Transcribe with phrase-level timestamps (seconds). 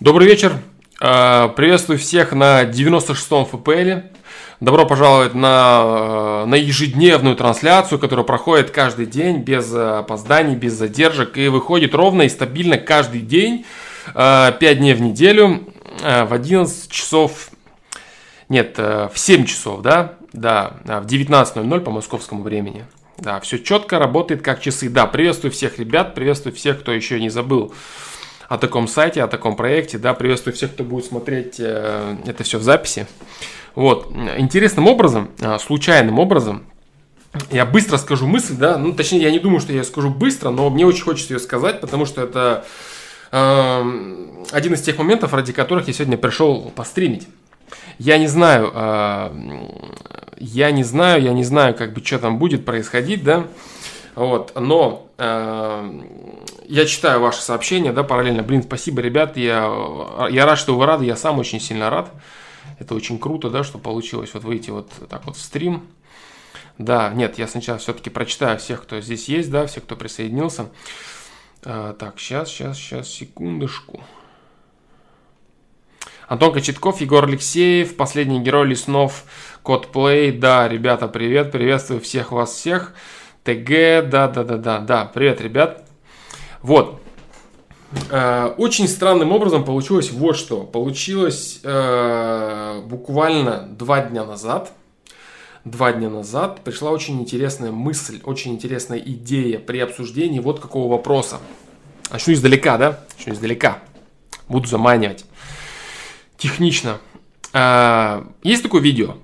[0.00, 0.54] Добрый вечер.
[1.00, 4.08] А, приветствую всех на 96-м ФПЛ.
[4.58, 11.46] Добро пожаловать на, на ежедневную трансляцию, которая проходит каждый день без опозданий, без задержек и
[11.46, 13.66] выходит ровно и стабильно каждый день,
[14.06, 15.72] 5 а, дней в неделю,
[16.02, 17.50] а, в 11 часов,
[18.48, 22.84] нет, в 7 часов, да, да, в 19.00 по московскому времени.
[23.16, 24.90] Да, все четко работает как часы.
[24.90, 27.72] Да, приветствую всех ребят, приветствую всех, кто еще не забыл
[28.48, 29.98] о таком сайте, о таком проекте.
[29.98, 33.06] Да, приветствую всех, кто будет смотреть э, это все в записи.
[33.74, 34.12] Вот.
[34.36, 36.64] Интересным образом, э, случайным образом,
[37.50, 40.50] я быстро скажу мысль, да, ну, точнее, я не думаю, что я ее скажу быстро,
[40.50, 42.64] но мне очень хочется ее сказать, потому что это
[43.32, 47.26] э, один из тех моментов, ради которых я сегодня пришел постримить.
[47.98, 49.30] Я не знаю, э,
[50.38, 53.46] я не знаю, я не знаю, как бы, что там будет происходить, да,
[54.14, 56.00] вот, но э,
[56.66, 58.42] я читаю ваши сообщения, да, параллельно.
[58.42, 59.36] Блин, спасибо, ребят.
[59.36, 61.04] Я, я рад, что вы рады.
[61.04, 62.10] Я сам очень сильно рад.
[62.78, 65.86] Это очень круто, да, что получилось вот выйти вот так вот в стрим.
[66.78, 70.70] Да, нет, я сначала все-таки прочитаю всех, кто здесь есть, да, всех, кто присоединился.
[71.62, 74.02] А, так, сейчас, сейчас, сейчас, секундочку.
[76.26, 79.24] Антон Кочетков, Егор Алексеев, последний герой Леснов,
[79.62, 80.32] Код Плей.
[80.32, 82.94] Да, ребята, привет, приветствую всех вас всех.
[83.44, 85.83] ТГ, да, да, да, да, да, привет, ребят.
[86.64, 86.98] Вот.
[88.10, 90.62] Э, очень странным образом получилось вот что.
[90.62, 94.72] Получилось э, буквально два дня назад.
[95.66, 101.38] Два дня назад пришла очень интересная мысль, очень интересная идея при обсуждении вот какого вопроса.
[102.10, 103.00] Начну издалека, да?
[103.18, 103.82] Начну издалека.
[104.48, 105.26] Буду заманивать.
[106.38, 106.98] Технично.
[107.52, 109.16] Э, есть такое видео.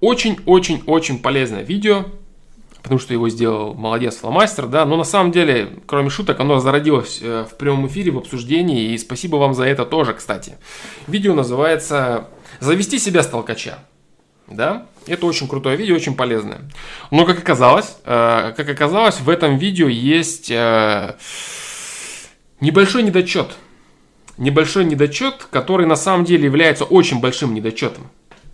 [0.00, 2.06] Очень-очень-очень полезное видео
[2.82, 7.20] потому что его сделал молодец фломастер, да, но на самом деле, кроме шуток, оно зародилось
[7.22, 10.56] э, в прямом эфире, в обсуждении, и спасибо вам за это тоже, кстати.
[11.06, 12.28] Видео называется
[12.60, 13.78] «Завести себя с толкача».
[14.46, 16.60] Да, это очень крутое видео, очень полезное.
[17.10, 21.16] Но как оказалось, э, как оказалось, в этом видео есть э,
[22.60, 23.56] небольшой недочет.
[24.38, 28.08] Небольшой недочет, который на самом деле является очень большим недочетом.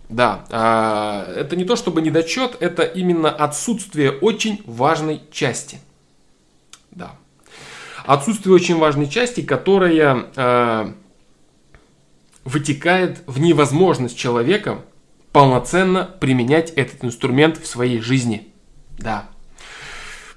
[0.09, 5.79] Да, а, это не то чтобы недочет, это именно отсутствие очень важной части.
[6.91, 7.15] Да.
[8.05, 10.93] Отсутствие очень важной части, которая а,
[12.43, 14.81] вытекает в невозможность человека
[15.31, 18.53] полноценно применять этот инструмент в своей жизни.
[18.97, 19.27] Да.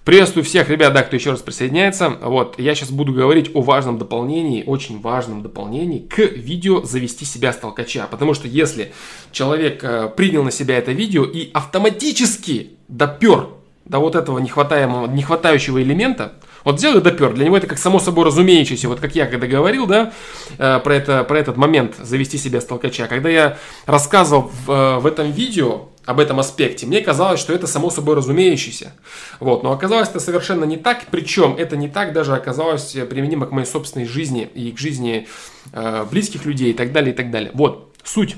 [0.08, 2.08] Приветствую всех ребят, да, кто еще раз присоединяется.
[2.08, 7.52] Вот, я сейчас буду говорить о важном дополнении, очень важном дополнении к видео «Завести себя
[7.52, 8.06] с толкача».
[8.10, 8.94] Потому что если
[9.32, 13.48] человек э, принял на себя это видео и автоматически допер
[13.84, 16.32] до вот этого нехватаемого, нехватающего элемента,
[16.64, 17.34] вот взял и допер.
[17.34, 18.88] Для него это как само собой разумеющееся.
[18.88, 20.14] Вот как я когда говорил, да,
[20.56, 23.08] э, про, это, про этот момент завести себя с толкача.
[23.08, 27.66] Когда я рассказывал в, э, в этом видео об этом аспекте, мне казалось, что это
[27.66, 28.94] само собой разумеющееся.
[29.40, 31.04] Вот, но оказалось это совершенно не так.
[31.10, 35.28] Причем это не так даже оказалось применимо к моей собственной жизни и к жизни
[35.70, 37.50] э, близких людей и так далее, и так далее.
[37.52, 38.36] Вот, суть.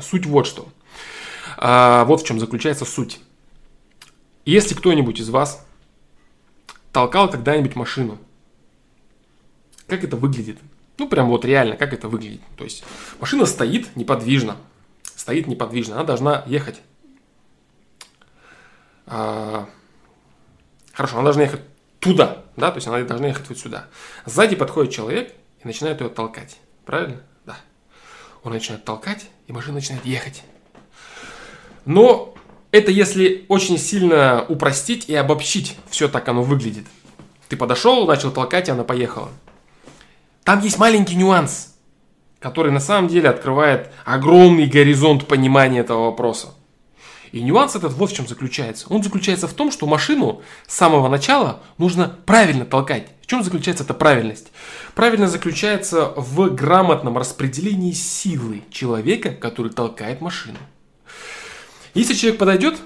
[0.00, 0.68] Суть вот что.
[1.56, 3.18] А, вот в чем заключается суть.
[4.44, 5.66] Если кто-нибудь из вас
[6.92, 8.16] толкал когда-нибудь машину.
[9.88, 10.58] Как это выглядит?
[10.98, 12.42] Ну, прям вот реально, как это выглядит.
[12.56, 12.84] То есть
[13.18, 14.56] машина стоит неподвижно.
[15.14, 15.96] Стоит неподвижно.
[15.96, 16.80] Она должна ехать.
[19.06, 19.68] А,
[20.92, 21.60] хорошо, она должна ехать
[22.00, 23.86] туда, да, то есть она должна ехать вот сюда.
[24.26, 26.58] Сзади подходит человек и начинает ее толкать.
[26.84, 27.20] Правильно?
[27.44, 27.56] Да.
[28.42, 30.42] Он начинает толкать, и машина начинает ехать.
[31.84, 32.34] Но
[32.70, 36.86] это если очень сильно упростить и обобщить, все так оно выглядит.
[37.48, 39.30] Ты подошел, начал толкать, и она поехала.
[40.44, 41.73] Там есть маленький нюанс,
[42.44, 46.52] который на самом деле открывает огромный горизонт понимания этого вопроса.
[47.32, 48.84] И нюанс этот вот в чем заключается.
[48.90, 53.06] Он заключается в том, что машину с самого начала нужно правильно толкать.
[53.22, 54.52] В чем заключается эта правильность?
[54.94, 60.58] Правильно заключается в грамотном распределении силы человека, который толкает машину.
[61.94, 62.78] Если человек подойдет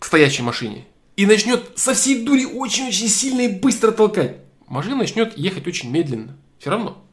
[0.00, 5.38] к стоящей машине и начнет со всей дури очень-очень сильно и быстро толкать, машина начнет
[5.38, 6.36] ехать очень медленно.
[6.58, 7.04] Все равно.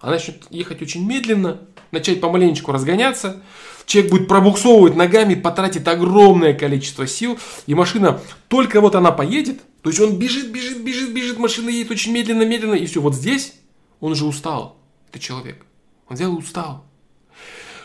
[0.00, 1.60] Она начнет ехать очень медленно,
[1.90, 3.42] начать помаленечку разгоняться.
[3.86, 7.38] Человек будет пробуксовывать ногами, потратит огромное количество сил.
[7.66, 11.92] И машина, только вот она поедет, то есть он бежит, бежит, бежит, бежит, машина едет
[11.92, 12.74] очень медленно, медленно.
[12.74, 13.54] И все, вот здесь
[14.00, 14.76] он уже устал.
[15.08, 15.64] Это человек.
[16.08, 16.84] Он взял и устал.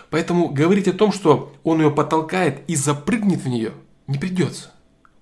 [0.10, 3.74] Поэтому говорить о том, что он ее потолкает и запрыгнет в нее,
[4.08, 4.72] не придется.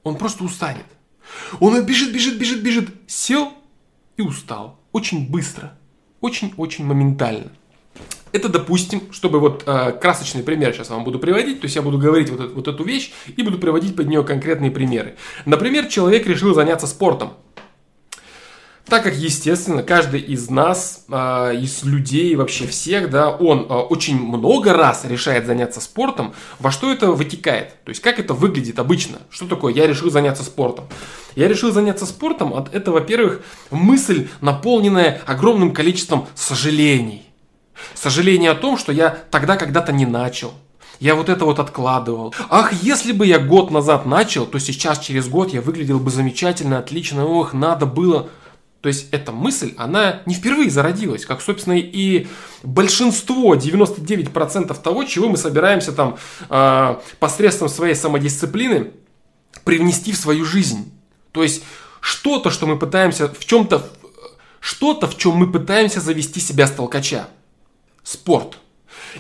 [0.04, 0.86] Он просто устанет.
[1.60, 3.54] Он бежит, бежит, бежит, бежит, сел
[4.18, 4.80] и устал.
[4.92, 5.78] очень быстро,
[6.22, 7.52] очень-очень моментально.
[8.32, 11.98] Это, допустим, чтобы вот э, красочный пример сейчас вам буду приводить, то есть я буду
[11.98, 15.16] говорить вот, эту, вот эту вещь и буду приводить под нее конкретные примеры.
[15.46, 17.34] Например, человек решил заняться спортом.
[18.90, 24.20] Так как, естественно, каждый из нас, э, из людей, вообще всех, да, он э, очень
[24.20, 27.84] много раз решает заняться спортом, во что это вытекает?
[27.84, 29.20] То есть, как это выглядит обычно?
[29.30, 30.86] Что такое «я решил заняться спортом»?
[31.36, 37.30] Я решил заняться спортом, это, во-первых, мысль, наполненная огромным количеством сожалений
[37.94, 40.54] Сожаление о том, что я тогда когда-то не начал.
[41.00, 42.34] Я вот это вот откладывал.
[42.50, 46.78] Ах, если бы я год назад начал, то сейчас через год я выглядел бы замечательно,
[46.78, 47.26] отлично.
[47.26, 48.30] Ох, надо было.
[48.82, 52.28] То есть эта мысль, она не впервые зародилась, как, собственно, и
[52.64, 56.18] большинство, 99% того, чего мы собираемся там
[56.50, 58.92] э, посредством своей самодисциплины
[59.66, 60.92] привнести в свою жизнь.
[61.34, 61.64] То есть
[62.00, 63.86] что-то, что мы пытаемся в чем-то,
[64.62, 67.28] что-то, в чем мы пытаемся завести себя с толкача
[68.04, 68.58] спорт.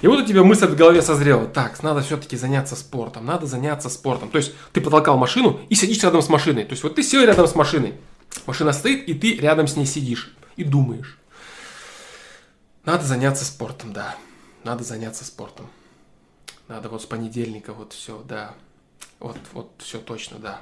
[0.02, 1.48] И вот у тебя мысль в голове созрела.
[1.48, 3.26] Так, надо все-таки заняться спортом.
[3.26, 4.30] Надо заняться спортом.
[4.30, 6.64] То есть ты потолкал машину и сидишь рядом с машиной.
[6.64, 7.96] То есть вот ты сел рядом с машиной.
[8.46, 10.34] Машина стоит, и ты рядом с ней сидишь.
[10.56, 11.18] И думаешь.
[12.84, 14.16] Надо заняться спортом, да.
[14.64, 15.70] Надо заняться спортом.
[16.68, 18.54] Надо вот с понедельника вот все, да.
[19.20, 20.62] Вот, вот все точно, да.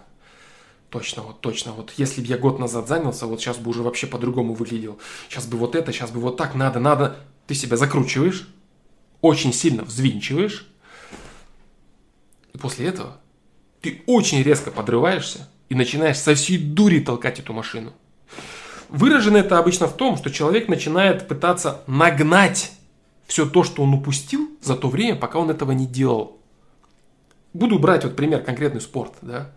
[0.89, 1.73] Точно, вот точно.
[1.73, 4.99] Вот если бы я год назад занялся, вот сейчас бы уже вообще по-другому выглядел.
[5.29, 8.47] Сейчас бы вот это, сейчас бы вот так, надо, надо ты себя закручиваешь,
[9.21, 10.67] очень сильно взвинчиваешь,
[12.53, 13.17] и после этого
[13.81, 17.93] ты очень резко подрываешься и начинаешь со всей дури толкать эту машину.
[18.89, 22.71] Выражено это обычно в том, что человек начинает пытаться нагнать
[23.27, 26.37] все то, что он упустил за то время, пока он этого не делал.
[27.53, 29.51] Буду брать вот пример конкретный спорт, да.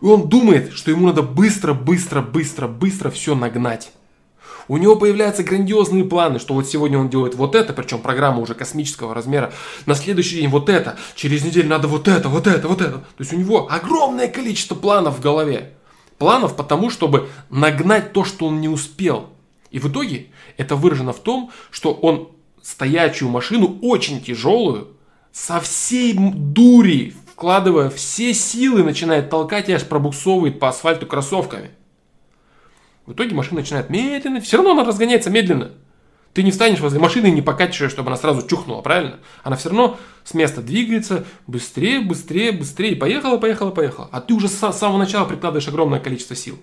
[0.00, 3.92] И он думает, что ему надо быстро, быстро, быстро, быстро все нагнать.
[4.70, 8.54] У него появляются грандиозные планы, что вот сегодня он делает вот это, причем программа уже
[8.54, 9.52] космического размера,
[9.84, 12.98] на следующий день вот это, через неделю надо вот это, вот это, вот это.
[12.98, 15.72] То есть у него огромное количество планов в голове.
[16.18, 19.30] Планов потому, чтобы нагнать то, что он не успел.
[19.72, 22.28] И в итоге это выражено в том, что он
[22.62, 24.96] стоячую машину, очень тяжелую,
[25.32, 31.70] со всей дури, вкладывая все силы, начинает толкать и аж пробуксовывает по асфальту кроссовками.
[33.10, 35.72] В итоге машина начинает медленно, все равно она разгоняется медленно.
[36.32, 39.18] Ты не встанешь возле машины и не покатишь ее, чтобы она сразу чухнула, правильно?
[39.42, 42.94] Она все равно с места двигается быстрее, быстрее, быстрее.
[42.94, 44.08] Поехала, поехала, поехала.
[44.12, 46.56] А ты уже с самого начала прикладываешь огромное количество сил.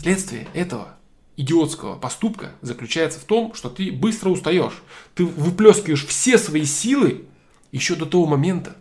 [0.00, 0.94] Следствие этого
[1.36, 4.80] идиотского поступка заключается в том, что ты быстро устаешь.
[5.16, 7.24] Ты выплескиваешь все свои силы
[7.72, 8.76] еще до того момента,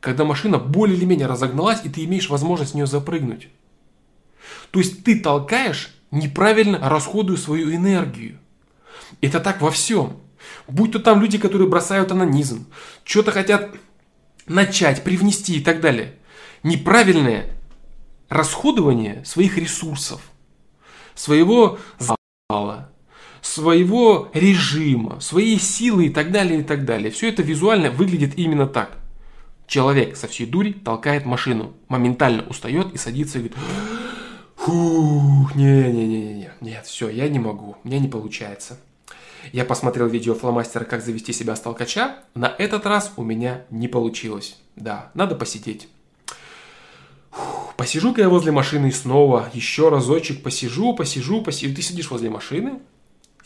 [0.00, 3.48] когда машина более или менее разогналась, и ты имеешь возможность в нее запрыгнуть.
[4.70, 8.38] То есть ты толкаешь неправильно расходую свою энергию.
[9.20, 10.20] Это так во всем.
[10.66, 12.66] Будь то там люди, которые бросают анонизм,
[13.04, 13.70] что-то хотят
[14.46, 16.14] начать, привнести и так далее.
[16.62, 17.50] Неправильное
[18.28, 20.20] расходование своих ресурсов,
[21.14, 22.90] своего зала,
[23.40, 27.10] своего режима, своей силы и так далее, и так далее.
[27.10, 28.98] Все это визуально выглядит именно так.
[29.66, 33.58] Человек со всей дури толкает машину, моментально устает и садится и говорит,
[34.68, 38.78] Фух, не-не-не-не, нет, все, я не могу, мне не получается.
[39.50, 42.18] Я посмотрел видео фломастера «Как завести себя с толкача».
[42.34, 44.58] На этот раз у меня не получилось.
[44.76, 45.88] Да, надо посидеть.
[47.78, 51.74] Посижу-ка я возле машины снова, еще разочек посижу, посижу, посижу.
[51.74, 52.80] Ты сидишь возле машины,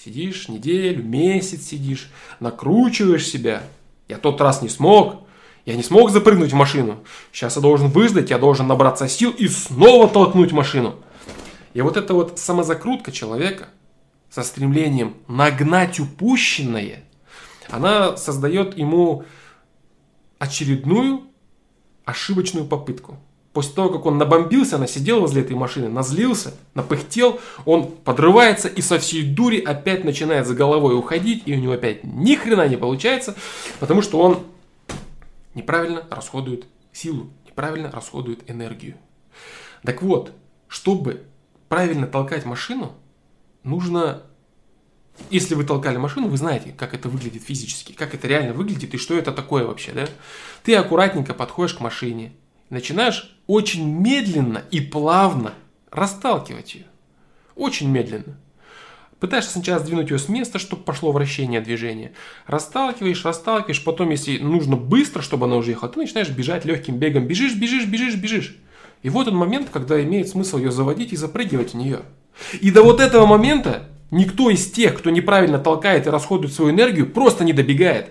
[0.03, 3.63] сидишь неделю, месяц сидишь, накручиваешь себя.
[4.09, 5.19] Я тот раз не смог,
[5.67, 6.99] я не смог запрыгнуть в машину.
[7.31, 10.97] Сейчас я должен выждать, я должен набраться сил и снова толкнуть машину.
[11.75, 13.69] И вот эта вот самозакрутка человека
[14.31, 17.05] со стремлением нагнать упущенное,
[17.69, 19.25] она создает ему
[20.39, 21.25] очередную
[22.05, 23.19] ошибочную попытку.
[23.53, 28.99] После того, как он набомбился, насидел возле этой машины, назлился, напыхтел, он подрывается и со
[28.99, 33.35] всей дури опять начинает за головой уходить, и у него опять ни хрена не получается,
[33.79, 34.47] потому что он
[35.55, 38.97] неправильно расходует силу, неправильно расходует энергию.
[39.83, 40.33] Так вот,
[40.67, 41.23] чтобы
[41.73, 42.93] правильно толкать машину,
[43.63, 44.25] нужно...
[45.31, 48.99] Если вы толкали машину, вы знаете, как это выглядит физически, как это реально выглядит и
[48.99, 50.07] что это такое вообще, да?
[50.65, 52.35] Ты аккуратненько подходишь к машине,
[52.69, 55.55] начинаешь очень медленно и плавно
[55.91, 56.85] расталкивать ее.
[57.55, 58.37] Очень медленно.
[59.19, 62.13] Пытаешься сначала сдвинуть ее с места, чтобы пошло вращение движения.
[62.47, 67.27] Расталкиваешь, расталкиваешь, потом, если нужно быстро, чтобы она уже ехала, ты начинаешь бежать легким бегом.
[67.27, 68.59] Бежишь, бежишь, бежишь, бежишь.
[69.03, 72.01] И вот он момент, когда имеет смысл ее заводить и запрыгивать в нее.
[72.61, 77.11] И до вот этого момента Никто из тех, кто неправильно толкает и расходует свою энергию,
[77.11, 78.11] просто не добегает.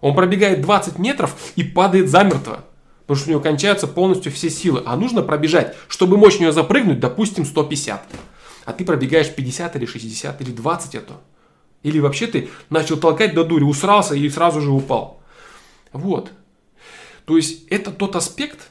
[0.00, 2.64] Он пробегает 20 метров и падает замертво.
[3.00, 4.84] Потому что у него кончаются полностью все силы.
[4.86, 8.06] А нужно пробежать, чтобы мощь нее запрыгнуть, допустим, 150.
[8.66, 11.14] А ты пробегаешь 50 или 60 или 20 это.
[11.82, 15.20] Или вообще ты начал толкать до дури, усрался и сразу же упал.
[15.92, 16.30] Вот.
[17.24, 18.68] То есть это тот аспект,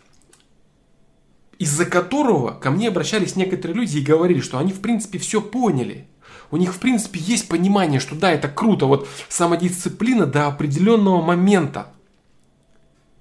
[1.60, 6.08] из-за которого ко мне обращались некоторые люди и говорили, что они в принципе все поняли.
[6.52, 11.88] У них в принципе есть понимание, что да, это круто, вот самодисциплина до определенного момента.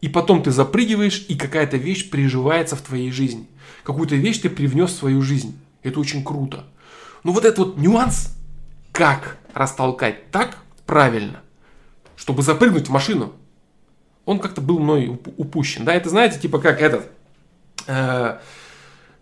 [0.01, 3.49] И потом ты запрыгиваешь, и какая-то вещь приживается в твоей жизни.
[3.85, 5.59] Какую-то вещь ты привнес в свою жизнь.
[5.83, 6.65] Это очень круто.
[7.23, 8.37] Но вот этот вот нюанс,
[8.93, 11.41] как растолкать так правильно,
[12.17, 13.33] чтобы запрыгнуть в машину,
[14.27, 15.85] он как-то был мной упущен.
[15.85, 17.11] Да, это знаете, типа как этот,
[17.87, 18.39] э,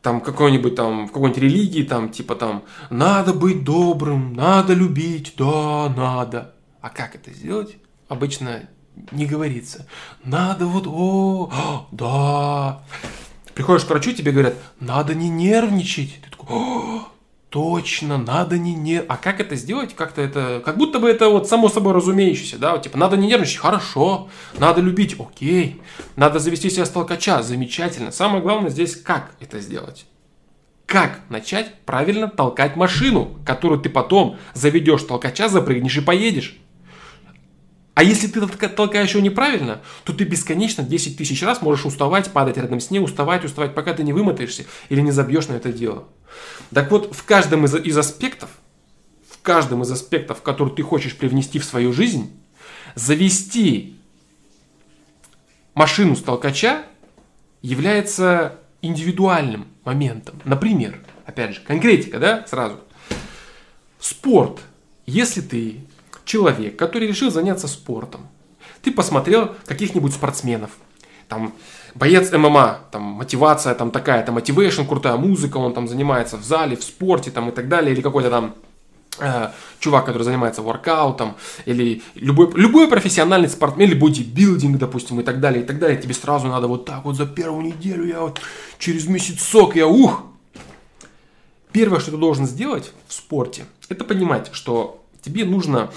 [0.03, 5.89] там какой-нибудь там, в какой-нибудь религии, там, типа там, надо быть добрым, надо любить, да,
[5.97, 6.55] надо.
[6.81, 7.77] А как это сделать?
[8.09, 8.69] Обычно
[9.11, 9.87] не говорится.
[10.25, 12.83] Надо вот, о, о да.
[13.55, 16.21] Приходишь к врачу, тебе говорят, надо не нервничать.
[16.23, 17.09] Ты такой, о,
[17.53, 18.99] точно, надо не не...
[19.01, 19.95] А как это сделать?
[19.95, 20.63] Как-то это...
[20.65, 22.73] Как будто бы это вот само собой разумеющееся, да?
[22.73, 24.31] Вот, типа, надо не нервничать, хорошо.
[24.59, 25.83] Надо любить, окей.
[26.17, 28.11] Надо завести себя с толкача, замечательно.
[28.11, 30.07] Самое главное здесь, как это сделать?
[30.87, 36.59] Как начать правильно толкать машину, которую ты потом заведешь толкача, запрыгнешь и поедешь?
[37.95, 42.57] А если ты толкаешь его неправильно, то ты бесконечно 10 тысяч раз можешь уставать, падать
[42.57, 46.05] рядом с ней, уставать, уставать, пока ты не вымотаешься или не забьешь на это дело.
[46.73, 48.49] Так вот, в каждом из, из аспектов,
[49.29, 52.33] в каждом из аспектов, который ты хочешь привнести в свою жизнь,
[52.95, 53.97] завести
[55.75, 56.85] машину с толкача
[57.61, 60.41] является индивидуальным моментом.
[60.45, 62.81] Например, опять же, конкретика, да, сразу.
[64.01, 64.61] Спорт.
[65.05, 65.81] Если ты
[66.25, 68.29] человек, который решил заняться спортом.
[68.83, 70.71] Ты посмотрел каких-нибудь спортсменов,
[71.29, 71.55] там
[71.95, 76.77] боец ММА, там мотивация там такая, там мотивейшн, крутая музыка, он там занимается в зале,
[76.77, 78.55] в спорте там и так далее, или какой-то там
[79.19, 85.41] э, чувак, который занимается воркаутом, или любой, любой профессиональный спортсмен, или бодибилдинг, допустим, и так
[85.41, 88.41] далее, и так далее, тебе сразу надо вот так вот за первую неделю, я вот
[88.79, 90.25] через месяц сок, я ух!
[91.73, 95.91] Первое, что ты должен сделать в спорте, это понимать, что тебе нужно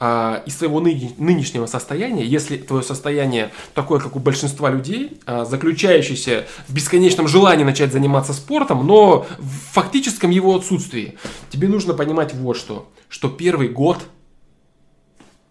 [0.00, 5.44] а, из своего ны- нынешнего состояния, если твое состояние такое, как у большинства людей, а,
[5.44, 11.16] заключающееся в бесконечном желании начать заниматься спортом, но в фактическом его отсутствии,
[11.50, 13.98] тебе нужно понимать вот что, что первый год,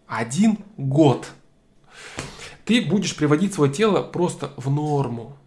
[0.07, 1.27] один год,
[2.65, 5.37] ты будешь приводить свое тело просто в норму.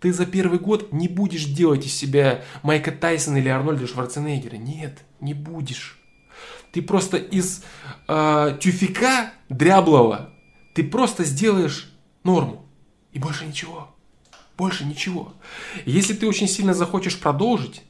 [0.00, 4.56] Ты за первый год не будешь делать из себя Майка Тайсона или Арнольда Шварценеггера.
[4.56, 6.01] Нет, не будешь.
[6.72, 7.62] Ты просто из
[8.08, 10.30] э, тюфика дряблого,
[10.74, 11.92] ты просто сделаешь
[12.24, 12.66] норму.
[13.12, 13.94] И больше ничего.
[14.56, 15.34] Больше ничего.
[15.84, 17.82] Если ты очень сильно захочешь продолжить,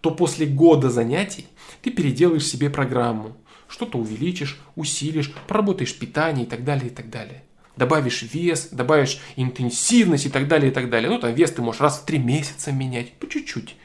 [0.00, 1.46] то после года занятий
[1.82, 3.36] ты переделаешь себе программу.
[3.68, 7.44] Что-то увеличишь, усилишь, проработаешь питание и так далее, и так далее.
[7.76, 11.10] Добавишь вес, добавишь интенсивность и так далее, и так далее.
[11.10, 13.76] Ну, там вес ты можешь раз в три месяца менять, по чуть-чуть.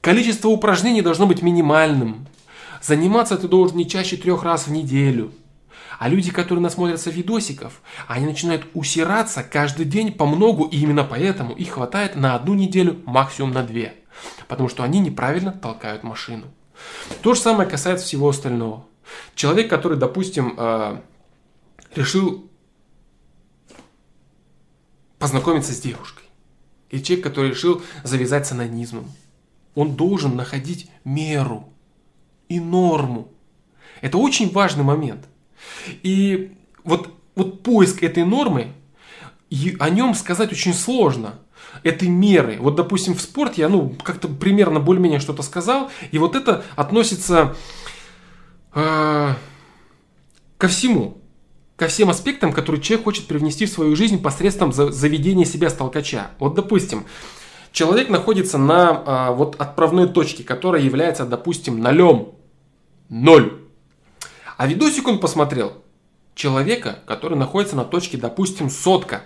[0.00, 2.26] Количество упражнений должно быть минимальным.
[2.82, 5.32] Заниматься ты должен не чаще трех раз в неделю.
[5.98, 11.54] А люди, которые насмотрятся видосиков, они начинают усираться каждый день по многу, и именно поэтому
[11.54, 13.94] их хватает на одну неделю, максимум на две.
[14.46, 16.46] Потому что они неправильно толкают машину.
[17.22, 18.86] То же самое касается всего остального.
[19.34, 21.00] Человек, который, допустим, э,
[21.96, 22.48] решил
[25.18, 26.24] познакомиться с девушкой.
[26.90, 29.10] Или человек, который решил завязать с анонизмом.
[29.74, 31.72] Он должен находить меру
[32.48, 33.28] и норму.
[34.00, 35.26] Это очень важный момент.
[36.02, 36.52] И
[36.84, 38.72] вот, вот поиск этой нормы,
[39.78, 41.34] о нем сказать очень сложно.
[41.82, 42.56] Этой меры.
[42.60, 47.56] Вот, допустим, в спорте я, ну, как-то примерно более-менее что-то сказал, и вот это относится
[48.74, 49.34] э,
[50.56, 51.18] ко всему.
[51.76, 56.32] Ко всем аспектам, которые человек хочет привнести в свою жизнь посредством заведения себя с толкача.
[56.40, 57.06] Вот, допустим,
[57.70, 62.34] человек находится на а, вот отправной точке, которая является, допустим, нолем
[63.08, 63.64] Ноль.
[64.56, 65.82] А видосик он посмотрел
[66.34, 69.24] человека, который находится на точке, допустим, сотка.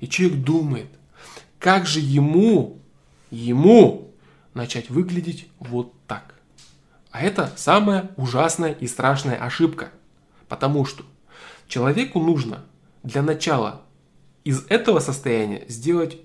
[0.00, 0.88] И человек думает,
[1.58, 2.80] как же ему,
[3.30, 4.12] ему
[4.54, 6.34] начать выглядеть вот так.
[7.10, 9.90] А это самая ужасная и страшная ошибка.
[10.48, 11.04] Потому что
[11.68, 12.64] человеку нужно
[13.02, 13.82] для начала
[14.44, 16.18] из этого состояния сделать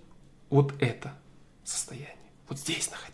[0.50, 1.14] вот это
[1.64, 2.16] состояние.
[2.48, 3.09] Вот здесь находиться.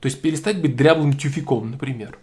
[0.00, 2.18] То есть перестать быть дряблым тюфиком, например.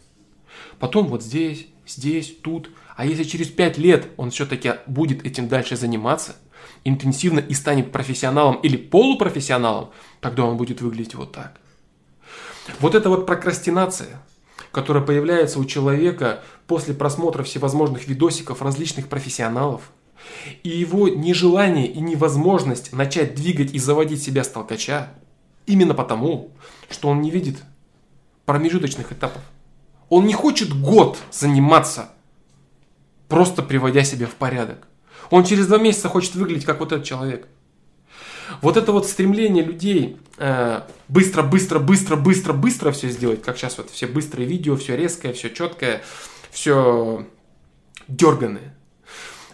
[0.80, 2.70] Потом вот здесь, здесь, тут.
[2.96, 6.36] А если через 5 лет он все-таки будет этим дальше заниматься,
[6.84, 9.90] интенсивно и станет профессионалом или полупрофессионалом,
[10.20, 11.60] тогда он будет выглядеть вот так.
[12.80, 14.22] Вот эта вот прокрастинация,
[14.72, 19.92] которая появляется у человека после просмотра всевозможных видосиков различных профессионалов,
[20.64, 25.14] и его нежелание и невозможность начать двигать и заводить себя с толкача,
[25.66, 26.52] именно потому,
[26.90, 27.58] что он не видит
[28.46, 29.42] промежуточных этапов.
[30.10, 32.10] Он не хочет год заниматься,
[33.28, 34.88] просто приводя себя в порядок.
[35.30, 37.48] Он через два месяца хочет выглядеть как вот этот человек.
[38.62, 43.78] Вот это вот стремление людей э, быстро, быстро, быстро, быстро, быстро все сделать, как сейчас
[43.78, 46.04] вот все быстрые видео, все резкое, все четкое,
[46.52, 47.26] все
[48.08, 48.76] дерганное.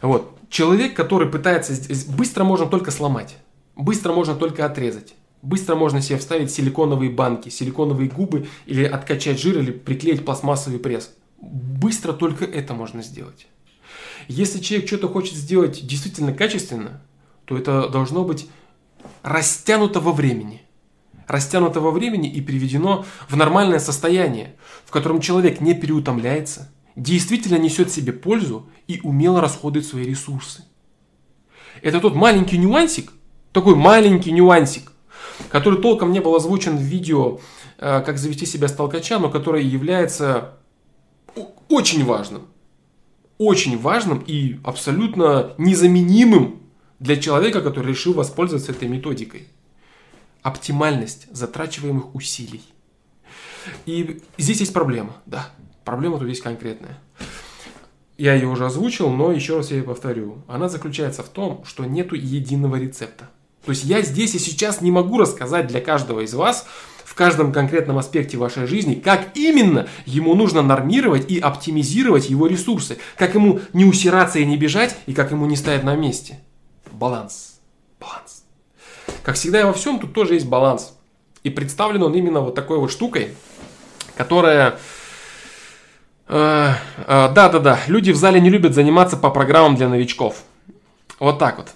[0.01, 0.37] Вот.
[0.49, 1.73] Человек, который пытается...
[2.09, 3.37] Быстро можно только сломать.
[3.75, 5.13] Быстро можно только отрезать.
[5.41, 11.13] Быстро можно себе вставить силиконовые банки, силиконовые губы или откачать жир или приклеить пластмассовый пресс.
[11.39, 13.47] Быстро только это можно сделать.
[14.27, 17.01] Если человек что-то хочет сделать действительно качественно,
[17.45, 18.47] то это должно быть
[19.23, 20.61] растянуто во времени.
[21.25, 24.55] Растянуто во времени и приведено в нормальное состояние,
[24.85, 30.65] в котором человек не переутомляется, действительно несет себе пользу и умело расходует свои ресурсы.
[31.81, 33.13] Это тот маленький нюансик,
[33.53, 34.91] такой маленький нюансик,
[35.49, 37.39] который толком не был озвучен в видео
[37.77, 40.55] э, «Как завести себя с толкача», но который является
[41.69, 42.47] очень важным
[43.39, 46.61] очень важным и абсолютно незаменимым
[46.99, 49.47] для человека, который решил воспользоваться этой методикой.
[50.43, 52.61] Оптимальность затрачиваемых усилий.
[53.85, 55.49] И здесь есть проблема, да.
[55.85, 56.99] Проблема тут есть конкретная.
[58.17, 60.39] Я ее уже озвучил, но еще раз я ее повторю.
[60.47, 63.29] Она заключается в том, что нету единого рецепта.
[63.65, 66.65] То есть я здесь и сейчас не могу рассказать для каждого из вас,
[67.03, 72.99] в каждом конкретном аспекте вашей жизни, как именно ему нужно нормировать и оптимизировать его ресурсы,
[73.17, 76.39] как ему не усираться и не бежать, и как ему не стоять на месте.
[76.91, 77.59] Баланс.
[77.99, 78.43] Баланс.
[79.23, 80.93] Как всегда и во всем, тут тоже есть баланс.
[81.43, 83.33] И представлен он именно вот такой вот штукой,
[84.15, 84.77] которая...
[86.27, 90.43] Да-да-да, э, э, люди в зале не любят заниматься по программам для новичков.
[91.19, 91.69] Вот так вот.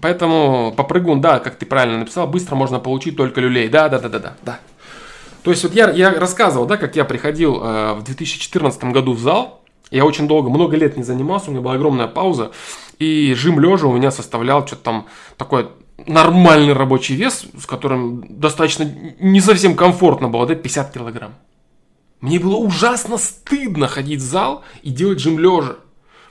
[0.00, 3.68] Поэтому попрыгун, да, как ты правильно написал, быстро можно получить только люлей.
[3.68, 4.60] Да, да, да, да, да, да.
[5.42, 9.20] То есть вот я, я рассказывал, да, как я приходил э, в 2014 году в
[9.20, 9.62] зал.
[9.90, 12.50] Я очень долго, много лет не занимался, у меня была огромная пауза.
[12.98, 15.68] И жим лежа у меня составлял что-то там такой
[16.06, 18.84] нормальный рабочий вес, с которым достаточно
[19.18, 21.34] не совсем комфортно было, да, 50 килограмм.
[22.20, 25.76] Мне было ужасно стыдно ходить в зал и делать жим лежа.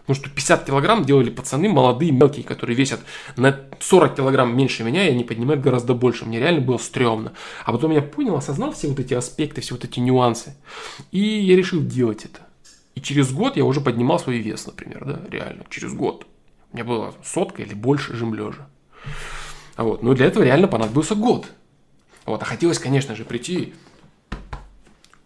[0.08, 3.02] Потому что 50 килограмм делали пацаны молодые, мелкие, которые весят
[3.36, 6.24] на 40 килограмм меньше меня, и они поднимают гораздо больше.
[6.24, 7.34] Мне реально было стрёмно.
[7.66, 10.56] А потом я понял, осознал все вот эти аспекты, все вот эти нюансы.
[11.12, 12.40] И я решил делать это.
[12.96, 16.26] И через год я уже поднимал свой вес, например, да, реально, через год.
[16.72, 18.66] У меня было сотка или больше жим лежа.
[19.76, 20.04] Вот.
[20.04, 21.48] Но для этого реально понадобился год.
[22.26, 22.42] Вот.
[22.42, 23.74] А хотелось, конечно же, прийти.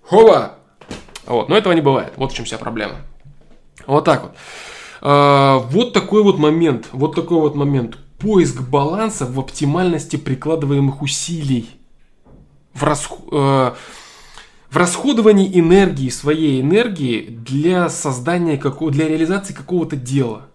[0.02, 0.58] Хова!
[1.28, 1.50] Вот.
[1.50, 2.14] Но этого не бывает.
[2.16, 2.96] Вот в чем вся проблема.
[3.86, 4.36] Вот так вот.
[5.02, 7.98] А, вот такой вот момент, вот такой вот момент.
[8.20, 11.70] Поиск баланса в оптимальности прикладываемых усилий.
[12.74, 13.12] В, расх...
[13.32, 13.72] э,
[14.70, 18.92] в расходовании энергии, своей энергии для создания, какого...
[18.92, 20.51] для реализации какого-то дела.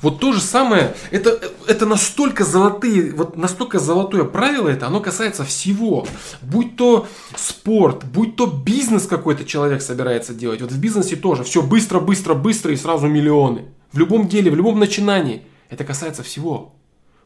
[0.00, 5.44] Вот то же самое, это, это настолько золотые, вот настолько золотое правило это, оно касается
[5.44, 6.06] всего.
[6.40, 10.62] Будь то спорт, будь то бизнес какой-то человек собирается делать.
[10.62, 13.66] Вот в бизнесе тоже все быстро, быстро, быстро и сразу миллионы.
[13.92, 15.42] В любом деле, в любом начинании.
[15.68, 16.74] Это касается всего.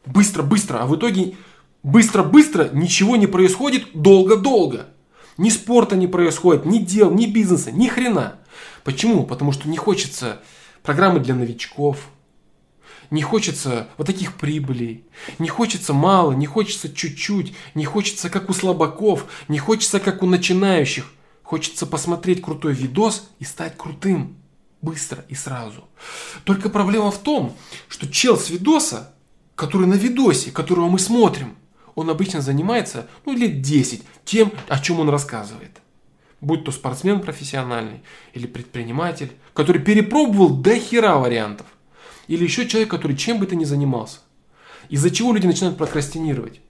[0.05, 1.35] Быстро, быстро, а в итоге
[1.83, 4.87] быстро, быстро ничего не происходит долго-долго.
[5.37, 8.35] Ни спорта не происходит, ни дел, ни бизнеса, ни хрена.
[8.83, 9.25] Почему?
[9.25, 10.41] Потому что не хочется
[10.81, 12.09] программы для новичков,
[13.09, 15.05] не хочется вот таких прибылей,
[15.39, 20.25] не хочется мало, не хочется чуть-чуть, не хочется как у слабаков, не хочется как у
[20.25, 21.11] начинающих.
[21.43, 24.35] Хочется посмотреть крутой видос и стать крутым.
[24.81, 25.85] Быстро и сразу.
[26.43, 27.55] Только проблема в том,
[27.87, 29.15] что чел с видоса,
[29.55, 31.55] который на видосе, которого мы смотрим,
[31.95, 35.81] он обычно занимается, ну, лет 10 тем, о чем он рассказывает.
[36.41, 41.65] Будь то спортсмен профессиональный или предприниматель, который перепробовал до хера вариантов.
[42.27, 44.19] Или еще человек, который чем бы то ни занимался.
[44.89, 46.61] Из-за чего люди начинают прокрастинировать.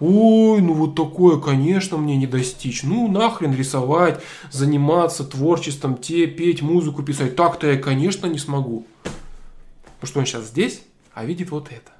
[0.00, 2.82] Ой, ну вот такое, конечно, мне не достичь.
[2.82, 7.36] Ну, нахрен рисовать, заниматься творчеством, те, петь, музыку писать.
[7.36, 8.86] Так-то я, конечно, не смогу.
[9.02, 11.92] Потому что он сейчас здесь, а видит вот это.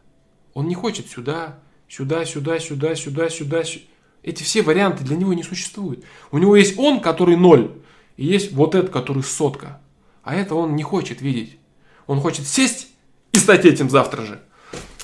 [0.55, 3.65] Он не хочет сюда, сюда, сюда, сюда, сюда, сюда.
[3.65, 3.85] сюда.
[4.25, 6.03] Эти все варианты для него не существуют.
[6.33, 7.73] У него есть он, который ноль,
[8.17, 9.81] и есть вот этот, который сотка.
[10.23, 11.59] А это он не хочет видеть.
[12.07, 12.89] Он хочет сесть
[13.37, 14.41] и стать этим завтра же.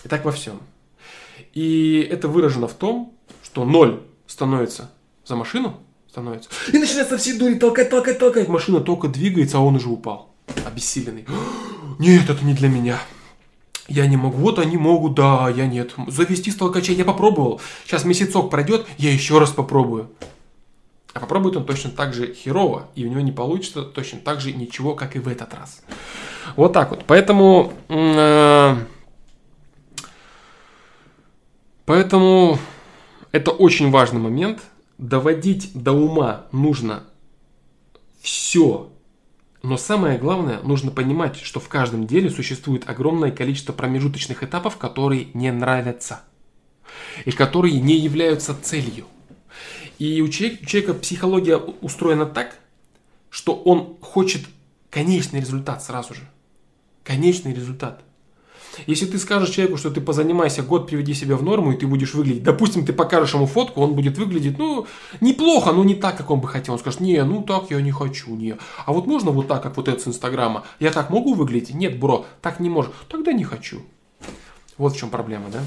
[0.04, 0.60] И так во всем.
[1.52, 3.12] И это выражено в том,
[3.42, 4.92] что ноль становится
[5.26, 6.48] за машину, становится.
[6.72, 8.48] И начинается все дури толкать, толкать, толкать.
[8.48, 10.32] Машина только двигается, а он уже упал.
[10.64, 11.26] Обессиленный.
[11.98, 12.98] Нет, это не для меня.
[13.88, 14.38] Я не могу.
[14.38, 15.94] Вот они могут, да, я нет.
[16.06, 17.60] Завести столкачей я попробовал.
[17.84, 20.10] Сейчас месяцок пройдет, я еще раз попробую.
[21.12, 24.52] А попробует он точно так же херово, и у него не получится точно так же
[24.52, 25.82] ничего, как и в этот раз.
[26.56, 27.04] Вот так вот.
[27.06, 27.72] Поэтому...
[27.88, 28.76] Э,
[31.86, 32.58] поэтому
[33.32, 34.60] это очень важный момент.
[34.98, 37.04] Доводить до ума нужно
[38.20, 38.90] все
[39.62, 45.28] но самое главное, нужно понимать, что в каждом деле существует огромное количество промежуточных этапов, которые
[45.34, 46.22] не нравятся
[47.26, 49.06] и которые не являются целью.
[49.98, 52.56] И у человека, у человека психология устроена так,
[53.28, 54.46] что он хочет
[54.88, 56.22] конечный результат сразу же.
[57.10, 58.02] Конечный результат.
[58.86, 62.14] Если ты скажешь человеку, что ты позанимайся год, приведи себя в норму, и ты будешь
[62.14, 64.86] выглядеть, допустим, ты покажешь ему фотку, он будет выглядеть, ну,
[65.20, 66.74] неплохо, но не так, как он бы хотел.
[66.74, 68.54] Он скажет, не, ну так я не хочу, не.
[68.86, 70.62] А вот можно вот так, как вот это с Инстаграма?
[70.78, 71.74] Я так могу выглядеть?
[71.74, 72.92] Нет, бро, так не можешь.
[73.08, 73.82] Тогда не хочу.
[74.78, 75.62] Вот в чем проблема, да?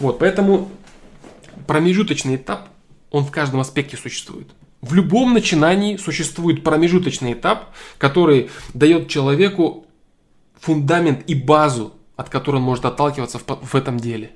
[0.00, 0.70] Вот, поэтому
[1.66, 2.70] промежуточный этап,
[3.10, 4.48] он в каждом аспекте существует.
[4.80, 9.83] В любом начинании существует промежуточный этап, который дает человеку
[10.64, 14.30] фундамент и базу от которой он может отталкиваться в, в этом деле.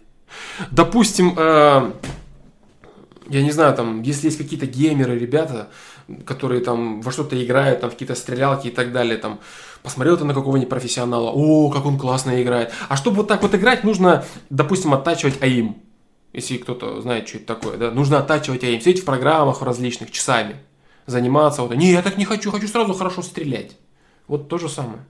[0.71, 1.93] Допустим, э,
[3.29, 5.69] я не знаю, там, если есть какие-то геймеры, ребята,
[6.25, 9.39] которые там во что-то играют, там, в какие-то стрелялки и так далее, там,
[9.83, 12.73] посмотрел ты на какого-нибудь профессионала, о, как он классно играет.
[12.89, 15.77] А чтобы вот так вот играть, нужно, допустим, оттачивать АИМ.
[16.33, 20.57] Если кто-то знает, что это такое, да, нужно оттачивать АИМ, сидеть в программах различных часами,
[21.07, 23.77] заниматься, вот, не, я так не хочу, хочу сразу хорошо стрелять.
[24.27, 25.01] Вот то же самое.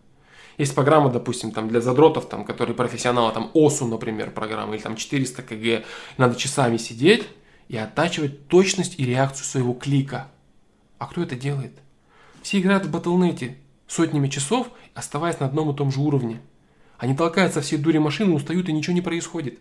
[0.59, 4.97] Есть программа, допустим, там для задротов, там, которые профессионалы, там ОСУ, например, программа, или там
[4.97, 5.85] 400 КГ.
[6.17, 7.29] Надо часами сидеть
[7.69, 10.29] и оттачивать точность и реакцию своего клика.
[10.99, 11.73] А кто это делает?
[12.43, 16.41] Все играют в батлнете сотнями часов, оставаясь на одном и том же уровне.
[16.99, 19.61] Они толкаются все дури машины, устают и ничего не происходит.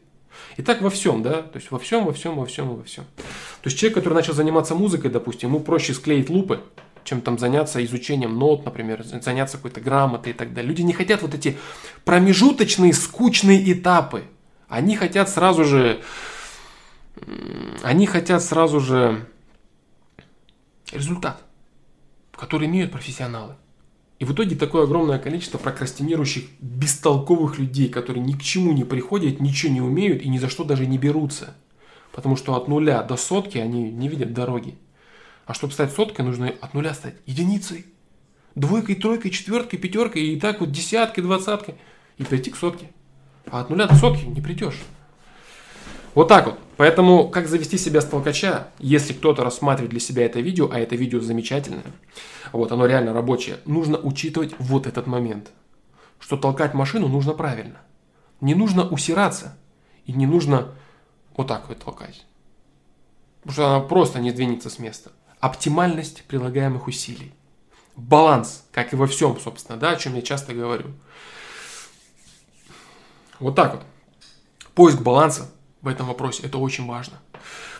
[0.58, 3.06] И так во всем, да, то есть во всем, во всем, во всем, во всем.
[3.16, 6.62] То есть человек, который начал заниматься музыкой, допустим, ему проще склеить лупы,
[7.08, 10.68] чем там заняться изучением нот, например, заняться какой-то грамотой и так далее.
[10.68, 11.58] Люди не хотят вот эти
[12.04, 14.26] промежуточные, скучные этапы.
[14.68, 16.02] Они хотят сразу же,
[17.82, 19.26] они хотят сразу же
[20.92, 21.42] результат,
[22.34, 23.56] который имеют профессионалы.
[24.20, 29.40] И в итоге такое огромное количество прокрастинирующих, бестолковых людей, которые ни к чему не приходят,
[29.40, 31.56] ничего не умеют и ни за что даже не берутся.
[32.12, 34.76] Потому что от нуля до сотки они не видят дороги.
[35.48, 37.86] А чтобы стать соткой, нужно от нуля стать единицей.
[38.56, 41.76] Двойкой, тройкой, четверкой, пятеркой, и так вот десяткой, двадцаткой.
[42.18, 42.92] И прийти к сотке.
[43.50, 44.82] А от нуля до сотки не придешь.
[46.16, 46.60] Вот так вот.
[46.76, 50.96] Поэтому, как завести себя с толкача, если кто-то рассматривает для себя это видео, а это
[50.96, 51.86] видео замечательное,
[52.52, 55.52] вот оно реально рабочее, нужно учитывать вот этот момент.
[56.20, 57.78] Что толкать машину нужно правильно.
[58.42, 59.58] Не нужно усираться.
[60.06, 60.74] И не нужно
[61.38, 62.26] вот так вот толкать.
[63.42, 67.34] Потому что она просто не двинется с места оптимальность прилагаемых усилий.
[67.96, 70.86] Баланс, как и во всем, собственно, да, о чем я часто говорю.
[73.40, 73.84] Вот так вот.
[74.76, 75.50] Поиск баланса
[75.82, 77.18] в этом вопросе, это очень важно.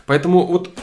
[0.06, 0.76] Поэтому вот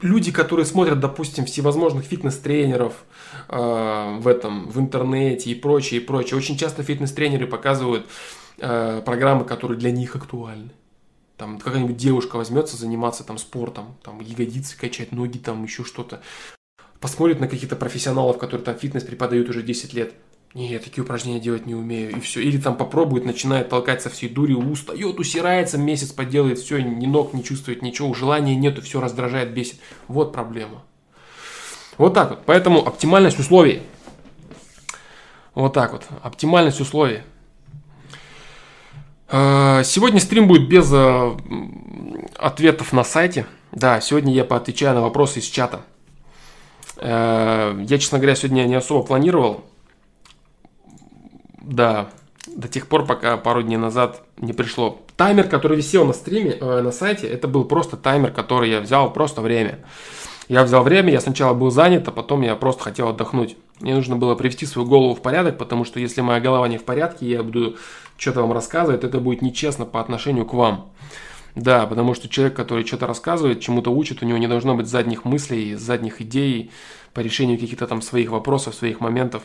[0.00, 3.04] люди, которые смотрят, допустим, всевозможных фитнес-тренеров
[3.48, 8.06] э, в этом, в интернете и прочее, и прочее, очень часто фитнес-тренеры показывают
[8.58, 10.70] э, программы, которые для них актуальны
[11.36, 16.22] там какая-нибудь девушка возьмется заниматься там спортом, там ягодицы качать, ноги там, еще что-то.
[17.00, 20.14] Посмотрит на каких-то профессионалов, которые там фитнес преподают уже 10 лет.
[20.54, 22.40] Не, я такие упражнения делать не умею, и все.
[22.40, 27.34] Или там попробует, начинает толкать со всей дури, устает, усирается, месяц поделает, все, ни ног
[27.34, 29.78] не чувствует, ничего, желания нету, все раздражает, бесит.
[30.08, 30.82] Вот проблема.
[31.98, 32.38] Вот так вот.
[32.46, 33.82] Поэтому оптимальность условий.
[35.54, 36.06] Вот так вот.
[36.22, 37.20] Оптимальность условий.
[39.28, 41.36] Э, сегодня стрим будет без э,
[42.36, 43.46] ответов на сайте.
[43.72, 45.80] Да, сегодня я поотвечаю на вопросы из чата.
[46.96, 49.64] Э, я, честно говоря, сегодня не особо планировал.
[51.60, 52.08] Да,
[52.46, 55.00] до тех пор, пока пару дней назад не пришло.
[55.16, 59.40] Таймер, который висел на стриме, на сайте, это был просто таймер, который я взял, просто
[59.40, 59.80] время.
[60.48, 63.56] Я взял время, я сначала был занят, а потом я просто хотел отдохнуть.
[63.80, 66.84] Мне нужно было привести свою голову в порядок, потому что если моя голова не в
[66.84, 67.76] порядке, я буду
[68.16, 70.90] что-то вам рассказывать, это будет нечестно по отношению к вам.
[71.54, 75.24] Да, потому что человек, который что-то рассказывает, чему-то учит, у него не должно быть задних
[75.24, 76.70] мыслей, задних идей
[77.14, 79.42] по решению каких-то там своих вопросов, своих моментов.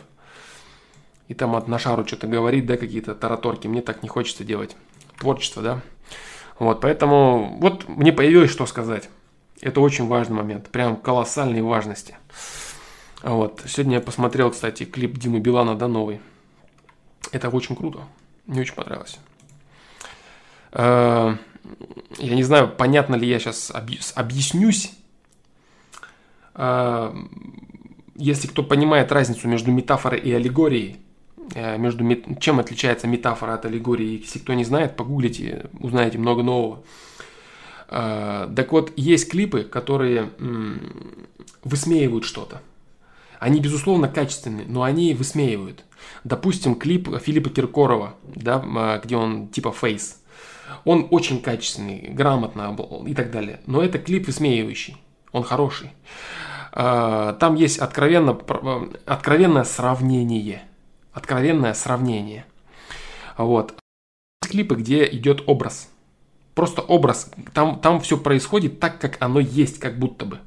[1.30, 3.68] И там от на шару что-то говорит, да, какие-то тараторки.
[3.68, 4.76] Мне так не хочется делать.
[5.18, 5.82] Творчество, да.
[6.60, 9.10] Вот, поэтому вот мне появилось что сказать.
[9.62, 12.18] Это очень важный момент, прям колоссальной важности.
[13.24, 13.62] Вот.
[13.68, 16.20] Сегодня я посмотрел, кстати, клип Димы Билана, да, новый.
[17.32, 18.00] Это очень круто.
[18.46, 19.20] Мне очень понравилось.
[20.72, 21.36] Э,
[22.18, 23.72] я не знаю, понятно ли я сейчас
[24.16, 24.94] объяснюсь.
[26.56, 27.14] Э,
[28.16, 30.98] если кто понимает разницу между метафорой и аллегорией,
[31.56, 32.06] э, между
[32.40, 36.84] чем отличается метафора от аллегории, если кто не знает, погуглите, узнаете много нового.
[37.90, 40.32] Так вот, есть клипы, которые
[41.66, 42.62] высмеивают что-то.
[43.42, 45.84] Они, безусловно, качественные, но они высмеивают.
[46.24, 50.22] Допустим, клип Филиппа Киркорова, да, а, где он типа фейс.
[50.86, 52.78] Он очень качественный, грамотно
[53.08, 53.60] и так далее.
[53.66, 54.96] Но это клип высмеивающий.
[55.32, 55.90] Он хороший.
[56.72, 58.38] А, там есть откровенно,
[59.08, 60.62] откровенное сравнение.
[61.12, 62.46] Откровенное сравнение.
[63.38, 63.74] Вот.
[64.48, 65.90] Клипы, где идет образ.
[66.54, 67.32] Просто образ.
[67.56, 70.38] Там, там все происходит так, как оно есть, как будто бы.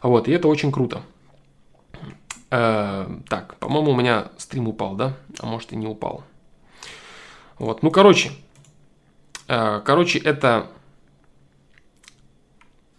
[0.00, 0.28] Вот.
[0.28, 1.02] И это очень круто.
[2.50, 5.16] Э, так, по-моему, у меня стрим упал, да?
[5.40, 6.24] А может и не упал.
[7.58, 8.32] Вот, ну, короче.
[9.48, 10.70] Э, короче, это...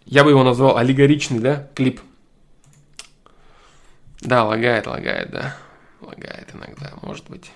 [0.04, 2.00] Я бы его назвал аллегоричный, да, клип.
[4.20, 5.56] Да, лагает, лагает, да.
[6.00, 7.50] Лагает иногда, может быть.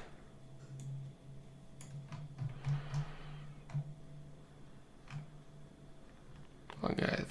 [6.83, 7.29] Лагает.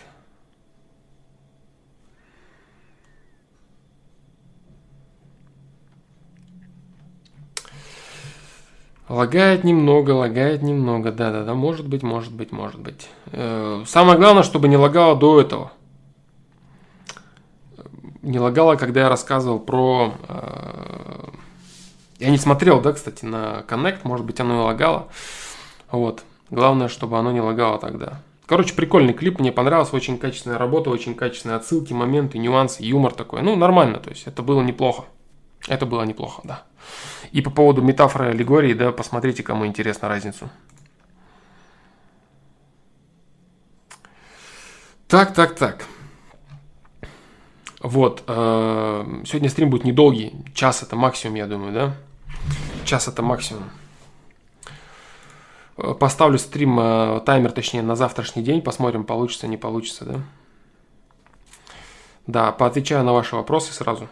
[9.12, 13.10] Лагает немного, лагает немного, да-да-да, может быть, может быть, может быть.
[13.34, 15.74] Э, самое главное, чтобы не лагало до этого.
[18.21, 20.13] Не лагало, когда я рассказывал про...
[20.30, 21.28] Э,
[22.19, 25.10] я не смотрел, да, кстати, на Connect, может быть, оно и лагало.
[25.91, 26.24] Вот.
[26.50, 28.21] Главное, чтобы оно не лагало тогда.
[28.45, 33.41] Короче, прикольный клип, мне понравился, очень качественная работа, очень качественные отсылки, моменты, нюансы, юмор такой.
[33.41, 35.04] Ну, нормально, то есть это было неплохо.
[35.67, 36.63] Это было неплохо, да.
[37.32, 40.49] И по поводу метафоры аллегории, да, посмотрите, кому интересна разницу.
[45.08, 45.86] Так, так, так.
[47.82, 48.23] Вот.
[48.27, 50.34] Э, сегодня стрим будет недолгий.
[50.54, 51.95] Час это максимум, я думаю, да?
[52.86, 53.63] Час это максимум.
[55.77, 58.62] Э, поставлю стрим, э, таймер, точнее, на завтрашний день.
[58.62, 60.19] Посмотрим, получится, не получится, да?
[62.27, 64.08] Да, поотвечаю на ваши вопросы сразу.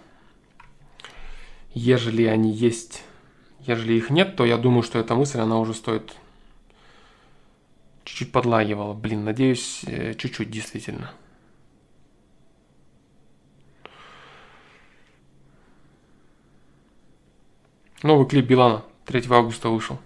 [1.73, 3.03] Ежели они есть
[3.59, 6.15] Ежели их нет, то я думаю, что эта мысль, она уже стоит...
[8.05, 8.93] Чуть-чуть подлагивала.
[8.93, 11.11] Блин, надеюсь, э, чуть-чуть действительно.
[18.01, 19.99] Новый клип Билана 3 августа вышел.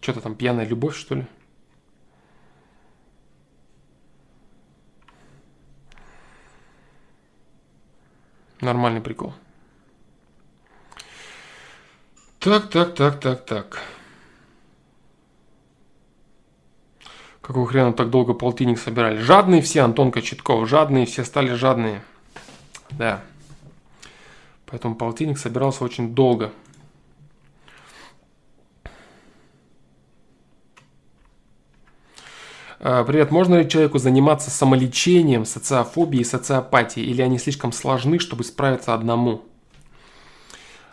[0.00, 1.26] Что-то там пьяная любовь, что ли?
[8.60, 9.34] Нормальный прикол.
[12.40, 13.82] Так, так, так, так, так.
[17.40, 19.18] Какого хрена так долго полтинник собирали?
[19.18, 20.68] Жадные все, Антон Кочетков.
[20.68, 22.02] Жадные, все стали жадные.
[22.90, 23.22] Да.
[24.66, 26.52] Поэтому полтинник собирался очень долго.
[32.78, 39.42] Привет, можно ли человеку заниматься самолечением, социофобией, социопатией, или они слишком сложны, чтобы справиться одному?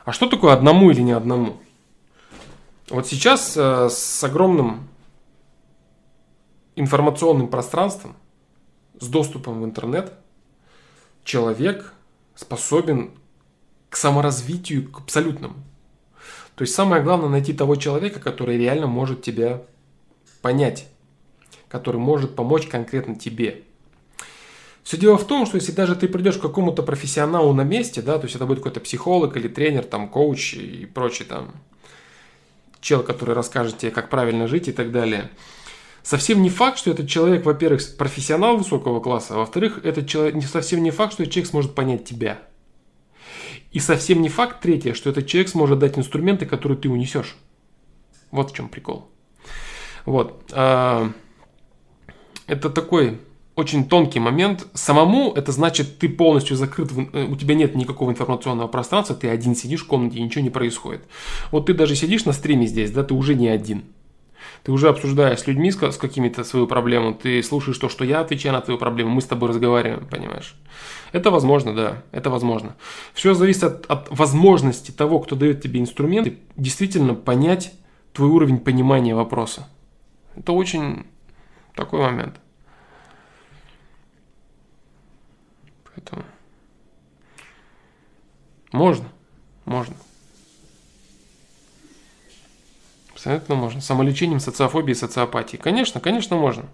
[0.04, 1.58] А что такое одному или не одному?
[2.90, 4.88] Вот сейчас э, с огромным
[6.76, 8.16] информационным пространством,
[9.00, 10.14] с доступом в интернет,
[11.24, 11.94] человек
[12.36, 13.12] способен
[13.90, 15.56] к саморазвитию, к абсолютному.
[16.56, 19.62] То есть самое главное найти того человека, который реально может тебя
[20.42, 20.88] понять
[21.76, 23.64] который может помочь конкретно тебе.
[24.82, 28.18] Все дело в том, что если даже ты придешь к какому-то профессионалу на месте, да,
[28.18, 31.52] то есть это будет какой-то психолог или тренер, там, коуч и прочий там
[32.80, 35.32] чел, который расскажет тебе, как правильно жить и так далее.
[36.02, 40.82] Совсем не факт, что этот человек, во-первых, профессионал высокого класса, а во-вторых, этот человек, совсем
[40.82, 42.40] не факт, что этот человек сможет понять тебя.
[43.74, 47.36] И совсем не факт, третье, что этот человек сможет дать инструменты, которые ты унесешь.
[48.32, 49.10] Вот в чем прикол.
[50.06, 50.54] Вот.
[52.48, 53.20] Это такой
[53.56, 54.68] очень тонкий момент.
[54.74, 59.56] Самому это значит, ты полностью закрыт, э, у тебя нет никакого информационного пространства, ты один
[59.56, 61.04] сидишь в комнате ничего не происходит.
[61.52, 63.84] Вот ты даже сидишь на стриме здесь, да, ты уже не один.
[64.64, 68.54] Ты уже обсуждаешь с людьми с какими-то свою проблему, ты слушаешь то, что я отвечаю
[68.54, 70.56] на твою проблему, мы с тобой разговариваем, понимаешь?
[71.12, 72.76] Это возможно, да, это возможно.
[73.14, 77.74] Все зависит от, от возможности того, кто дает тебе инструменты, действительно понять
[78.12, 79.68] твой уровень понимания вопроса.
[80.36, 81.06] Это очень
[81.76, 82.40] такой момент.
[85.94, 86.24] Поэтому
[88.72, 89.08] можно,
[89.66, 89.96] можно.
[93.14, 93.82] Абсолютно можно.
[93.82, 95.58] Самолечением социофобии и социопатии.
[95.58, 96.70] Конечно, конечно, можно.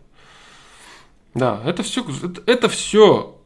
[1.34, 3.40] Да, это все, это, это все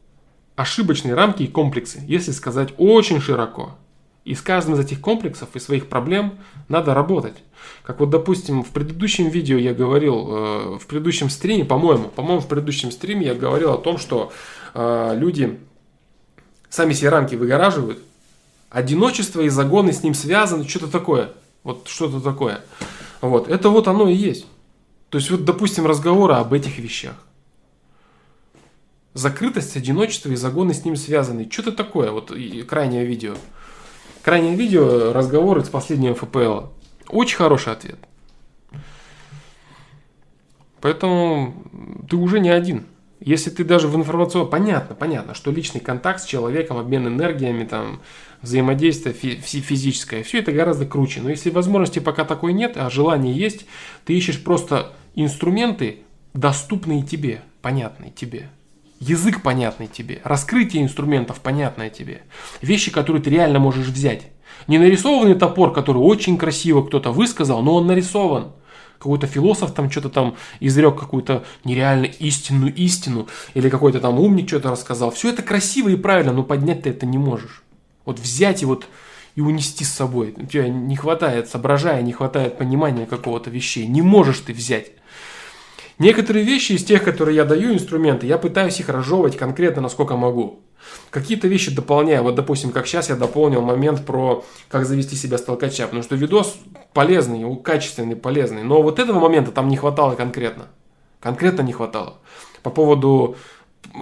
[0.56, 3.76] ошибочные рамки и комплексы, если сказать очень широко.
[4.26, 7.36] И с каждым из этих комплексов и своих проблем надо работать.
[7.84, 12.48] Как вот, допустим, в предыдущем видео я говорил, э, в предыдущем стриме, по-моему, по-моему, в
[12.48, 14.32] предыдущем стриме я говорил о том, что
[14.74, 15.60] э, люди
[16.70, 18.00] сами себе рамки выгораживают,
[18.68, 21.30] одиночество и загоны с ним связаны, что-то такое.
[21.62, 22.62] Вот что-то такое.
[23.20, 24.46] Вот, это вот оно и есть.
[25.10, 27.14] То есть, вот, допустим, разговоры об этих вещах.
[29.14, 31.48] Закрытость, одиночество и загоны с ним связаны.
[31.48, 32.32] Что-то такое, вот
[32.68, 33.36] крайнее видео.
[34.26, 36.62] Крайнее видео, разговоры с последнего ФПЛ.
[37.10, 38.00] Очень хороший ответ.
[40.80, 41.54] Поэтому
[42.10, 42.86] ты уже не один.
[43.20, 44.50] Если ты даже в информационном...
[44.50, 48.00] Понятно, понятно, что личный контакт с человеком, обмен энергиями, там,
[48.42, 51.20] взаимодействие фи- физическое, все это гораздо круче.
[51.20, 53.64] Но если возможности пока такой нет, а желание есть,
[54.06, 55.98] ты ищешь просто инструменты,
[56.34, 58.50] доступные тебе, понятные тебе.
[58.98, 62.22] Язык понятный тебе, раскрытие инструментов понятное тебе.
[62.62, 64.28] Вещи, которые ты реально можешь взять.
[64.68, 68.52] Не нарисованный топор, который очень красиво кто-то высказал, но он нарисован
[68.98, 74.70] какой-то философ там что-то там изрек какую-то нереально истинную истину, или какой-то там умник что-то
[74.70, 75.10] рассказал.
[75.10, 77.62] Все это красиво и правильно, но поднять ты это не можешь.
[78.04, 78.86] Вот взять и вот
[79.34, 80.34] и унести с собой.
[80.36, 83.86] У тебя не хватает соображая, не хватает понимания какого-то вещей.
[83.86, 84.92] Не можешь ты взять.
[85.98, 90.60] Некоторые вещи из тех, которые я даю, инструменты, я пытаюсь их разжевывать конкретно, насколько могу.
[91.10, 92.22] Какие-то вещи дополняю.
[92.22, 95.84] Вот, допустим, как сейчас я дополнил момент про как завести себя с толкача.
[95.84, 96.58] Потому что видос
[96.92, 98.62] полезный, качественный, полезный.
[98.62, 100.66] Но вот этого момента там не хватало конкретно.
[101.20, 102.18] Конкретно не хватало.
[102.62, 103.36] По поводу
[103.94, 103.98] э,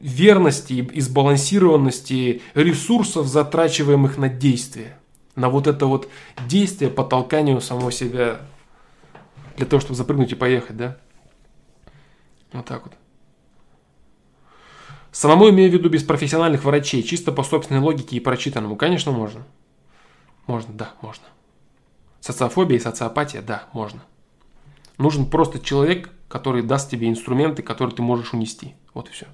[0.00, 4.98] верности и сбалансированности ресурсов, затрачиваемых на действие.
[5.36, 6.08] На вот это вот
[6.46, 8.40] действие по толканию самого себя.
[9.58, 10.98] Для того, чтобы запрыгнуть и поехать, да?
[12.52, 12.94] Вот так вот.
[15.10, 18.76] Самому имею в виду без профессиональных врачей, чисто по собственной логике и прочитанному.
[18.76, 19.44] Конечно, можно.
[20.46, 21.24] Можно, да, можно.
[22.20, 24.00] Социофобия и социопатия, да, можно.
[24.96, 28.76] Нужен просто человек, который даст тебе инструменты, которые ты можешь унести.
[28.94, 29.26] Вот и все.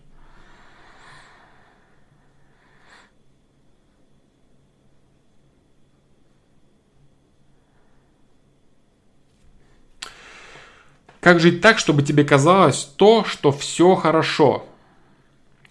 [11.24, 14.66] Как жить так, чтобы тебе казалось то, что все хорошо?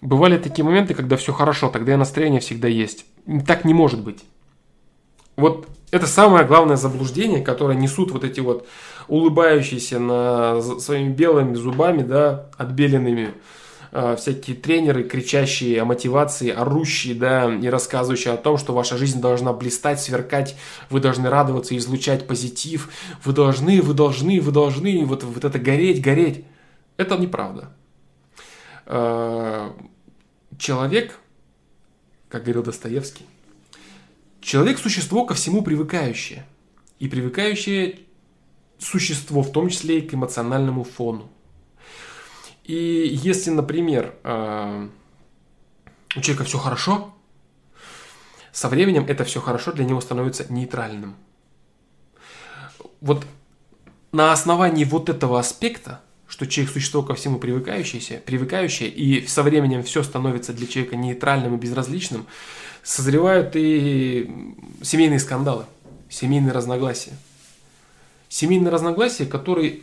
[0.00, 3.06] Бывали такие моменты, когда все хорошо, тогда и настроение всегда есть.
[3.46, 4.24] Так не может быть.
[5.36, 8.66] Вот это самое главное заблуждение, которое несут вот эти вот
[9.06, 13.34] улыбающиеся на своими белыми зубами, да, отбеленными,
[13.94, 19.20] э, всякие тренеры, кричащие о мотивации, орущие, да, и рассказывающие о том, что ваша жизнь
[19.20, 20.56] должна блистать, сверкать,
[20.90, 22.90] вы должны радоваться, излучать позитив,
[23.24, 26.44] вы должны, вы должны, вы должны, вот, вот это гореть, гореть.
[26.96, 27.72] Это неправда.
[28.86, 29.70] Э,
[30.58, 31.18] человек,
[32.28, 33.24] как говорил Достоевский,
[34.40, 36.44] человек– существо ко всему привыкающее.
[36.98, 38.00] И привыкающее
[38.78, 41.30] существо, в том числе и к эмоциональному фону.
[42.64, 44.88] И если, например, э,
[46.16, 47.14] у человека все хорошо,
[48.52, 51.16] со временем это все хорошо для него становится нейтральным.
[53.00, 53.26] Вот
[54.12, 56.00] на основании вот этого аспекта
[56.34, 61.54] что человек существо ко всему привыкающееся, привыкающее, и со временем все становится для человека нейтральным
[61.54, 62.26] и безразличным,
[62.82, 64.28] созревают и
[64.82, 65.64] семейные скандалы,
[66.08, 67.12] семейные разногласия.
[68.28, 69.82] Семейные разногласия, которые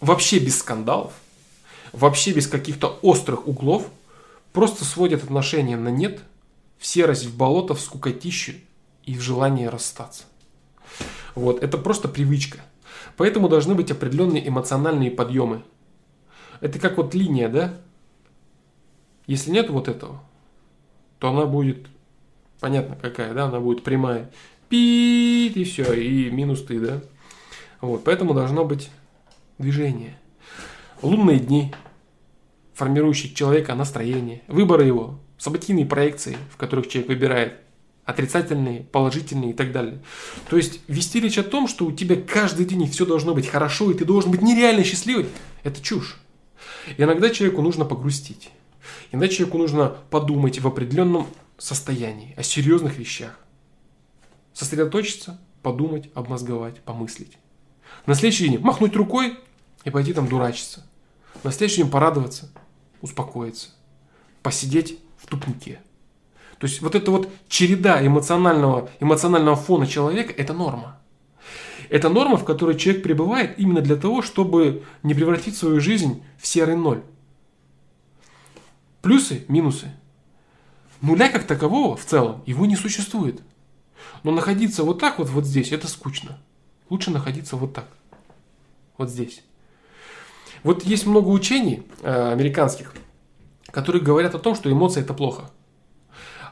[0.00, 1.14] вообще без скандалов,
[1.92, 3.88] вообще без каких-то острых углов,
[4.52, 6.20] просто сводят отношения на нет,
[6.78, 8.54] в серость, в болото, в скукотищу
[9.04, 10.24] и в желание расстаться.
[11.34, 12.58] Вот, это просто привычка–
[13.16, 15.62] Поэтому должны быть определенные эмоциональные подъемы.
[16.60, 17.74] Это как вот линия, да?
[19.26, 20.22] Если нет вот этого,
[21.18, 21.86] то она будет,
[22.60, 24.30] понятно какая, да, она будет прямая.
[24.68, 27.00] Пит, и все, и минус ты, да?
[27.80, 28.90] Вот, поэтому должно быть
[29.58, 30.18] движение.
[31.02, 31.74] Лунные дни,
[32.74, 37.54] формирующие человека настроение, выборы его, событийные проекции, в которых человек выбирает
[38.04, 40.00] отрицательные, положительные и так далее.
[40.48, 43.90] То есть вести речь о том, что у тебя каждый день все должно быть хорошо,
[43.90, 45.26] и ты должен быть нереально счастливый,
[45.62, 46.18] это чушь.
[46.96, 48.50] И иногда человеку нужно погрустить.
[49.10, 51.26] Иногда человеку нужно подумать в определенном
[51.58, 53.38] состоянии, о серьезных вещах.
[54.52, 57.38] Сосредоточиться, подумать, обмозговать, помыслить.
[58.06, 59.38] На следующий день махнуть рукой
[59.84, 60.84] и пойти там дурачиться.
[61.42, 62.50] На следующий день порадоваться,
[63.00, 63.70] успокоиться,
[64.42, 65.80] посидеть в тупнике.
[66.58, 71.00] То есть вот эта вот череда эмоционального, эмоционального фона человека– это норма.
[71.88, 76.46] Это норма, в которой человек пребывает именно для того, чтобы не превратить свою жизнь в
[76.46, 77.02] серый ноль.
[79.02, 79.92] Плюсы, минусы.
[81.00, 83.42] Нуля как такового в целом его не существует.
[84.22, 86.38] Но находиться вот так вот, вот здесь, это скучно.
[86.88, 87.88] Лучше находиться вот так.
[88.96, 89.42] Вот здесь.
[90.62, 92.94] Вот есть много учений э, американских,
[93.70, 95.50] которые говорят о том, что эмоции это плохо.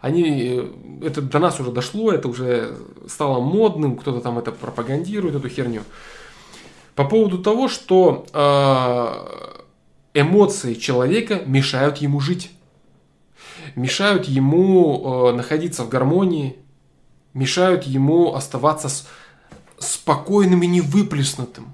[0.00, 2.76] Они, э, это до нас уже дошло, это уже
[3.08, 5.82] стало модным, кто-то там это пропагандирует, эту херню.
[6.96, 12.50] По поводу того, что э, эмоции человека мешают ему жить,
[13.76, 16.56] мешают ему находиться в гармонии,
[17.32, 18.88] мешают ему оставаться
[19.78, 21.72] спокойным и невыплеснутым.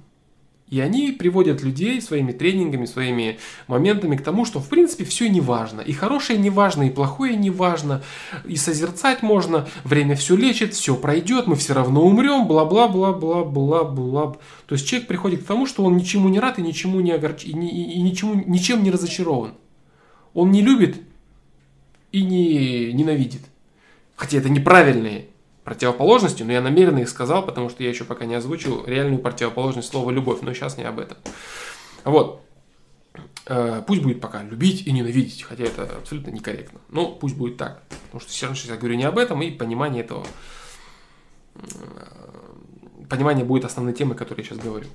[0.69, 3.39] И они приводят людей своими тренингами, своими
[3.69, 5.81] моментами к тому, что в принципе все не важно.
[5.81, 8.03] И хорошее не важно, и плохое не важно.
[8.45, 14.37] И созерцать можно, время все лечит, все пройдет, мы все равно умрем, бла-бла-бла-бла-бла-бла.
[14.67, 17.45] То есть человек приходит к тому, что он ничему не рад и ничему не огорч...
[17.45, 19.55] и, и, и ничему, ничем не разочарован.
[20.35, 21.01] Он не любит
[22.11, 23.43] и не ненавидит.
[24.17, 25.27] Хотя это неправильные
[25.67, 29.89] противоположности, но я намеренно их сказал, потому что я еще пока не озвучил реальную противоположность
[29.89, 31.19] слова «любовь», но сейчас не об этом.
[32.05, 32.41] Вот.
[33.47, 36.81] Э, пусть будет пока любить и ненавидеть, хотя это абсолютно некорректно.
[36.89, 39.51] Но пусть будет так, потому что все равно сейчас я говорю не об этом, и
[39.51, 40.25] понимание этого,
[41.57, 41.59] э,
[43.11, 44.87] понимание будет основной темой, которой я сейчас говорю.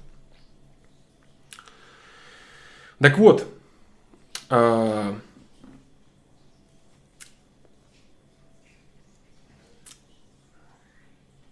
[3.00, 3.46] Так вот,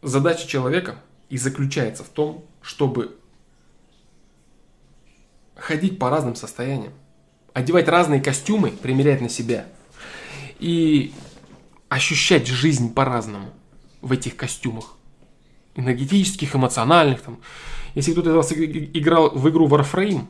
[0.01, 0.95] задача человека
[1.29, 3.17] и заключается в том, чтобы
[5.55, 6.93] ходить по разным состояниям,
[7.53, 9.65] одевать разные костюмы, примерять на себя
[10.59, 11.13] и
[11.89, 13.49] ощущать жизнь по-разному
[14.01, 14.95] в этих костюмах.
[15.75, 17.21] Энергетических, эмоциональных.
[17.21, 17.39] Там.
[17.95, 20.25] Если кто-то из вас играл в игру Warframe,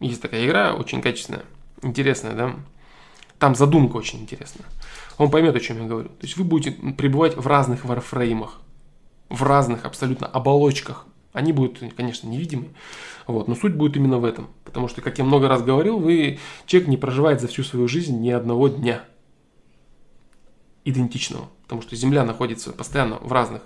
[0.00, 1.44] есть такая игра, очень качественная,
[1.82, 2.54] интересная, да?
[3.38, 4.66] Там задумка очень интересная.
[5.18, 6.08] Он поймет, о чем я говорю.
[6.08, 8.60] То есть вы будете пребывать в разных варфреймах
[9.28, 11.06] в разных абсолютно оболочках.
[11.32, 12.68] Они будут, конечно, невидимы,
[13.26, 14.48] вот, но суть будет именно в этом.
[14.64, 18.18] Потому что, как я много раз говорил, вы, человек не проживает за всю свою жизнь
[18.20, 19.04] ни одного дня
[20.84, 21.48] идентичного.
[21.64, 23.62] Потому что Земля находится постоянно в разных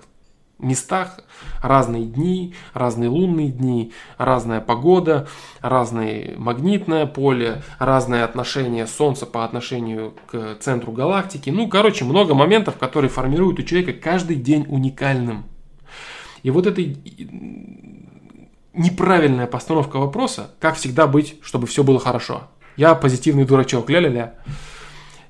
[0.58, 1.20] местах,
[1.62, 5.28] разные дни, разные лунные дни, разная погода,
[5.60, 11.50] разное магнитное поле, разное отношение Солнца по отношению к центру галактики.
[11.50, 15.44] Ну, короче, много моментов, которые формируют у человека каждый день уникальным.
[16.42, 16.82] И вот эта
[18.72, 22.48] неправильная постановка вопроса, как всегда быть, чтобы все было хорошо.
[22.76, 24.34] Я позитивный дурачок, ля-ля-ля.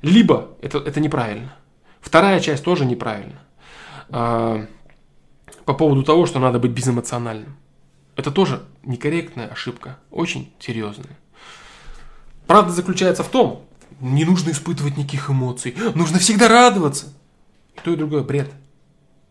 [0.03, 1.55] Либо это, это неправильно.
[2.01, 3.41] Вторая часть тоже неправильна.
[4.09, 7.57] По поводу того, что надо быть безэмоциональным.
[8.17, 11.19] Это тоже некорректная ошибка, очень серьезная.
[12.47, 13.65] Правда заключается в том,
[14.01, 17.07] не нужно испытывать никаких эмоций, нужно всегда радоваться.
[17.77, 18.53] И то и другое бред.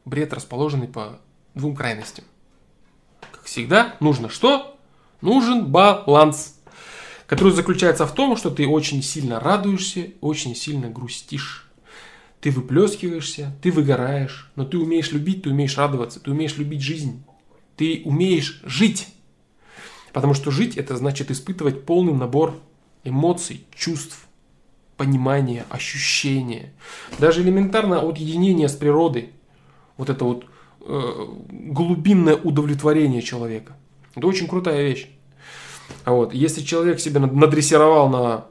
[0.06, 1.20] Бред, расположенный по
[1.56, 2.26] двум крайностям.
[3.32, 4.78] Как всегда, нужно что?
[5.22, 6.60] Нужен баланс,
[7.28, 11.70] который заключается в том, что ты очень сильно радуешься, очень сильно грустишь.
[12.42, 17.24] Ты выплескиваешься, ты выгораешь, но ты умеешь любить, ты умеешь радоваться, ты умеешь любить жизнь.
[17.76, 19.08] Ты умеешь жить.
[20.14, 22.60] Потому что жить это значит испытывать полный набор
[23.04, 24.26] эмоций, чувств,
[24.98, 26.74] понимания, ощущения.
[27.20, 29.32] Даже элементарно от единения с природой.
[29.98, 30.46] Вот это вот
[30.82, 33.74] глубинное удовлетворение человека.
[34.16, 35.10] Это очень крутая вещь.
[36.06, 36.34] Вот.
[36.34, 38.46] Если человек себя надрессировал на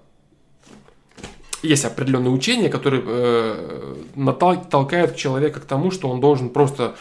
[1.62, 3.97] есть определенные учения, которые э,
[4.70, 6.95] толкают человека к тому, что он должен просто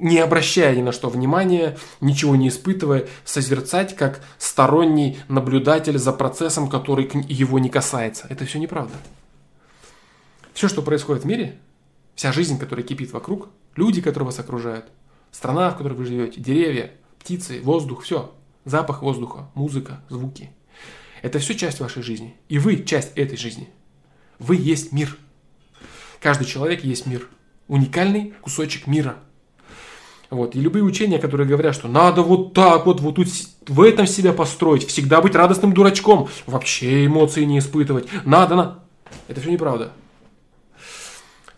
[0.00, 6.68] не обращая ни на что внимания, ничего не испытывая, созерцать как сторонний наблюдатель за процессом,
[6.68, 8.26] который его не касается.
[8.30, 8.94] Это все неправда.
[10.54, 11.58] Все, что происходит в мире,
[12.20, 14.84] вся жизнь, которая кипит вокруг, люди, которые вас окружают,
[15.30, 18.34] страна, в которой вы живете, деревья, птицы, воздух, все.
[18.66, 20.50] Запах воздуха, музыка, звуки–
[21.22, 22.36] Это все часть вашей жизни.
[22.50, 23.70] И вы часть этой жизни.
[24.38, 25.16] Вы есть мир.
[26.20, 27.26] Каждый человек есть мир.
[27.68, 29.16] Уникальный кусочек мира.
[30.28, 30.54] Вот.
[30.54, 33.28] И любые учения, которые говорят, что надо вот так вот, вот тут
[33.66, 38.78] в этом себя построить, всегда быть радостным дурачком, вообще эмоции не испытывать, надо, на...
[39.26, 39.92] Это все неправда.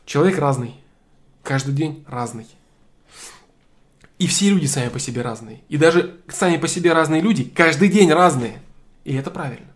[0.04, 0.74] Человек разный.
[1.42, 2.46] Каждый день разный.
[4.18, 5.62] И все люди сами по себе разные.
[5.68, 8.62] И даже сами по себе разные люди каждый день разные.
[9.04, 9.66] И это правильно.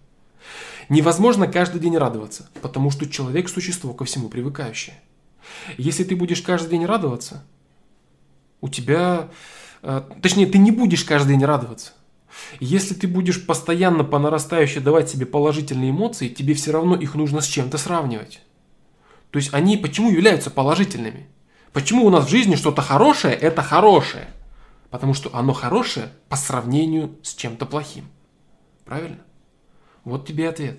[0.89, 4.95] Невозможно каждый день радоваться, потому что человек– существо ко всему привыкающее.
[5.79, 7.45] Если ты будешь каждый день радоваться,
[8.61, 9.29] у тебя...
[9.83, 11.93] Э, точнее, ты не будешь каждый день радоваться.
[12.61, 17.41] Если ты будешь постоянно по нарастающей давать себе положительные эмоции, тебе все равно их нужно
[17.41, 18.41] с чем-то сравнивать.
[19.37, 21.28] То есть они почему являются положительными?
[21.74, 24.28] Почему у нас в жизни что-то хорошее– это хорошее?
[24.89, 28.07] Потому что оно хорошее по сравнению с чем-то плохим.
[28.87, 29.18] Правильно?
[30.05, 30.78] Вот тебе ответ.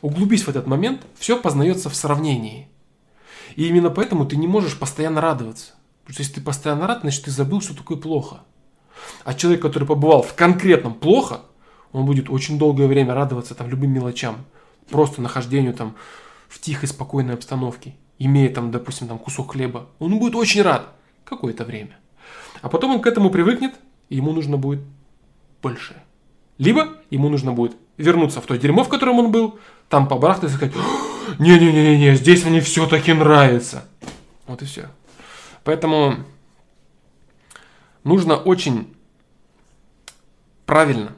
[0.00, 2.70] Углубись в этот момент, все познается в сравнении.
[3.56, 5.74] И именно поэтому ты не можешь постоянно радоваться.
[6.00, 8.40] Потому что если ты постоянно рад, значит ты забыл, что такое плохо.
[9.22, 11.42] А человек, который побывал в конкретном плохо,
[11.92, 14.46] он будет очень долгое время радоваться там любым мелочам.
[14.88, 15.94] Просто нахождению там
[16.48, 17.94] в тихой, спокойной обстановке.
[18.18, 19.88] Имея там, допустим, там кусок хлеба.
[19.98, 20.88] Он будет очень рад
[21.24, 21.98] какое-то время.
[22.62, 23.74] А потом он к этому привыкнет,
[24.08, 24.80] и ему нужно будет
[25.62, 25.94] больше.
[26.58, 30.54] Либо ему нужно будет вернуться в то дерьмо, в котором он был, там побарахтать и
[30.54, 30.74] сказать,
[31.38, 33.86] не-не-не-не, здесь мне все-таки нравится.
[34.46, 34.88] Вот и все.
[35.64, 36.16] Поэтому
[38.04, 38.94] нужно очень
[40.64, 41.12] правильно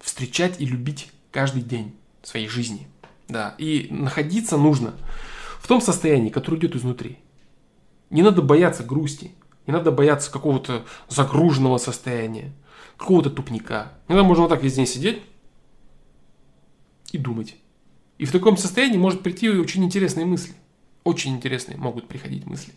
[0.00, 2.88] встречать и любить каждый день своей жизни.
[3.28, 4.94] Да, и находиться нужно
[5.60, 7.18] в том состоянии, которое идет изнутри.
[8.10, 9.32] Не надо бояться грусти,
[9.66, 12.52] не надо бояться какого-то загруженного состояния,
[12.96, 13.92] какого-то тупника.
[14.08, 15.22] Иногда можно вот так весь день сидеть
[17.12, 17.54] и думать.
[18.16, 20.54] И в таком состоянии может прийти очень интересные мысли.
[21.04, 22.72] Очень интересные могут приходить мысли.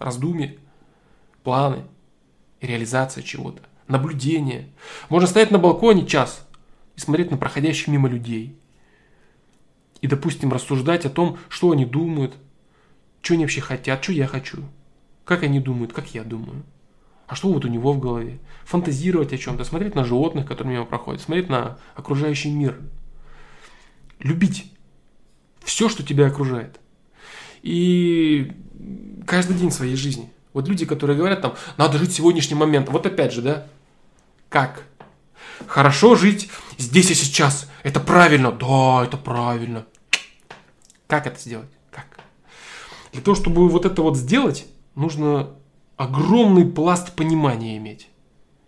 [0.00, 0.56] Раздумья,
[1.44, 1.84] планы,
[2.60, 4.68] реализация чего-то, наблюдение.
[5.08, 6.46] Можно стоять на балконе час
[6.96, 8.58] и смотреть на проходящих мимо людей.
[10.00, 12.34] И, допустим, рассуждать о том, что они думают,
[13.20, 14.64] что они вообще хотят, что я хочу–
[15.28, 16.64] как они думают, как я думаю.
[17.26, 18.38] А что вот у него в голове?
[18.64, 22.80] Фантазировать о чем-то, смотреть на животных, которые мимо проходят, смотреть на окружающий мир.
[24.20, 24.72] Любить
[25.62, 26.80] все, что тебя окружает.
[27.60, 28.52] И
[29.26, 30.32] каждый день своей жизни.
[30.54, 32.94] Вот люди, которые говорят там, надо жить сегодняшним моментом.
[32.94, 33.66] Вот опять же, да?
[34.48, 34.84] Как?
[35.66, 37.67] Хорошо жить здесь и сейчас.
[37.82, 38.52] Это правильно.
[38.52, 39.86] Да, это правильно.
[41.06, 41.70] Как это сделать?
[41.90, 42.20] Как?
[43.12, 45.50] Для того, чтобы вот это вот сделать, нужно
[45.96, 48.08] огромный пласт понимания иметь.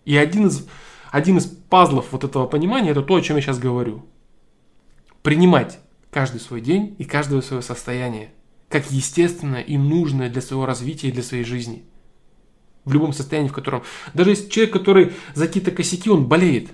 [0.05, 0.67] И один из,
[1.11, 4.07] один из пазлов вот этого понимания, это то, о чем я сейчас говорю.
[5.23, 5.79] Принимать
[6.11, 8.33] каждый свой день и каждое свое состояние,
[8.69, 11.85] как естественное и нужное для своего развития и для своей жизни.
[12.85, 13.83] В любом состоянии, в котором...
[14.15, 16.71] Даже если человек, который за какие-то косяки, он болеет.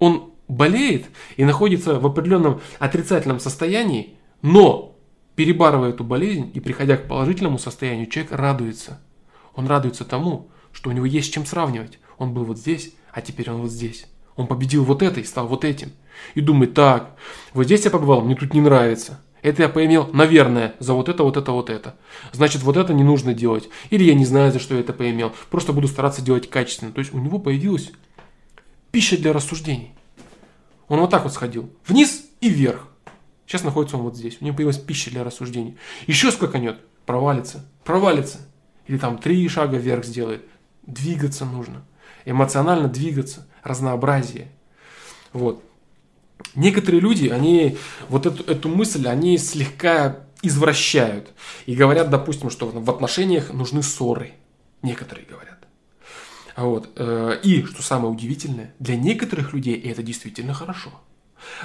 [0.00, 4.98] Он болеет и находится в определенном отрицательном состоянии, но
[5.38, 9.00] Перебарывая эту болезнь и приходя к положительному состоянию, человек радуется.
[9.54, 12.00] Он радуется тому, что у него есть с чем сравнивать.
[12.18, 14.06] Он был вот здесь, а теперь он вот здесь.
[14.34, 15.92] Он победил вот это и стал вот этим.
[16.34, 17.14] И думает, так,
[17.52, 19.20] вот здесь я побывал, мне тут не нравится.
[19.40, 21.94] Это я поимел, наверное, за вот это, вот это, вот это.
[22.32, 23.68] Значит, вот это не нужно делать.
[23.90, 25.32] Или я не знаю, за что я это поимел.
[25.50, 26.90] Просто буду стараться делать качественно.
[26.90, 27.92] То есть у него появилась
[28.90, 29.94] пища для рассуждений.
[30.88, 31.70] Он вот так вот сходил.
[31.86, 32.88] Вниз и вверх.
[33.46, 34.38] Сейчас находится он вот здесь.
[34.40, 35.76] У него появилась пища для рассуждений.
[36.06, 38.40] Еще скаканет, провалится, провалится.
[38.86, 40.44] Или там три шага вверх сделает.
[40.86, 41.84] Двигаться нужно.
[42.24, 43.46] Эмоционально двигаться.
[43.62, 44.48] Разнообразие.
[45.32, 45.62] Вот.
[46.54, 47.76] Некоторые люди, они
[48.08, 51.30] вот эту, эту мысль, они слегка извращают.
[51.66, 54.32] И говорят, допустим, что в отношениях нужны ссоры.
[54.82, 55.57] Некоторые говорят.
[56.58, 56.90] Вот.
[56.96, 60.90] Э, и, что самое удивительное, для некоторых людей это действительно хорошо.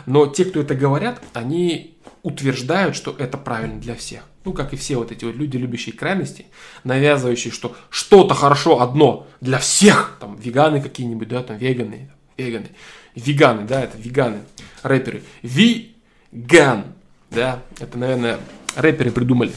[0.05, 4.23] Но те, кто это говорят, они утверждают, что это правильно для всех.
[4.45, 6.45] Ну, как и все вот эти вот люди, любящие крайности,
[6.83, 10.17] навязывающие, что что-то хорошо одно для всех.
[10.19, 12.69] Там веганы какие-нибудь, да, там веганы, веганы,
[13.15, 14.41] веганы, да, это веганы,
[14.83, 15.23] рэперы.
[15.41, 16.85] Виган,
[17.31, 18.39] да, это, наверное,
[18.75, 19.53] рэперы придумали.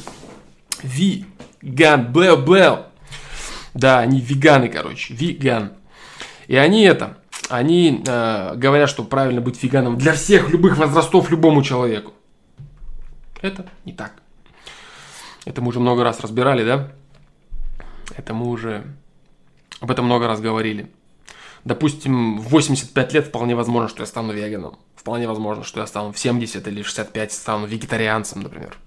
[0.82, 2.85] Виган, блэу, блэу.
[3.76, 5.72] Да, они веганы, короче, веган.
[6.46, 7.18] И они это,
[7.50, 12.14] они э, говорят, что правильно быть веганом для всех любых возрастов любому человеку.
[13.42, 14.14] Это не так.
[15.44, 16.90] Это мы уже много раз разбирали, да?
[18.16, 18.84] Это мы уже
[19.80, 20.90] об этом много раз говорили.
[21.64, 24.78] Допустим, в 85 лет вполне возможно, что я стану веганом.
[24.94, 28.78] Вполне возможно, что я стану в 70 или 65 стану вегетарианцем, например.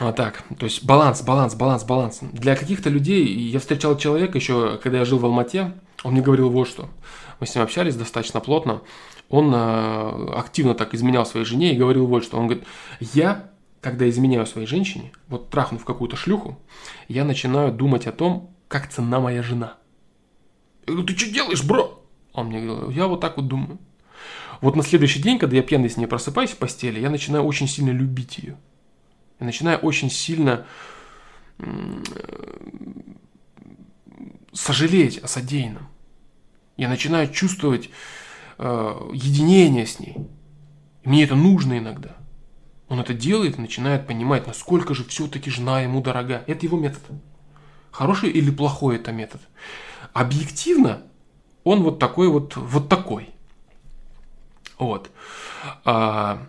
[0.00, 0.42] Вот так.
[0.58, 2.18] То есть баланс, баланс, баланс, баланс.
[2.20, 5.72] Для каких-то людей, я встречал человека еще, когда я жил в Алмате,
[6.02, 6.88] он мне говорил вот что.
[7.40, 8.82] Мы с ним общались достаточно плотно.
[9.28, 12.38] Он э, активно так изменял своей жене и говорил вот что.
[12.38, 12.66] Он говорит,
[13.00, 13.50] я,
[13.80, 16.58] когда изменяю своей женщине, вот трахнув какую-то шлюху,
[17.08, 19.74] я начинаю думать о том, как цена моя жена.
[20.86, 22.04] Я говорю, ты что делаешь, бро?
[22.32, 23.78] Он мне говорил, я вот так вот думаю.
[24.60, 27.68] Вот на следующий день, когда я пьяный с ней просыпаюсь в постели, я начинаю очень
[27.68, 28.56] сильно любить ее.
[29.44, 30.64] Я начинаю очень сильно
[34.54, 35.86] сожалеть о содеянном.
[36.78, 37.90] Я начинаю чувствовать
[38.56, 40.16] э, единение с ней.
[41.04, 42.16] Мне это нужно иногда.
[42.88, 46.42] Он это делает начинает понимать, насколько же все-таки жена ему дорога.
[46.46, 47.02] Это его метод.
[47.90, 49.42] Хороший или плохой это метод.
[50.14, 51.02] Объективно
[51.64, 53.28] он вот такой вот, вот такой.
[54.78, 55.10] Вот.
[55.84, 56.46] А,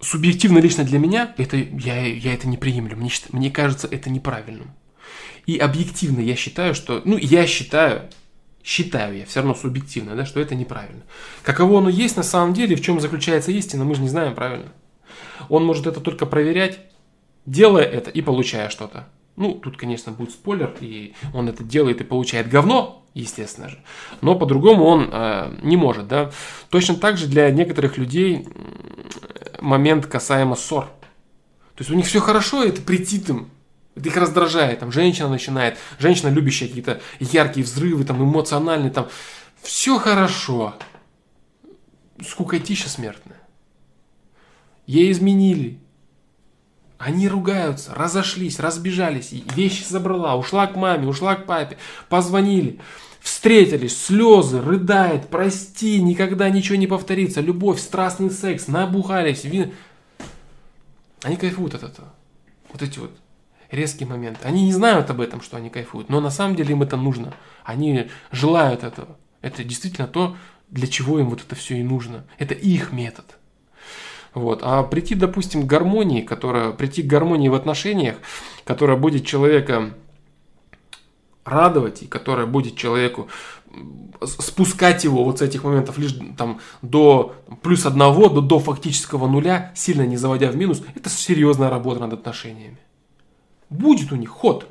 [0.00, 2.96] субъективно лично для меня, это, я, я это не приемлю.
[2.96, 4.70] Мне, мне кажется это неправильным.
[5.46, 7.02] И объективно я считаю, что...
[7.04, 8.10] Ну, я считаю,
[8.64, 11.02] считаю я, все равно субъективно, да, что это неправильно.
[11.42, 14.72] Каково оно есть на самом деле, в чем заключается истина, мы же не знаем правильно.
[15.48, 16.80] Он может это только проверять,
[17.46, 19.08] делая это и получая что-то.
[19.36, 23.78] Ну, тут, конечно, будет спойлер, и он это делает и получает говно, естественно же.
[24.22, 26.32] Но по-другому он э, не может, да.
[26.70, 28.48] Точно так же для некоторых людей
[29.66, 30.84] момент касаемо ссор.
[31.74, 33.50] То есть у них все хорошо, это претит им.
[33.94, 34.80] Это их раздражает.
[34.80, 39.08] Там женщина начинает, женщина любящая какие-то яркие взрывы, там эмоциональные, там
[39.62, 40.74] все хорошо.
[42.26, 43.40] Скукотища смертная.
[44.86, 45.80] Ей изменили.
[46.98, 51.76] Они ругаются, разошлись, разбежались, вещи забрала, ушла к маме, ушла к папе,
[52.08, 52.80] позвонили,
[53.26, 59.72] встретились, слезы, рыдает, прости, никогда ничего не повторится, любовь, страстный секс, набухались, вин...
[61.22, 62.14] Они кайфуют от этого.
[62.72, 63.10] Вот эти вот
[63.72, 64.38] резкие моменты.
[64.44, 67.34] Они не знают об этом, что они кайфуют, но на самом деле им это нужно.
[67.64, 69.16] Они желают этого.
[69.42, 70.36] Это действительно то,
[70.68, 72.24] для чего им вот это все и нужно.
[72.38, 73.38] Это их метод.
[74.34, 74.60] Вот.
[74.62, 78.18] А прийти, допустим, к гармонии, которая, прийти к гармонии в отношениях,
[78.64, 79.94] которая будет человека
[81.46, 83.28] радовать и которая будет человеку
[84.22, 89.72] спускать его вот с этих моментов лишь там до плюс одного, до, до фактического нуля,
[89.74, 92.78] сильно не заводя в минус, это серьезная работа над отношениями
[93.70, 94.68] будет у них ход.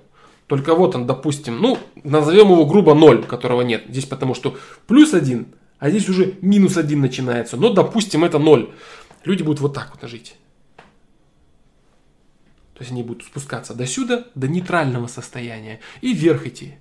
[0.48, 3.86] Только вот он, допустим, ну, назовем его грубо 0, которого нет.
[3.90, 4.56] Здесь потому что
[4.88, 5.48] плюс 1,
[5.80, 7.58] а здесь уже минус 1 начинается.
[7.58, 8.70] Но, допустим, это 0.
[9.24, 10.36] Люди будут вот так вот жить.
[12.76, 16.76] То есть они будут спускаться до сюда, до нейтрального состояния и вверх идти.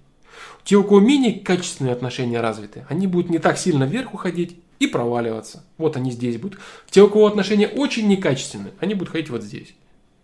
[0.64, 4.88] Те, у кого менее качественные отношения развиты, они будут не так сильно вверх уходить и
[4.88, 5.64] проваливаться.
[5.78, 6.58] Вот они здесь будут.
[6.90, 9.74] Те, у кого отношения очень некачественные, они будут ходить вот здесь,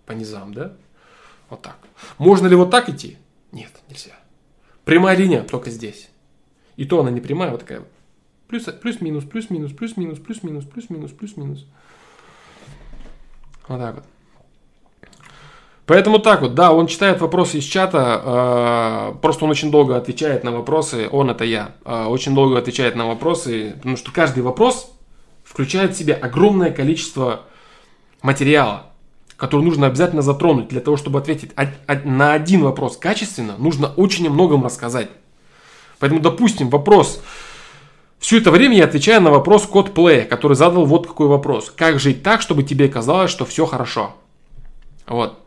[0.07, 0.77] по низам, да?
[1.49, 1.79] Вот так.
[2.18, 3.16] Можно ли вот так идти?
[3.53, 4.18] Нет, нельзя.
[4.85, 6.09] Прямая линия только здесь.
[6.77, 7.85] И то она не прямая, вот такая.
[8.49, 11.66] Плюс, плюс-минус, плюс-минус, плюс-минус, плюс-минус, плюс-минус, плюс-минус.
[13.68, 14.05] Вот так вот.
[15.91, 20.45] Поэтому так вот, да, он читает вопросы из чата, э, просто он очень долго отвечает
[20.45, 24.93] на вопросы, он это я, э, очень долго отвечает на вопросы, потому что каждый вопрос
[25.43, 27.41] включает в себя огромное количество
[28.22, 28.84] материала
[29.36, 31.51] который нужно обязательно затронуть для того, чтобы ответить
[32.05, 35.09] на один вопрос качественно, нужно очень о многом рассказать.
[35.99, 37.20] Поэтому, допустим, вопрос.
[38.20, 41.72] Все это время я отвечаю на вопрос код плея, который задал вот какой вопрос.
[41.74, 44.14] Как жить так, чтобы тебе казалось, что все хорошо?
[45.09, 45.39] Вот.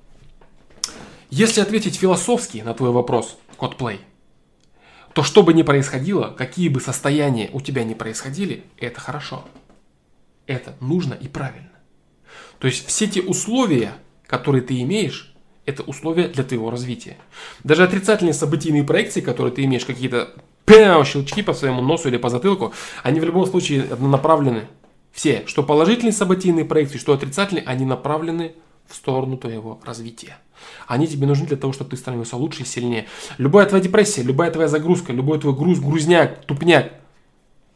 [1.36, 4.02] Если ответить философски на твой вопрос, код плей,
[5.16, 9.44] то что бы ни происходило, какие бы состояния у тебя не происходили, это хорошо.
[10.46, 11.72] Это нужно и правильно.
[12.60, 13.94] То есть все те условия,
[14.28, 15.34] которые ты имеешь,
[15.66, 17.18] это условия для твоего развития.
[17.64, 20.36] Даже отрицательные событийные проекции, которые ты имеешь, какие-то
[20.68, 24.68] щелчки по своему носу или по затылку, они в любом случае направлены.
[25.12, 28.54] Все, что положительные событийные проекции, что отрицательные, они направлены
[28.88, 30.38] в сторону твоего развития.
[30.88, 33.08] Они тебе нужны для того, чтобы ты становился лучше и сильнее.
[33.38, 36.94] Любая твоя депрессия, любая твоя загрузка, любой твой груз, грузняк, тупняк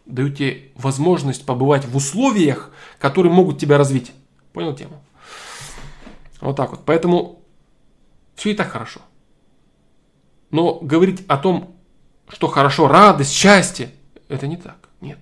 [0.05, 4.13] дают тебе возможность побывать в условиях, которые могут тебя развить.
[4.53, 5.01] Понял тему?
[6.39, 6.81] Вот так вот.
[6.85, 7.41] Поэтому
[8.35, 9.01] все и так хорошо.
[10.49, 11.75] Но говорить о том,
[12.29, 13.91] что хорошо, радость, счастье,
[14.29, 14.89] это не так.
[15.01, 15.19] Нет.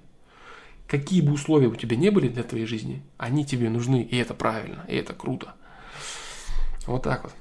[0.88, 4.34] Какие бы условия у тебя не были для твоей жизни, они тебе нужны, и это
[4.34, 5.56] правильно, и это круто.
[6.88, 7.34] Вот так вот.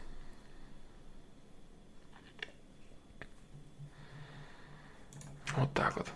[5.57, 6.07] Вот так вот.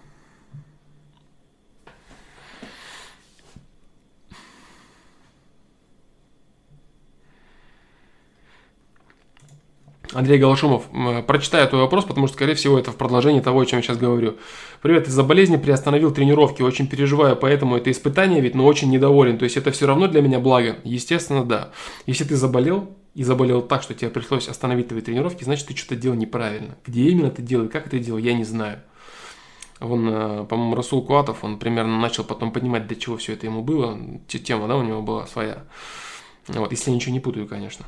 [10.14, 10.86] Андрей Галашумов,
[11.26, 13.98] прочитаю твой вопрос, потому что, скорее всего, это в продолжении того, о чем я сейчас
[13.98, 14.38] говорю.
[14.80, 19.36] Привет, из-за болезни приостановил тренировки, очень переживаю, поэтому это испытание ведь, но очень недоволен.
[19.36, 20.78] То есть это все равно для меня благо?
[20.82, 21.72] Естественно, да.
[22.06, 25.96] Если ты заболел, и заболел так, что тебе пришлось остановить твои тренировки, значит, ты что-то
[25.96, 26.76] делал неправильно.
[26.86, 28.80] Где именно ты делал, как это делал, я не знаю.
[29.80, 33.62] Вон, э, по-моему, Расул Куатов, он примерно начал потом понимать, для чего все это ему
[33.62, 33.98] было.
[34.26, 35.64] Тема, да, у него была своя.
[36.48, 37.86] Вот, если я ничего не путаю, конечно.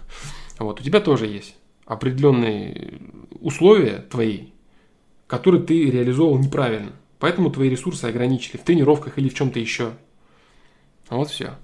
[0.59, 1.57] Вот, у тебя тоже есть
[1.87, 3.01] определенные
[3.41, 4.51] условия твои,
[5.27, 6.93] которые ты реализовал неправильно.
[7.18, 9.93] Поэтому твои ресурсы ограничили в тренировках или в чем-то еще.
[11.09, 11.57] Вот все.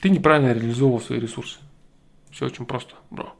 [0.00, 1.58] Ты неправильно реализовывал свои ресурсы.
[2.30, 3.34] Все очень просто, бро.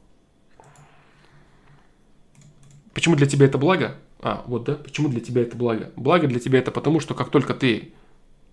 [2.93, 3.95] Почему для тебя это благо?
[4.21, 5.91] А, вот да, почему для тебя это благо?
[5.95, 7.93] Благо для тебя это потому, что как только ты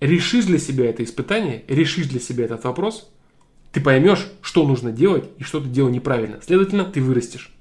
[0.00, 3.10] решишь для себя это испытание, решишь для себя этот вопрос,
[3.72, 6.40] ты поймешь, что нужно делать и что ты делал неправильно.
[6.42, 7.52] Следовательно, ты вырастешь.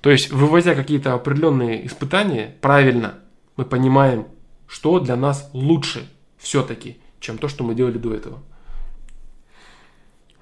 [0.00, 3.20] То есть, вывозя какие-то определенные испытания правильно,
[3.56, 4.26] мы понимаем,
[4.66, 8.42] что для нас лучше все-таки, чем то, что мы делали до этого.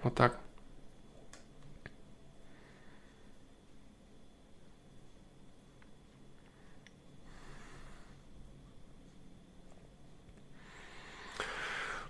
[0.03, 0.39] Вот так.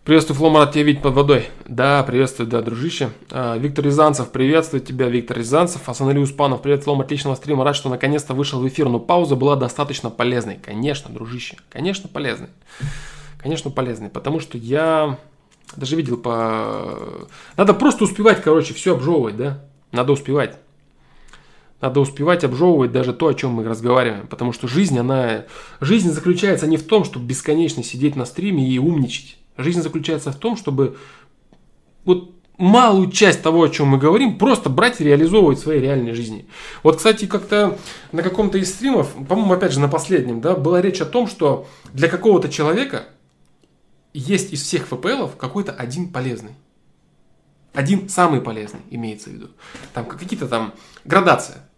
[0.05, 1.49] Приветствую, Флома, рад тебя видеть под водой.
[1.64, 3.11] Да, приветствую, да, дружище.
[3.30, 5.88] А, Виктор Рязанцев, приветствую тебя, Виктор Рязанцев.
[5.88, 7.62] Асанали Успанов, привет, Флом, отличного стрима.
[7.62, 10.57] Рад, что наконец-то вышел в эфир, но пауза была достаточно полезной.
[10.57, 12.49] Конечно, дружище, конечно, полезной.
[13.38, 15.18] Конечно, полезной, потому что я
[15.76, 17.28] даже видел по...
[17.56, 19.64] Надо просто успевать, короче, все обжевывать, да?
[19.90, 20.58] Надо успевать.
[21.80, 24.26] Надо успевать обжевывать даже то, о чем мы разговариваем.
[24.26, 25.44] Потому что жизнь, она...
[25.80, 29.36] Жизнь заключается не в том, чтобы бесконечно сидеть на стриме и умничать.
[29.56, 30.96] Жизнь заключается в том, чтобы
[32.04, 36.12] вот малую часть того, о чем мы говорим, просто брать и реализовывать в своей реальной
[36.12, 36.46] жизни.
[36.82, 37.78] Вот, кстати, как-то
[38.12, 41.66] на каком-то из стримов, по-моему, опять же на последнем, да, была речь о том, что
[41.92, 43.06] для какого-то человека
[44.12, 46.52] есть из всех ФПЛов какой-то один полезный.
[47.72, 49.48] Один самый полезный, имеется в виду.
[49.94, 51.68] Там какие-то там градация.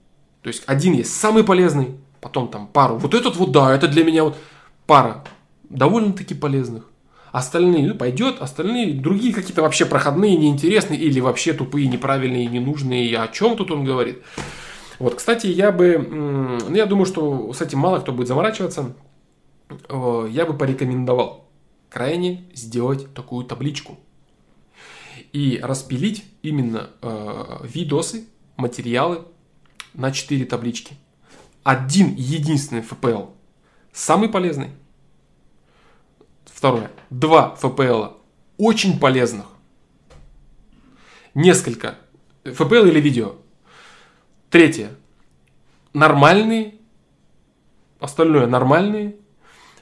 [0.43, 2.97] То есть один есть самый полезный, потом там пару.
[2.97, 4.37] Вот этот вот, да, это для меня вот
[4.87, 5.24] пара
[5.70, 6.91] довольно-таки полезных.
[7.30, 13.07] Остальные ну, пойдет, остальные другие какие-то вообще проходные, неинтересные или вообще тупые, неправильные, ненужные.
[13.07, 14.22] И о чем тут он говорит?
[14.99, 18.95] Вот, кстати, я бы, ну, я думаю, что с этим мало кто будет заморачиваться.
[19.91, 21.43] Я бы порекомендовал
[21.95, 24.01] крайне сделать такую табличку
[25.32, 28.26] и распилить именно э, видосы,
[28.57, 29.22] материалы
[29.92, 30.97] на 4 таблички.
[31.62, 33.30] Один единственный FPL
[33.92, 34.70] самый полезный,
[36.47, 36.90] Второе.
[37.11, 38.07] Два ФПЛ
[38.59, 39.47] очень полезных.
[41.34, 41.99] Несколько.
[42.42, 43.36] ФПЛ или видео.
[44.51, 44.90] Третье.
[45.92, 46.74] Нормальные.
[48.01, 49.16] Остальное нормальные.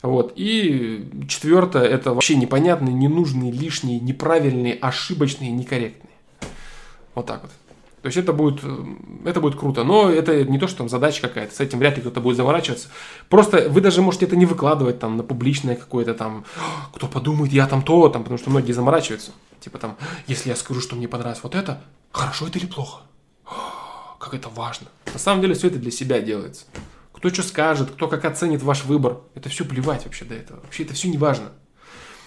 [0.03, 0.33] Вот.
[0.35, 6.13] И четвертое, это вообще непонятные, ненужные, лишние, неправильные, ошибочные, некорректные.
[7.15, 7.51] Вот так вот.
[8.03, 8.85] То есть это будет, э,
[9.27, 9.85] это будет круто.
[9.85, 11.55] Но это не то, что там задача какая-то.
[11.55, 12.89] С этим вряд ли кто-то будет заморачиваться.
[13.29, 16.45] Просто вы даже можете это не выкладывать там на публичное какое-то там,
[16.93, 19.31] кто подумает, я там то, там, потому что многие заморачиваются.
[19.61, 19.97] Типа там,
[20.27, 21.81] если я скажу, что мне понравилось вот это,
[22.11, 23.03] хорошо это или плохо?
[24.19, 24.89] Как это важно.
[25.13, 26.65] На самом деле все это для себя делается.
[27.23, 29.21] Кто что скажет, кто как оценит ваш выбор.
[29.37, 30.59] Это все плевать вообще до этого.
[30.65, 31.53] Вообще это все не важно.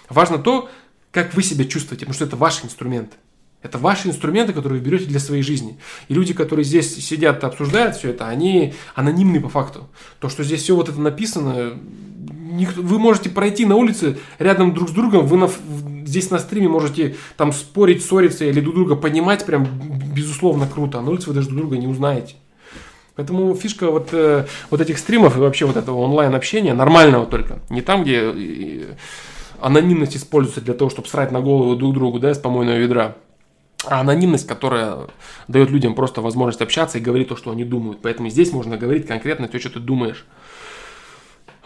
[0.07, 0.69] Важно то,
[1.11, 3.11] как вы себя чувствуете, потому что это ваш инструмент.
[3.61, 5.77] Это ваши инструменты, которые вы берете для своей жизни.
[6.07, 9.89] И люди, которые здесь сидят и обсуждают все это, они анонимны по факту.
[10.19, 11.77] То, что здесь все вот это написано,
[12.77, 15.49] вы можете пройти на улице рядом друг с другом, вы на,
[16.05, 19.67] здесь на стриме можете там спорить, ссориться или друг друга понимать прям
[20.15, 22.35] безусловно круто, а на улице вы даже друг друга не узнаете.
[23.15, 27.81] Поэтому фишка вот, э, вот этих стримов и вообще вот этого онлайн-общения, нормального только, не
[27.81, 28.95] там, где э,
[29.61, 33.15] анонимность используется для того, чтобы срать на голову друг другу, да, из помойного ведра,
[33.85, 35.07] а анонимность, которая
[35.47, 37.99] дает людям просто возможность общаться и говорить то, что они думают.
[38.01, 40.25] Поэтому здесь можно говорить конкретно то, что ты думаешь.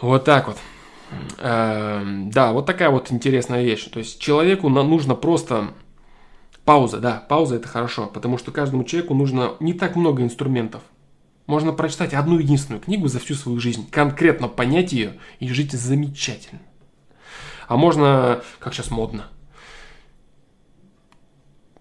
[0.00, 0.56] Вот так вот.
[1.38, 3.84] Эм, да, вот такая вот интересная вещь.
[3.86, 5.72] То есть человеку нужно просто
[6.64, 10.82] пауза, да, пауза это хорошо, потому что каждому человеку нужно не так много инструментов.
[11.50, 16.60] Можно прочитать одну единственную книгу за всю свою жизнь, конкретно понять ее и жить замечательно.
[17.66, 19.26] А можно, как сейчас модно,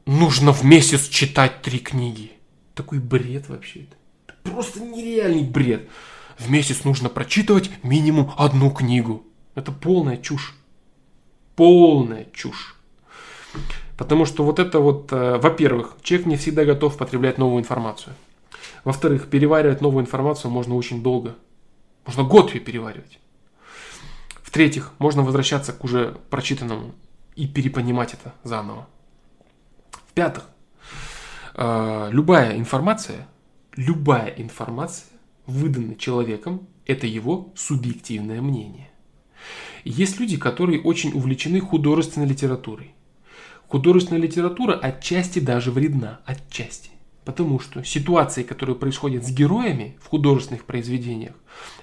[0.07, 2.32] нужно в месяц читать три книги.
[2.74, 3.95] Такой бред вообще это.
[4.41, 5.88] Просто нереальный бред.
[6.39, 9.24] В месяц нужно прочитывать минимум одну книгу.
[9.53, 10.55] Это полная чушь.
[11.55, 12.76] Полная чушь.
[13.97, 18.15] Потому что вот это вот, э, во-первых, человек не всегда готов потреблять новую информацию.
[18.89, 21.35] Во-вторых, переваривать новую информацию можно очень долго.
[22.07, 23.19] Можно год ее переваривать.
[24.41, 26.95] В-третьих, можно возвращаться к уже прочитанному
[27.35, 28.87] и перепонимать это заново.
[30.07, 30.49] В-пятых,
[31.53, 33.27] э, любая информация,
[33.75, 35.05] любая информация,
[35.45, 38.89] выданная человеком, это его субъективное мнение.
[39.83, 42.95] Есть люди, которые очень увлечены художественной литературой.
[43.67, 46.89] Художественная литература отчасти даже вредна, отчасти.
[47.30, 51.36] Потому что ситуации, которые происходят с героями в художественных произведениях,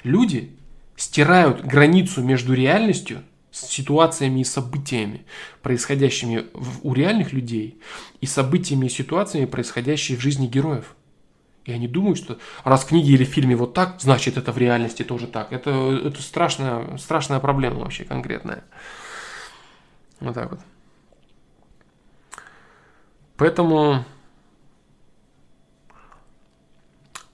[0.03, 0.57] люди
[0.97, 3.23] стирают границу между реальностью
[3.53, 5.25] ситуациями и событиями,
[5.63, 6.47] происходящими
[6.83, 7.81] у реальных людей,
[8.21, 10.97] и событиями и ситуациями, происходящими в жизни героев.
[11.65, 14.59] И они думают, что раз в книге или в фильме вот так, значит это в
[14.59, 15.53] реальности тоже так.
[15.53, 15.71] Это,
[16.07, 18.65] это страшная, страшная проблема вообще конкретная.
[20.19, 20.61] Вот так вот.
[23.37, 24.05] Поэтому...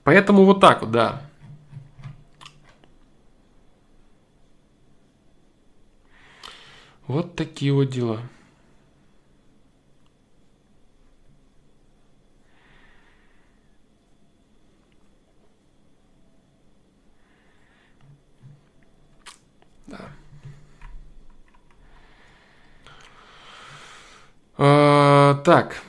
[0.03, 1.21] Поэтому вот так вот, да.
[7.07, 8.19] Вот такие вот дела.
[19.87, 20.09] Да.
[24.57, 25.81] А, так.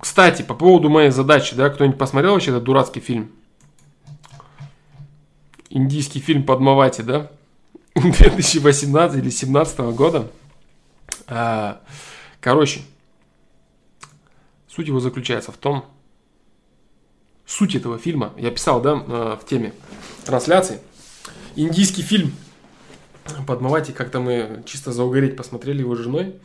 [0.00, 3.30] Кстати, по поводу моей задачи, да, кто-нибудь посмотрел вообще этот дурацкий фильм?
[5.68, 7.30] Индийский фильм «Подмавати», да?
[7.94, 10.30] 2018 или 2017 года.
[11.26, 11.80] А,
[12.40, 12.80] короче,
[14.68, 15.84] суть его заключается в том,
[17.46, 19.74] суть этого фильма, я писал, да, а, в теме
[20.24, 20.80] трансляции,
[21.56, 22.32] индийский фильм
[23.46, 26.36] «Подмавати», как-то мы чисто заугореть посмотрели его с женой,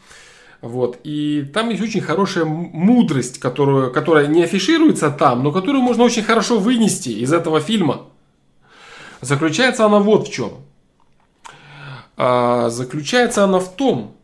[0.65, 0.99] вот.
[1.03, 6.23] И там есть очень хорошая мудрость, которую, которая не афишируется там, но которую можно очень
[6.23, 8.07] хорошо вынести из этого фильма.
[9.21, 10.53] Заключается она вот в чем.
[12.17, 14.15] А, заключается она в том,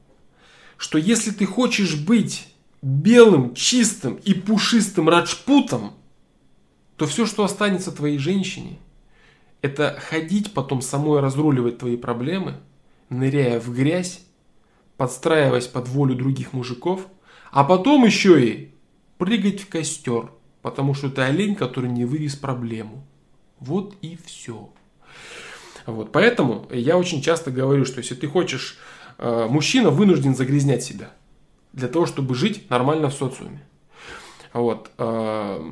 [0.77, 2.47] что если ты хочешь быть
[2.81, 5.93] белым, чистым и пушистым раджпутом,
[6.97, 8.79] то все, что останется твоей женщине,
[9.61, 12.55] это ходить потом самой разруливать твои проблемы,
[13.09, 14.21] ныряя в грязь
[15.02, 17.08] подстраиваясь под волю других мужиков,
[17.52, 18.72] а потом еще и
[19.18, 20.30] прыгать в костер,
[20.62, 23.04] потому что это олень, который не вывез проблему.
[23.60, 24.70] Вот и все.
[25.88, 28.78] Вот, поэтому я очень часто говорю, что если ты хочешь,
[29.18, 31.10] э, мужчина вынужден загрязнять себя
[31.74, 33.64] для того, чтобы жить нормально в социуме.
[34.54, 34.91] Вот.
[34.99, 35.68] Э,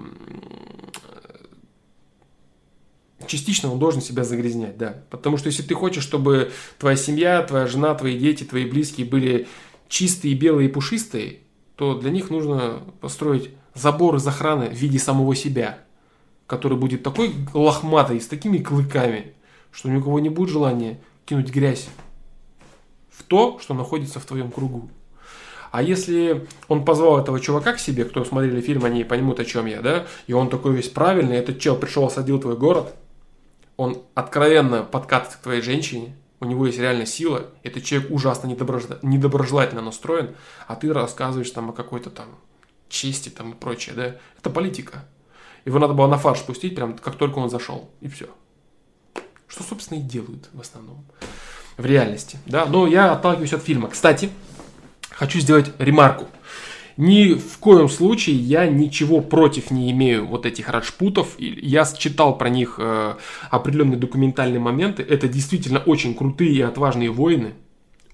[3.28, 5.04] частично он должен себя загрязнять, да.
[5.10, 9.48] Потому что если ты хочешь, чтобы твоя семья, твоя жена, твои дети, твои близкие были
[9.88, 11.40] чистые, белые и пушистые,
[11.76, 15.80] то для них нужно построить забор из охраны в виде самого себя,
[16.48, 19.34] который будет такой лохматый, с такими клыками,
[19.72, 21.88] что ни у кого не будет желания кинуть грязь
[23.12, 24.90] в то, что находится в твоем кругу.
[25.72, 29.68] А если он позвал этого чувака к себе, кто смотрели фильм, они поймут, о чем
[29.68, 32.96] я, да, и он такой весь правильный, этот чел пришел, осадил твой город–
[33.80, 39.82] он откровенно подкатывает к твоей женщине, у него есть реальная сила, этот человек ужасно недоброжелательно
[39.82, 40.36] настроен,
[40.68, 42.28] а ты рассказываешь там о какой-то там
[42.90, 45.06] чести там и прочее, да, это политика.
[45.64, 48.28] Его надо было на фарш пустить, прям как только он зашел, и все.
[49.48, 51.06] Что, собственно, и делают в основном
[51.78, 53.88] в реальности, да, но я отталкиваюсь от фильма.
[53.88, 54.30] Кстати,
[55.10, 56.28] хочу сделать ремарку–
[57.00, 61.36] ни в коем случае я ничего против не имею вот этих раджпутов.
[61.40, 63.16] Я читал про них э,
[63.50, 65.02] определенные документальные моменты.
[65.02, 67.54] Это действительно очень крутые и отважные воины.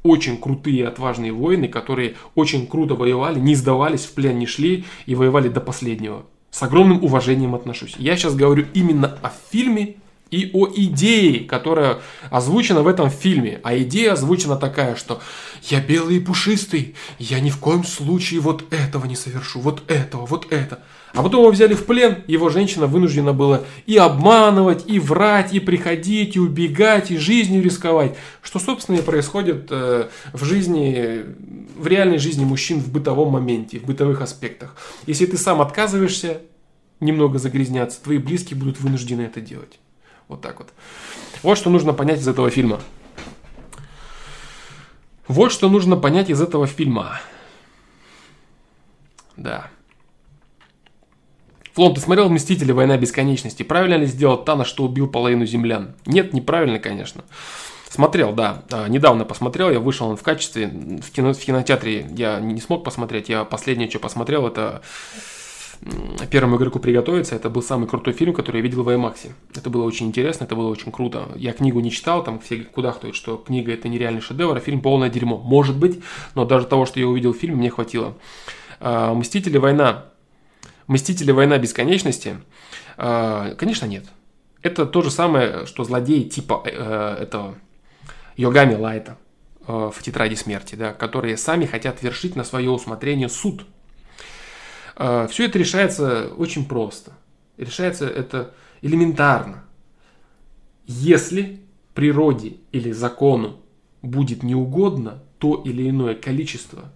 [0.04, 4.86] Очень крутые и отважные воины, которые очень круто воевали, не сдавались, в плен не шли
[5.08, 6.28] и воевали до последнего.
[6.52, 7.96] С огромным уважением отношусь.
[7.98, 9.96] Я сейчас говорю именно о фильме
[10.32, 13.60] и о идее, которая озвучена в этом фильме.
[13.64, 15.22] А идея озвучена такая, что
[15.70, 20.26] я белый и пушистый, я ни в коем случае вот этого не совершу, вот этого,
[20.26, 20.80] вот это.
[21.14, 25.62] А потом его взяли в плен, его женщина вынуждена была и обманывать, и врать, и
[25.62, 28.18] приходить, и убегать, и жизнью рисковать.
[28.42, 31.24] Что, собственно, и происходит э, в жизни,
[31.78, 34.76] в реальной жизни мужчин в бытовом моменте, в бытовых аспектах.
[35.08, 36.42] Если ты сам отказываешься
[37.00, 39.80] немного загрязняться, твои близкие будут вынуждены это делать.
[40.28, 40.70] Вот так вот.
[41.44, 42.82] Вот что нужно понять из этого фильма.
[45.28, 47.20] Вот что нужно понять из этого фильма.
[49.38, 49.70] Да.
[51.74, 52.72] Флом, ты смотрел «Мстители.
[52.72, 53.64] Война бесконечности»?
[53.64, 55.96] Правильно ли сделал Танос, что убил половину землян?
[56.06, 57.26] Нет, неправильно, конечно.
[57.90, 58.64] Смотрел, да.
[58.72, 60.68] А, недавно посмотрел, я вышел он в качестве.
[60.68, 63.30] В, кино, в кинотеатре я не смог посмотреть.
[63.30, 64.82] Я последнее, что посмотрел, это
[66.32, 67.36] первому игроку приготовиться.
[67.36, 69.32] Это был самый крутой фильм, который я видел в IMAX.
[69.56, 71.30] Это было очень интересно, это было очень круто.
[71.36, 75.10] Я книгу не читал, там все кудахтают, что книга это нереальный шедевр, а фильм полное
[75.10, 75.38] дерьмо.
[75.38, 76.02] Может быть,
[76.34, 78.16] но даже того, что я увидел в фильме, мне хватило.
[78.80, 80.06] А, Мстители война.
[80.88, 82.38] Мстители война бесконечности.
[82.98, 84.06] А, конечно, нет.
[84.62, 87.56] Это то же самое, что злодеи типа э, этого
[88.36, 89.18] Йогами Лайта
[89.68, 93.68] э, в тетради смерти, да, которые сами хотят вершить на свое усмотрение суд
[94.96, 97.12] Все это решается очень просто.
[97.58, 99.64] Решается это элементарно.
[100.86, 101.62] Если
[101.94, 103.60] природе или закону
[104.02, 106.94] будет неугодно то или иное количество,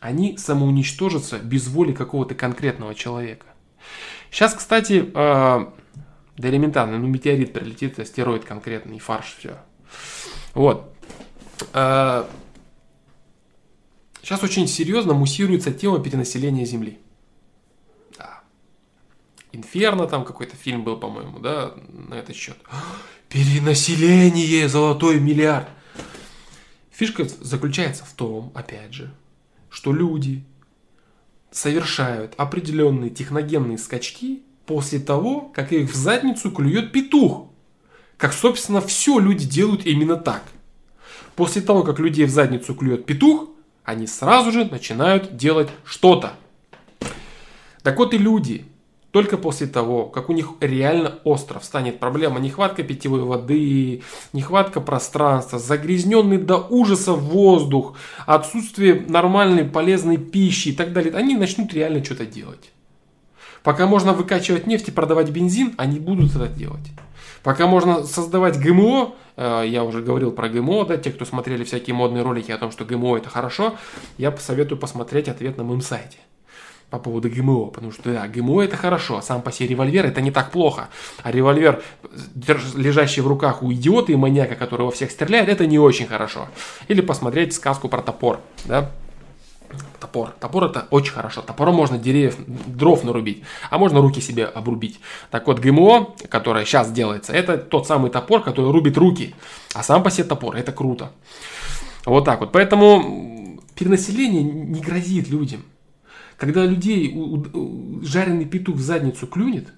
[0.00, 3.46] они самоуничтожатся без воли какого-то конкретного человека.
[4.30, 5.72] Сейчас, кстати, а,
[6.36, 9.58] да элементарно, ну метеорит прилетит, астероид конкретный, фарш, все.
[10.54, 10.92] Вот.
[14.22, 16.98] Сейчас очень серьезно муссируется тема перенаселения Земли.
[19.62, 22.56] Инферно там какой-то фильм был, по-моему, да, на этот счет.
[23.28, 25.68] Перенаселение, золотой миллиард.
[26.90, 29.14] Фишка заключается в том, опять же,
[29.70, 30.44] что люди
[31.52, 37.48] совершают определенные техногенные скачки после того, как их в задницу клюет петух.
[38.16, 40.42] Как, собственно, все люди делают именно так.
[41.36, 43.48] После того, как людей в задницу клюет петух,
[43.84, 46.32] они сразу же начинают делать что-то.
[47.84, 48.66] Так вот и люди,
[49.12, 54.02] только после того, как у них реально остро встанет проблема нехватка питьевой воды,
[54.32, 57.96] нехватка пространства, загрязненный до ужаса воздух,
[58.26, 62.72] отсутствие нормальной полезной пищи и так далее, они начнут реально что-то делать.
[63.62, 66.90] Пока можно выкачивать нефть и продавать бензин, они будут это делать.
[67.42, 71.94] Пока можно создавать ГМО, э, я уже говорил про ГМО, да, те, кто смотрели всякие
[71.94, 73.74] модные ролики о том, что ГМО это хорошо,
[74.16, 76.18] я посоветую посмотреть ответ на моем сайте
[76.92, 80.20] по поводу ГМО, потому что да, ГМО это хорошо, а сам по себе револьвер это
[80.20, 80.90] не так плохо,
[81.22, 81.82] а револьвер,
[82.74, 86.48] лежащий в руках у идиота и маньяка, который во всех стреляет, это не очень хорошо.
[86.88, 88.90] Или посмотреть сказку про топор, да,
[89.98, 90.34] топор.
[90.38, 91.40] Топор это очень хорошо.
[91.40, 95.00] Топором можно деревьев, дров нарубить, а можно руки себе обрубить.
[95.30, 99.34] Так вот, ГМО, которое сейчас делается, это тот самый топор, который рубит руки.
[99.72, 101.10] А сам по себе топор, это круто.
[102.04, 102.52] Вот так вот.
[102.52, 105.62] Поэтому перенаселение не грозит людям.
[106.42, 107.16] Когда людей
[108.02, 109.68] жареный петух в задницу клюнет,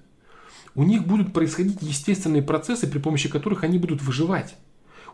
[0.73, 4.55] у них будут происходить естественные процессы, при помощи которых они будут выживать.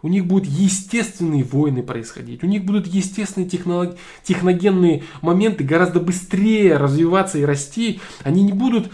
[0.02, 3.98] У них будут естественные войны происходить, у них будут естественные технолог...
[4.24, 8.00] техногенные моменты гораздо быстрее развиваться и расти.
[8.24, 8.90] Они не будут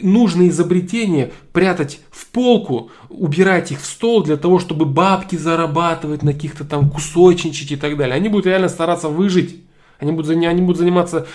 [0.00, 6.32] нужные изобретения прятать в полку, убирать их в стол для того, чтобы бабки зарабатывать на
[6.32, 8.16] каких-то там кусочничать и так далее.
[8.16, 9.62] Они будут реально стараться выжить.
[9.98, 11.26] Они будут, они будут заниматься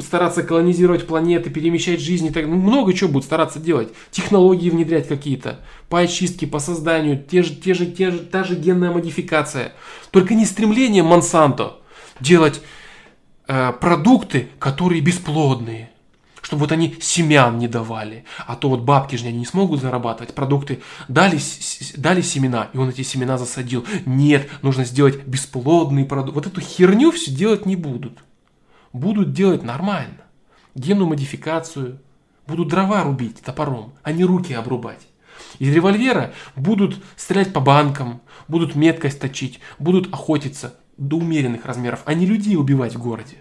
[0.00, 3.88] стараться колонизировать планеты, перемещать жизнь и так ну, много чего будут стараться делать.
[4.10, 8.56] Технологии внедрять какие-то, по очистке, по созданию, те же, те же, те же, та же
[8.56, 9.72] генная модификация.
[10.10, 11.76] Только не стремление Монсанто
[12.18, 12.60] делать
[13.46, 15.90] э, продукты, которые бесплодные.
[16.42, 18.24] Чтобы вот они семян не давали.
[18.46, 20.32] А то вот бабки же они не смогут зарабатывать.
[20.32, 21.40] Продукты дали,
[21.96, 23.84] дали семена, и он эти семена засадил.
[24.04, 26.36] Нет, нужно сделать бесплодный продукт.
[26.36, 28.18] Вот эту херню все делать не будут
[28.96, 30.22] будут делать нормально.
[30.74, 32.00] Генную модификацию,
[32.46, 35.06] будут дрова рубить топором, а не руки обрубать.
[35.58, 42.14] Из револьвера будут стрелять по банкам, будут меткость точить, будут охотиться до умеренных размеров, а
[42.14, 43.36] не людей убивать в городе.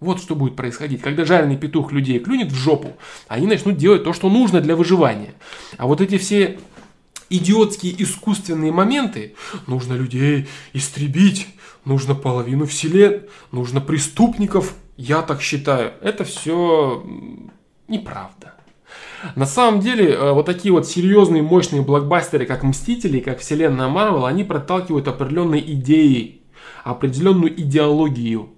[0.00, 1.00] Вот что будет происходить.
[1.00, 2.96] Когда жареный петух людей клюнет в жопу,
[3.28, 5.34] они начнут делать то, что нужно для выживания.
[5.78, 6.58] А вот эти все
[7.30, 9.36] идиотские искусственные моменты,
[9.68, 11.46] нужно людей истребить,
[11.84, 15.92] нужно половину вселен, нужно преступников, я так считаю.
[16.00, 17.04] Это все
[17.88, 18.54] неправда.
[19.36, 24.26] На самом деле, э, вот такие вот серьезные, мощные блокбастеры, как Мстители, как Вселенная Марвел,
[24.26, 26.42] они проталкивают определенные идеи,
[26.84, 28.50] определенную идеологию,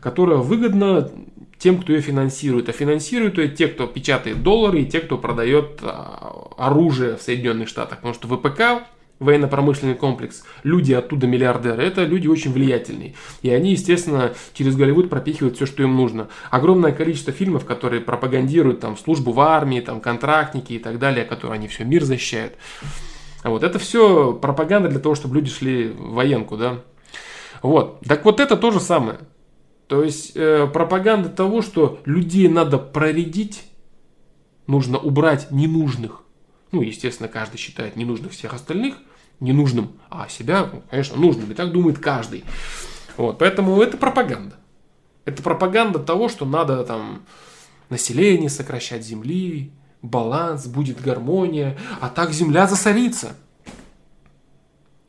[0.00, 1.10] которая выгодна
[1.58, 2.68] тем, кто ее финансирует.
[2.68, 7.68] А финансируют ее те, кто печатает доллары, и те, кто продает а, оружие в Соединенных
[7.68, 7.98] Штатах.
[7.98, 8.88] Потому что ВПК
[9.20, 13.14] военно-промышленный комплекс, люди оттуда миллиардеры, это люди очень влиятельные.
[13.42, 16.28] И они, естественно, через Голливуд пропихивают все, что им нужно.
[16.50, 21.56] Огромное количество фильмов, которые пропагандируют там службу в армии, там контрактники и так далее, которые
[21.56, 22.54] они все мир защищают.
[23.44, 26.80] Вот, это все пропаганда для того, чтобы люди шли в военку, да.
[27.62, 29.18] Вот, так вот это то же самое.
[29.88, 33.64] То есть э, пропаганда того, что людей надо проредить,
[34.66, 36.22] нужно убрать ненужных.
[36.72, 38.96] Ну, естественно, каждый считает ненужных всех остальных
[39.40, 41.50] ненужным, а себя, ну, конечно, нужным.
[41.50, 42.44] И так думает каждый.
[43.16, 44.56] Вот, поэтому это пропаганда.
[45.24, 47.22] Это пропаганда того, что надо там
[47.90, 49.72] население сокращать земли,
[50.02, 53.36] баланс, будет гармония, а так земля засорится.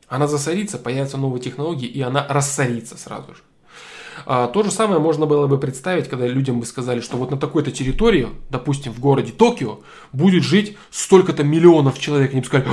[0.08, 3.42] Она засорится, появятся новые технологии, и она рассорится сразу же.
[4.26, 7.36] А, то же самое можно было бы представить, когда людям бы сказали, что вот на
[7.36, 9.80] такой-то территории, допустим, в городе Токио,
[10.12, 12.32] будет жить столько-то миллионов человек.
[12.32, 12.68] Они бы сказали,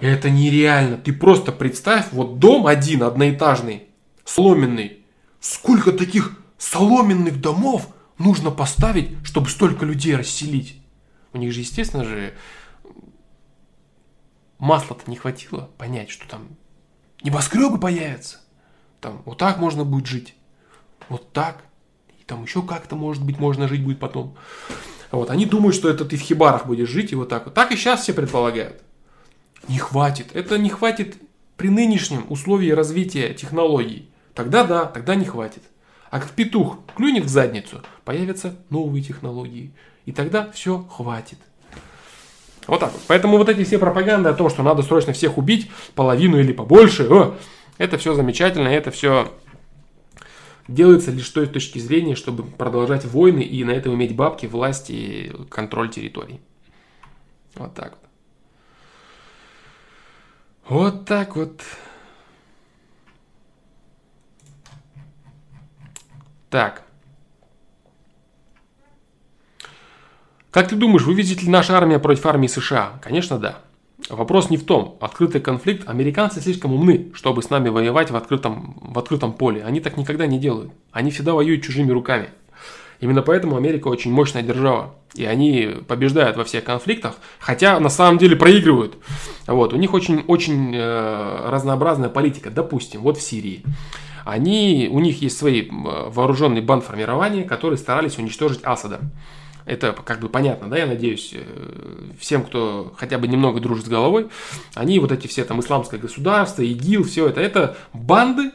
[0.00, 0.96] это нереально.
[0.96, 3.84] Ты просто представь, вот дом один, одноэтажный,
[4.24, 5.04] соломенный.
[5.40, 10.76] Сколько таких соломенных домов нужно поставить, чтобы столько людей расселить?
[11.32, 12.34] У них же, естественно же,
[14.58, 16.48] масла-то не хватило понять, что там
[17.22, 18.38] небоскребы появятся.
[19.00, 20.34] Там вот так можно будет жить
[21.08, 21.64] вот так,
[22.20, 24.36] и там еще как-то, может быть, можно жить будет потом.
[25.10, 27.54] Вот, они думают, что это ты в хибарах будешь жить и вот так вот.
[27.54, 28.80] Так и сейчас все предполагают.
[29.68, 30.28] Не хватит.
[30.34, 31.16] Это не хватит
[31.56, 34.08] при нынешнем условии развития технологий.
[34.34, 35.62] Тогда да, тогда не хватит.
[36.10, 39.72] А как петух клюнет в задницу, появятся новые технологии.
[40.06, 41.38] И тогда все хватит.
[42.66, 43.02] Вот так вот.
[43.06, 47.08] Поэтому вот эти все пропаганды о том, что надо срочно всех убить, половину или побольше,
[47.10, 47.36] о,
[47.78, 49.32] это все замечательно, это все
[50.70, 55.32] делается лишь той точки зрения, чтобы продолжать войны и на этом иметь бабки, власть и
[55.50, 56.40] контроль территорий.
[57.54, 58.10] Вот так вот.
[60.68, 61.62] Вот так вот.
[66.48, 66.84] Так.
[70.50, 72.98] Как ты думаешь, вывезет ли наша армия против армии США?
[73.02, 73.60] Конечно, да.
[74.10, 78.76] Вопрос не в том, открытый конфликт, американцы слишком умны, чтобы с нами воевать в открытом,
[78.80, 79.62] в открытом поле.
[79.64, 80.72] Они так никогда не делают.
[80.90, 82.30] Они всегда воюют чужими руками.
[82.98, 84.94] Именно поэтому Америка очень мощная держава.
[85.14, 88.96] И они побеждают во всех конфликтах, хотя на самом деле проигрывают.
[89.46, 92.50] Вот, у них очень, очень э, разнообразная политика.
[92.50, 93.62] Допустим, вот в Сирии.
[94.24, 99.00] Они, у них есть свои э, вооруженные бандформирования, которые старались уничтожить Асада.
[99.66, 101.42] Это как бы понятно, да, я надеюсь, э,
[102.18, 104.28] всем, кто хотя бы немного дружит с головой,
[104.74, 108.52] они вот эти все там исламское государство, ИГИЛ, все это, это банды,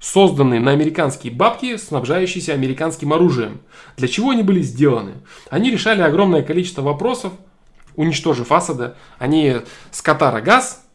[0.00, 3.60] созданные на американские бабки, снабжающиеся американским оружием.
[3.96, 5.14] Для чего они были сделаны?
[5.48, 7.32] Они решали огромное количество вопросов,
[7.96, 8.96] уничтожив Асада.
[9.18, 9.56] Они
[9.90, 10.86] с Катара газ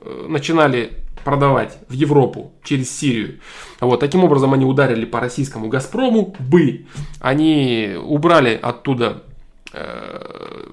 [0.00, 3.40] э, начинали продавать в Европу через Сирию.
[3.80, 6.86] Вот, таким образом они ударили по российскому Газпрому, бы.
[7.20, 9.24] Они убрали оттуда
[9.72, 10.68] э,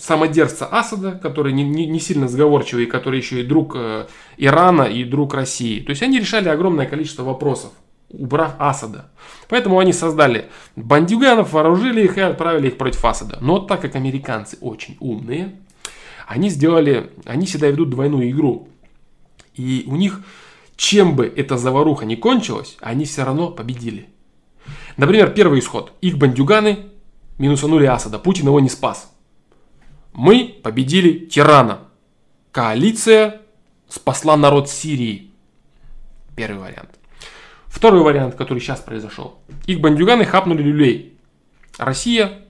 [0.00, 4.06] самодержца Асада, который не, не, не сильно сговорчивый, который еще и друг э,
[4.36, 5.78] Ирана и друг России.
[5.78, 7.70] То есть они решали огромное количество вопросов
[8.10, 9.10] убрав Асада.
[9.48, 10.46] Поэтому они создали
[10.76, 13.38] бандюганов, вооружили их и отправили их против Асада.
[13.40, 15.54] Но так как американцы очень умные,
[16.26, 18.68] они сделали, они всегда ведут двойную игру.
[19.54, 20.20] И у них,
[20.76, 24.08] чем бы эта заваруха не кончилась, они все равно победили.
[24.96, 25.92] Например, первый исход.
[26.00, 26.86] Их бандюганы
[27.38, 28.18] минусанули Асада.
[28.18, 29.12] Путин его не спас.
[30.12, 31.80] Мы победили тирана.
[32.50, 33.42] Коалиция
[33.88, 35.30] спасла народ Сирии.
[36.36, 36.90] Первый вариант.
[37.66, 39.38] Второй вариант, который сейчас произошел.
[39.66, 41.18] Их бандюганы хапнули люлей.
[41.78, 42.42] Россия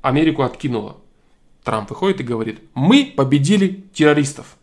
[0.00, 0.96] Америку откинула.
[1.62, 4.56] Трамп выходит и говорит, мы победили террористов.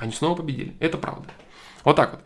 [0.00, 0.74] Они снова победили.
[0.80, 1.28] Это правда.
[1.84, 2.20] Вот так вот.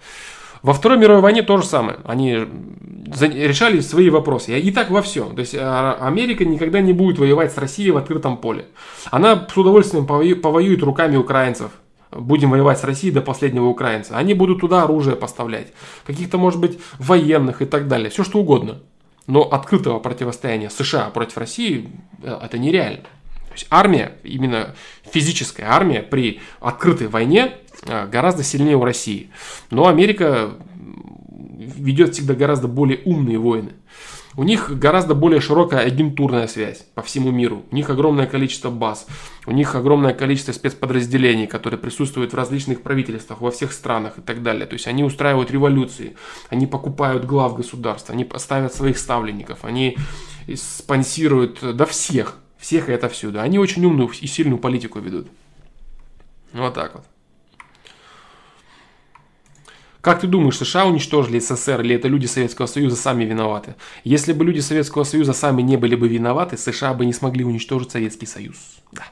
[0.62, 1.98] Во Второй мировой войне то же самое.
[2.04, 4.58] Они решали свои вопросы.
[4.58, 5.34] И так во всем.
[5.34, 8.66] То есть а, Америка никогда не будет воевать с Россией в открытом поле.
[9.10, 11.72] Она с удовольствием повоюет руками украинцев.
[12.10, 14.16] Будем воевать с Россией до последнего украинца.
[14.16, 15.72] Они будут туда оружие поставлять.
[16.06, 18.08] Каких-то, может быть, военных и так далее.
[18.08, 18.80] Все что угодно.
[19.26, 21.90] Но открытого противостояния США против России
[22.22, 23.02] э, это нереально.
[23.54, 24.74] То есть армия, именно
[25.10, 27.52] физическая армия при открытой войне
[27.84, 29.30] гораздо сильнее у России.
[29.70, 30.52] Но Америка
[31.58, 33.72] ведет всегда гораздо более умные войны.
[34.36, 37.62] У них гораздо более широкая агентурная связь по всему миру.
[37.70, 39.06] У них огромное количество баз.
[39.46, 44.42] У них огромное количество спецподразделений, которые присутствуют в различных правительствах, во всех странах и так
[44.42, 44.66] далее.
[44.66, 46.16] То есть они устраивают революции,
[46.48, 49.96] они покупают глав государств, они ставят своих ставленников, они
[50.56, 53.40] спонсируют до всех, всех и это всюду.
[53.40, 55.28] Они очень умную и сильную политику ведут.
[56.52, 57.04] Вот так вот.
[60.04, 63.74] Как ты думаешь, США уничтожили СССР или это люди Советского Союза сами виноваты?
[64.04, 67.90] Если бы люди Советского Союза сами не были бы виноваты, США бы не смогли уничтожить
[67.90, 68.54] Советский Союз.
[68.92, 69.04] Да.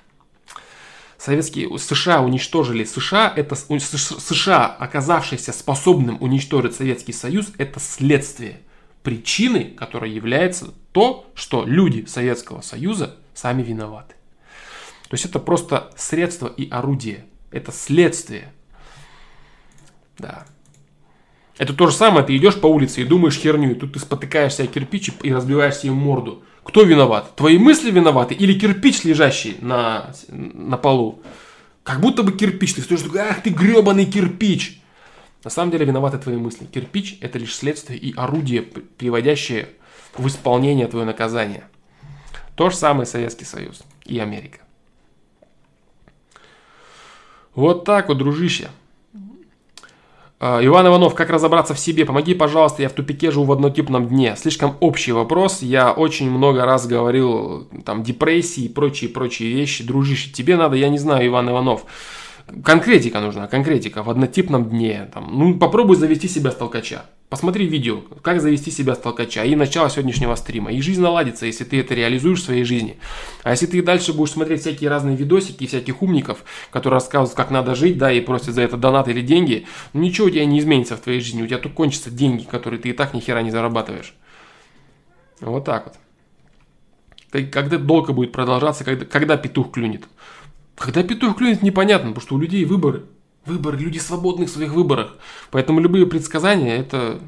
[1.17, 8.61] Советские США уничтожили США, это США, оказавшиеся способным уничтожить Советский Союз, это следствие
[9.03, 14.15] причиной, которая является то, что люди Советского Союза сами виноваты.
[15.09, 17.25] То есть это просто средство и орудие.
[17.51, 18.53] Это следствие.
[20.19, 20.45] Да.
[21.63, 24.65] Это то же самое, ты идешь по улице и думаешь херню, и тут ты спотыкаешься
[24.65, 26.43] о кирпич и разбиваешь себе морду.
[26.65, 27.37] Кто виноват?
[27.37, 31.23] Твои мысли виноваты или кирпич, лежащий на, на полу?
[31.85, 32.75] Как будто бы кирпич.
[32.75, 34.81] Ты стоишь, ах ты гребаный кирпич.
[35.45, 36.65] На самом деле виноваты твои мысли.
[36.65, 39.69] Кирпич– это лишь следствие и орудие, приводящее
[40.19, 41.69] в исполнение твое наказание.
[42.57, 44.59] То же самое Советский Союз и Америка.
[47.55, 48.69] Вот так вот, дружище.
[50.45, 52.05] А, Иван Иванов, как разобраться в себе?
[52.05, 54.35] Помоги, пожалуйста, я в тупике живу в однотипном дне.
[54.37, 55.63] Слишком общий вопрос.
[55.63, 59.85] Я очень много раз говорил, там, депрессии и прочие-прочие вещи.
[59.85, 61.85] Дружище, тебе надо, я не знаю, Иван Иванов.
[62.65, 65.11] Конкретика нужна, конкретика в однотипном дне.
[65.13, 67.07] Там, ну, попробуй завести себя с толкача.
[67.29, 70.71] Посмотри видео, как завести себя с толкача и начало сегодняшнего стрима.
[70.71, 72.99] И жизнь наладится, если ты это реализуешь в своей жизни.
[73.43, 77.75] А если ты дальше будешь смотреть всякие разные видосики, всяких умников, которые рассказывают, как надо
[77.75, 80.97] жить, да, и просят за это донат или деньги, ну ничего у тебя не изменится
[80.97, 81.43] в твоей жизни.
[81.43, 84.15] У тебя тут кончатся деньги, которые ты и так ни хера не зарабатываешь.
[85.41, 87.51] Вот так вот.
[87.51, 90.05] Когда долго будет продолжаться, когда, когда петух клюнет.
[90.77, 93.07] Когда петух клюнет, непонятно, потому что у людей выборы.
[93.45, 95.17] Выбор, люди свободны в своих выборах.
[95.51, 97.21] Поэтому любые предсказания это,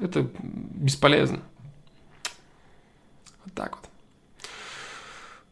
[0.00, 1.40] это бесполезно.
[3.44, 3.88] Вот так вот.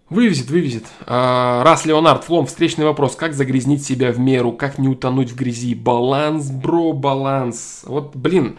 [0.08, 0.84] Вывезет, вывезет.
[1.06, 3.16] А, раз Леонард Флом, встречный вопрос.
[3.16, 4.52] Как загрязнить себя в меру?
[4.52, 5.74] Как не утонуть в грязи?
[5.74, 7.82] Баланс, бро, баланс.
[7.84, 8.56] Вот, блин.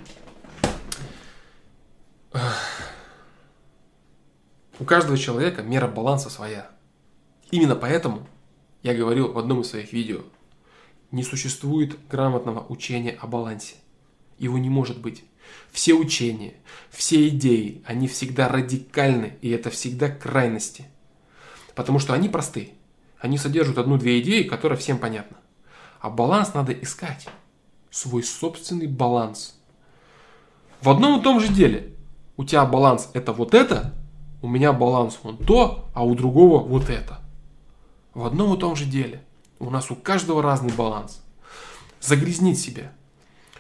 [4.79, 6.69] У каждого человека мера баланса своя.
[7.51, 8.27] Именно поэтому
[8.83, 10.21] я говорил в одном из своих видео–
[11.11, 13.75] не существует грамотного учения о балансе.
[14.37, 15.23] Его не может быть.
[15.71, 16.53] Все учения,
[16.89, 20.85] все идеи, они всегда радикальны, и это всегда крайности.
[21.75, 22.71] Потому что они просты.
[23.19, 25.37] Они содержат одну-две идеи, которые всем понятны.
[25.99, 27.27] А баланс надо искать.
[27.89, 29.55] Свой собственный баланс.
[30.81, 31.95] В одном и том же деле.
[32.35, 33.95] У тебя баланс это вот это,
[34.43, 37.19] у меня баланс вон то, а у другого вот это.
[38.17, 39.21] В одном и том же деле.
[39.59, 41.21] У нас у каждого разный баланс.
[42.01, 42.91] Загрязнить себя.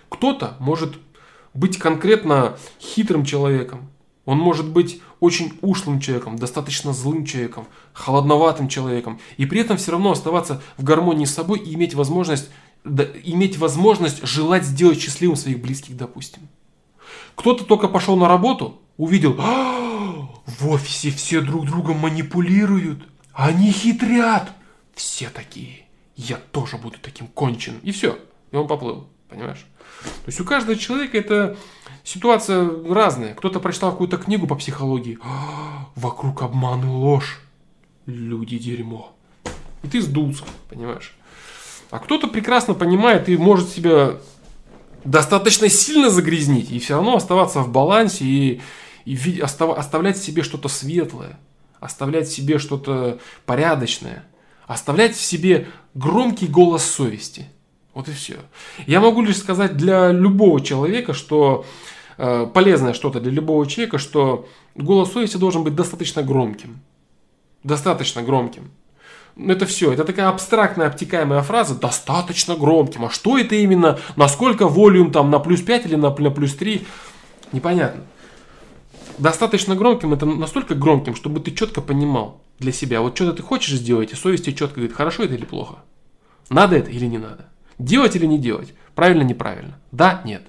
[0.09, 0.95] Кто-то может
[1.53, 3.87] быть конкретно хитрым человеком.
[4.25, 9.19] Он может быть очень ушлым человеком, достаточно злым человеком, холодноватым человеком.
[9.37, 12.49] И при этом все равно оставаться в гармонии с собой и иметь возможность,
[12.83, 16.47] да, иметь возможность желать сделать счастливым своих близких, допустим.
[17.35, 24.51] Кто-то только пошел на работу, увидел, «А, в офисе все друг другом манипулируют, они хитрят,
[24.93, 25.87] все такие
[26.17, 27.79] я тоже буду таким конченым.
[27.83, 28.17] И все.
[28.51, 29.07] И он поплыл.
[29.29, 29.65] Понимаешь?
[30.01, 31.57] То есть у каждого человека это
[32.03, 33.35] ситуация разная.
[33.35, 35.19] Кто-то прочитал какую-то книгу по психологии.
[35.23, 37.39] А, вокруг обман и ложь.
[38.07, 39.15] Люди дерьмо.
[39.83, 41.15] И ты сдулся, понимаешь?
[41.91, 44.17] А кто-то прекрасно понимает и может себя
[45.03, 48.61] достаточно сильно загрязнить и все равно оставаться в балансе и,
[49.05, 51.37] и остав, оставлять себе что-то светлое,
[51.79, 54.23] оставлять себе что-то порядочное–
[54.67, 57.47] оставлять в себе громкий голос совести.
[57.93, 58.35] Вот и все.
[58.85, 61.65] Я могу лишь сказать для любого человека, что
[62.17, 66.79] э, полезное что-то для любого человека, что голос совести должен быть достаточно громким.
[67.63, 68.69] Достаточно громким.
[69.35, 69.93] Это все.
[69.93, 71.75] Это такая абстрактная, обтекаемая фраза.
[71.75, 73.05] Достаточно громким.
[73.05, 73.99] А что это именно?
[74.15, 76.85] Насколько волюм там на плюс 5 или на, на плюс 3?
[77.51, 78.03] Непонятно.
[79.17, 83.01] Достаточно громким это настолько громким, чтобы ты четко понимал, для себя.
[83.01, 85.77] Вот что-то ты хочешь сделать, и совесть тебе четко говорит, хорошо это или плохо.
[86.49, 87.49] Надо это или не надо.
[87.77, 88.73] Делать или не делать.
[88.95, 89.79] Правильно, неправильно.
[89.91, 90.43] Да, нет.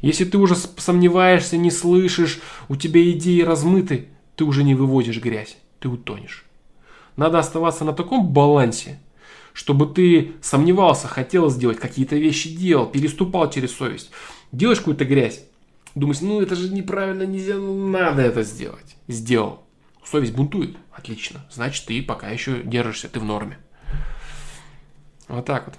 [0.00, 5.56] Если ты уже сомневаешься, не слышишь, у тебя идеи размыты, ты уже не выводишь грязь,
[5.80, 6.44] ты утонешь.
[7.16, 9.00] Надо оставаться на таком балансе,
[9.52, 14.10] чтобы ты сомневался, хотел сделать, какие-то вещи делал, переступал через совесть.
[14.52, 15.42] Делаешь какую-то грязь,
[15.94, 18.96] думаешь, ну это же неправильно, нельзя, ну, надо это сделать.
[19.08, 19.66] Сделал.
[20.04, 20.76] Совесть бунтует.
[20.90, 21.46] Отлично.
[21.50, 23.58] Значит, ты пока еще держишься, ты в норме.
[25.28, 25.78] Вот так вот.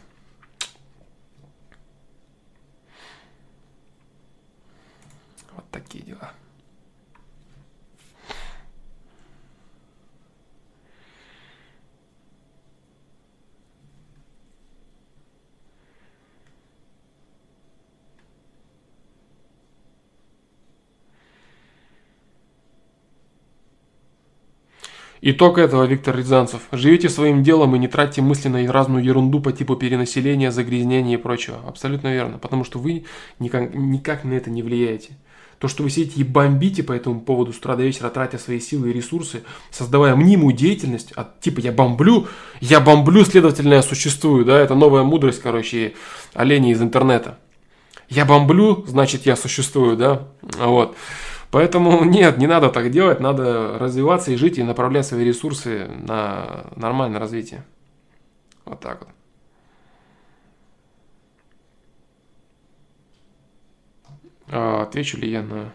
[5.55, 6.31] Вот такие дела.
[25.21, 26.61] Итог этого Виктор Рязанцев.
[26.71, 31.21] Живите своим делом и не тратьте мысли на разную ерунду по типу перенаселения, загрязнения и
[31.21, 31.57] прочего.
[31.67, 32.37] Абсолютно верно.
[32.37, 33.05] Потому что вы
[33.37, 35.09] никак, никак на это не влияете.
[35.57, 38.61] То, что вы сидите и бомбите по этому поводу с утра до вечера, тратя свои
[38.61, 42.27] силы и ресурсы, создавая мнимую деятельность, от типа я бомблю,
[42.61, 45.95] я бомблю, следовательно, я существую, да, это новая мудрость, короче,
[46.33, 47.39] оленей из интернета.
[48.07, 50.95] Я бомблю, значит, я существую, да, вот.
[51.51, 56.65] Поэтому нет, не надо так делать, надо развиваться и жить, и направлять свои ресурсы на
[56.75, 57.63] нормальное развитие.
[58.65, 59.09] Вот так вот.
[64.51, 65.73] А, отвечу ли я на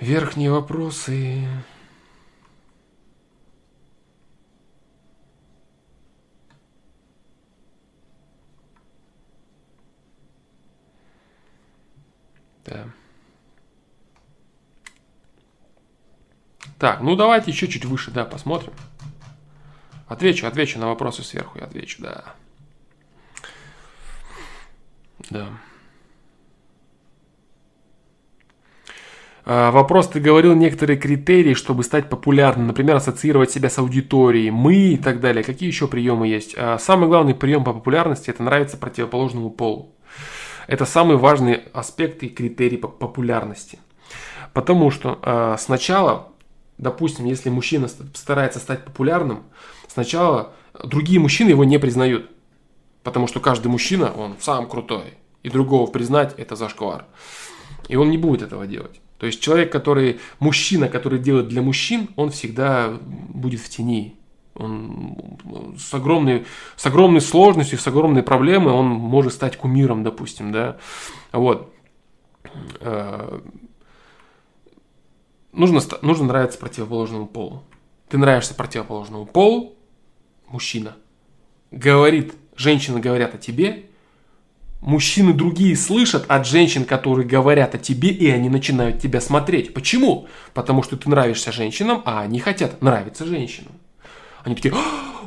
[0.00, 1.46] верхние вопросы?
[12.64, 12.93] Да.
[16.84, 18.74] Так, ну давайте еще чуть выше, да, посмотрим.
[20.06, 22.24] Отвечу, отвечу на вопросы сверху, я отвечу, да.
[25.30, 25.48] Да.
[29.46, 34.74] А, вопрос, ты говорил некоторые критерии, чтобы стать популярным, например, ассоциировать себя с аудиторией, мы
[34.74, 35.42] и так далее.
[35.42, 36.54] Какие еще приемы есть?
[36.54, 39.94] А, самый главный прием по популярности– это нравится противоположному полу.
[40.66, 43.78] Это самый важный аспект и критерий популярности.
[44.52, 46.33] Потому что э, сначала,
[46.78, 49.44] допустим, если мужчина старается стать популярным,
[49.88, 50.52] сначала
[50.82, 52.30] другие мужчины его не признают.
[53.02, 55.18] Потому что каждый мужчина, он сам крутой.
[55.42, 57.04] И другого признать– это зашквар.
[57.88, 59.00] И он не будет этого делать.
[59.18, 64.16] То есть человек, который, мужчина, который делает для мужчин, он всегда будет в тени.
[64.54, 65.16] Он
[65.78, 66.46] с огромной,
[66.76, 70.78] с огромной сложностью, с огромной проблемой он может стать кумиром, допустим, да.
[71.32, 71.72] Вот.
[75.54, 77.62] Нужно, нужно нравиться противоположному полу.
[78.08, 79.76] Ты нравишься противоположному полу,
[80.48, 80.96] мужчина.
[81.70, 83.86] Говорит, женщины говорят о тебе,
[84.80, 89.72] мужчины другие слышат от женщин, которые говорят о тебе, и они начинают тебя смотреть.
[89.74, 90.26] Почему?
[90.54, 93.72] Потому что ты нравишься женщинам, а они хотят нравиться женщинам.
[94.42, 94.74] Они такие,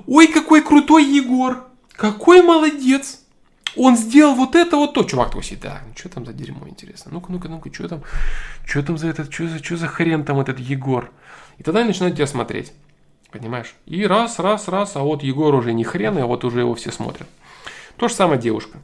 [0.05, 3.23] ой, какой крутой Егор, какой молодец.
[3.77, 5.03] Он сделал вот это вот то.
[5.03, 7.11] Чувак такой сидит, да, ну что там за дерьмо, интересно.
[7.13, 8.03] Ну-ка, ну-ка, ну-ка, что там,
[8.65, 11.11] что там за этот, что за, что за хрен там этот Егор.
[11.57, 12.73] И тогда они начинают тебя смотреть.
[13.31, 13.75] Понимаешь?
[13.85, 16.91] И раз, раз, раз, а вот Егор уже не хрен, а вот уже его все
[16.91, 17.27] смотрят.
[17.97, 18.79] То же самое девушка.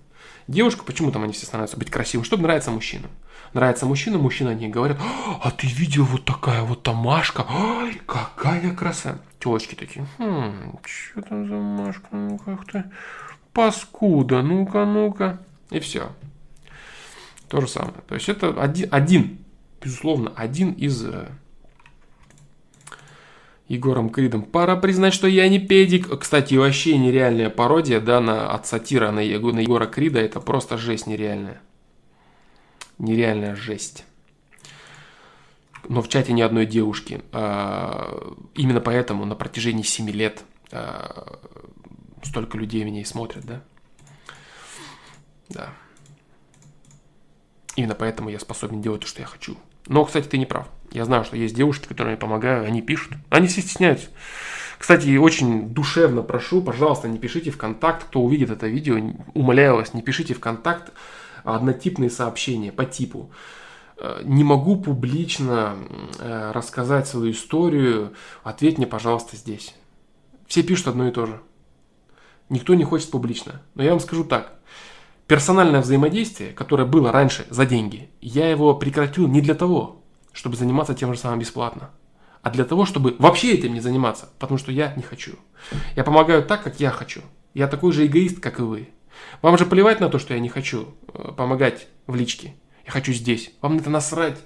[0.48, 2.26] Девушка, почему там они все становятся быть красивым?
[2.26, 3.10] Чтобы нравиться мужчинам.
[3.54, 4.98] Нравится мужчина, мужчина о ней говорят,
[5.42, 7.46] а ты видел вот такая вот тамашка?
[7.50, 12.90] Ой, какая красота телочки такие, хм, что там за Машка, ну как-то
[13.54, 15.40] паскуда, ну-ка, ну-ка.
[15.70, 16.12] И все.
[17.48, 18.02] То же самое.
[18.08, 19.38] То есть это один, один
[19.82, 21.30] безусловно, один из э,
[23.68, 24.44] Егором Кридом.
[24.44, 26.20] Пора признать, что я не педик.
[26.20, 30.20] Кстати, вообще нереальная пародия, да, на, от сатира на, Его, на Егора Крида.
[30.20, 31.62] Это просто жесть нереальная.
[32.98, 34.06] Нереальная жесть
[35.90, 37.22] но в чате ни одной девушки.
[37.32, 41.40] А, именно поэтому на протяжении 7 лет а,
[42.24, 43.62] столько людей меня и смотрят, да?
[45.50, 45.70] Да.
[47.76, 49.58] Именно поэтому я способен делать то, что я хочу.
[49.88, 50.68] Но, кстати, ты не прав.
[50.92, 53.14] Я знаю, что есть девушки, которые мне помогают, они пишут.
[53.30, 54.10] Они все стесняются.
[54.78, 58.98] Кстати, очень душевно прошу, пожалуйста, не пишите в контакт, кто увидит это видео,
[59.34, 60.92] умоляю вас, не пишите в контакт
[61.44, 63.32] однотипные сообщения по типу
[63.98, 65.78] Э, не могу публично
[66.20, 68.14] э, рассказать свою историю,
[68.44, 69.76] ответь мне, пожалуйста, здесь.
[70.48, 71.40] Все пишут одно и то же.
[72.54, 73.64] Никто не хочет публично.
[73.74, 74.54] Но я вам скажу так.
[75.26, 80.04] Персональное взаимодействие, которое было раньше за деньги, я его прекратил не для того,
[80.34, 81.90] чтобы заниматься тем же самым бесплатно,
[82.44, 85.32] а для того, чтобы вообще этим не заниматься, потому что я не хочу.
[85.96, 87.22] Я помогаю так, как я хочу.
[87.56, 88.90] Я такой же эгоист, как и вы.
[89.42, 92.54] Вам же плевать на то, что я не хочу э, помогать в личке.
[92.86, 93.52] Я хочу здесь.
[93.62, 94.38] Вам это насрать.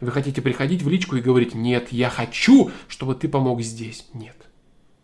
[0.00, 4.06] Вы хотите приходить в личку и говорить, нет, я хочу, чтобы ты помог здесь.
[4.14, 4.36] Нет.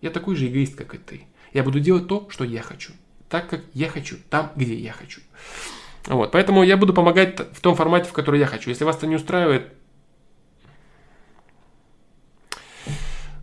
[0.01, 1.27] Я такой же эгоист, как и ты.
[1.57, 2.93] Я буду делать то, что я хочу.
[3.31, 4.17] Так, как я хочу.
[4.29, 5.23] Там, где я хочу.
[6.07, 6.31] Вот.
[6.33, 8.69] Поэтому я буду помогать в том формате, в который я хочу.
[8.69, 9.73] Если вас это не устраивает,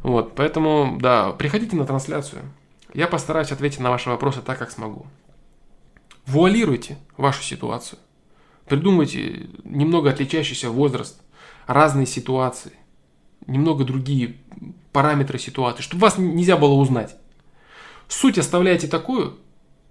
[0.04, 2.44] Вот, поэтому, да, приходите на трансляцию.
[2.94, 5.08] Я постараюсь ответить на ваши вопросы так, как смогу.
[6.28, 7.98] Вуалируйте вашу ситуацию.
[8.68, 11.20] Придумайте немного отличающийся возраст,
[11.66, 12.74] разные ситуации,
[13.48, 14.36] немного другие
[14.92, 17.16] параметры ситуации, чтобы вас нельзя было узнать.
[18.14, 19.40] Суть оставляйте такую,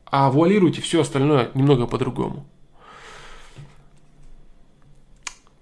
[0.07, 2.47] а вуалируйте все остальное немного по-другому.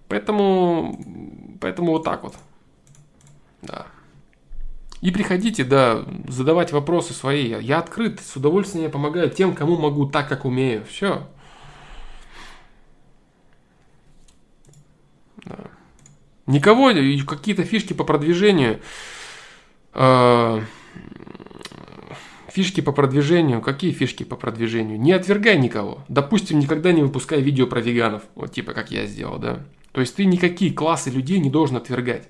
[0.08, 1.00] Поэтому,
[1.58, 2.36] поэтому вот так вот.
[3.62, 3.86] Да.
[5.00, 7.48] И приходите, да, задавать вопросы свои.
[7.62, 10.84] Я открыт, с удовольствием помогаю тем, кому могу, так как умею.
[10.84, 11.26] Все.
[16.44, 16.92] Никого,
[17.24, 18.80] какие-то фишки по продвижению.
[19.94, 20.60] Э,
[22.52, 23.60] фишки по продвижению.
[23.60, 25.00] Какие фишки по продвижению?
[25.00, 26.04] Не отвергай никого.
[26.08, 28.22] Допустим, никогда не выпускай видео про веганов.
[28.34, 29.60] Вот типа как я сделал, да.
[29.92, 32.28] То есть ты никакие классы людей не должен отвергать.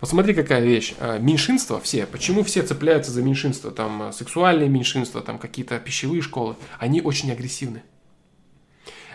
[0.00, 0.94] Вот смотри, какая вещь.
[0.98, 3.70] Э, меньшинства все, почему все цепляются за меньшинство?
[3.70, 6.56] Там э, сексуальные меньшинства, там какие-то пищевые школы.
[6.78, 7.82] Они очень агрессивны.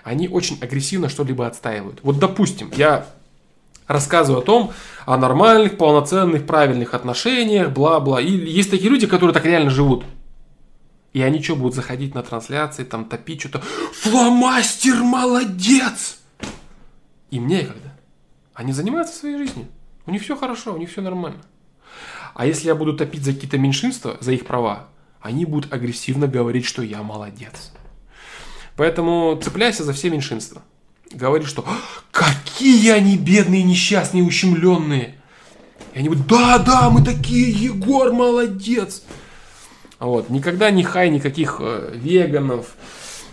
[0.03, 1.99] Они очень агрессивно что-либо отстаивают.
[2.01, 3.07] Вот допустим, я
[3.87, 4.71] рассказываю о том,
[5.05, 8.21] о нормальных, полноценных, правильных отношениях, бла-бла.
[8.21, 10.05] И есть такие люди, которые так реально живут.
[11.13, 13.59] И они что, будут заходить на трансляции, там топить что-то.
[13.59, 16.19] Фломастер молодец!
[17.29, 17.97] И мне некогда.
[18.53, 19.67] Они занимаются своей жизнью.
[20.05, 21.41] У них все хорошо, у них все нормально.
[22.33, 24.87] А если я буду топить за какие-то меньшинства, за их права,
[25.19, 27.71] они будут агрессивно говорить, что я молодец.
[28.77, 30.61] Поэтому цепляйся за все меньшинства
[31.13, 31.65] говорит, что
[32.11, 35.15] какие они бедные, несчастные, ущемленные.
[35.93, 39.03] И они будут, да, да, мы такие, Егор, молодец.
[40.01, 40.29] Вот.
[40.29, 42.75] Никогда не хай никаких э, веганов,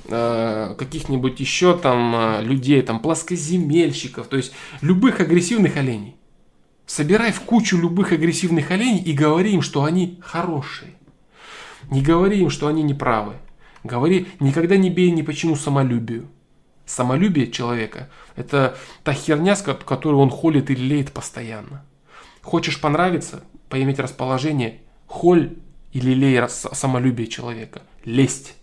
[0.05, 6.16] э, каких-нибудь еще там э, людей, там плоскоземельщиков, то есть любых агрессивных оленей.
[6.86, 10.93] Собирай в кучу любых агрессивных оленей и говори им, что они хорошие.
[11.90, 13.36] Не говори им, что они неправы.
[13.82, 16.28] Говори, никогда не бей ни почему самолюбию
[16.85, 21.85] самолюбие человека– это та херня, которую он холит и лелеет постоянно.
[22.40, 25.59] Хочешь понравиться, поиметь расположение, холь
[25.93, 27.82] и лелей самолюбие человека.
[28.05, 28.55] Лесть.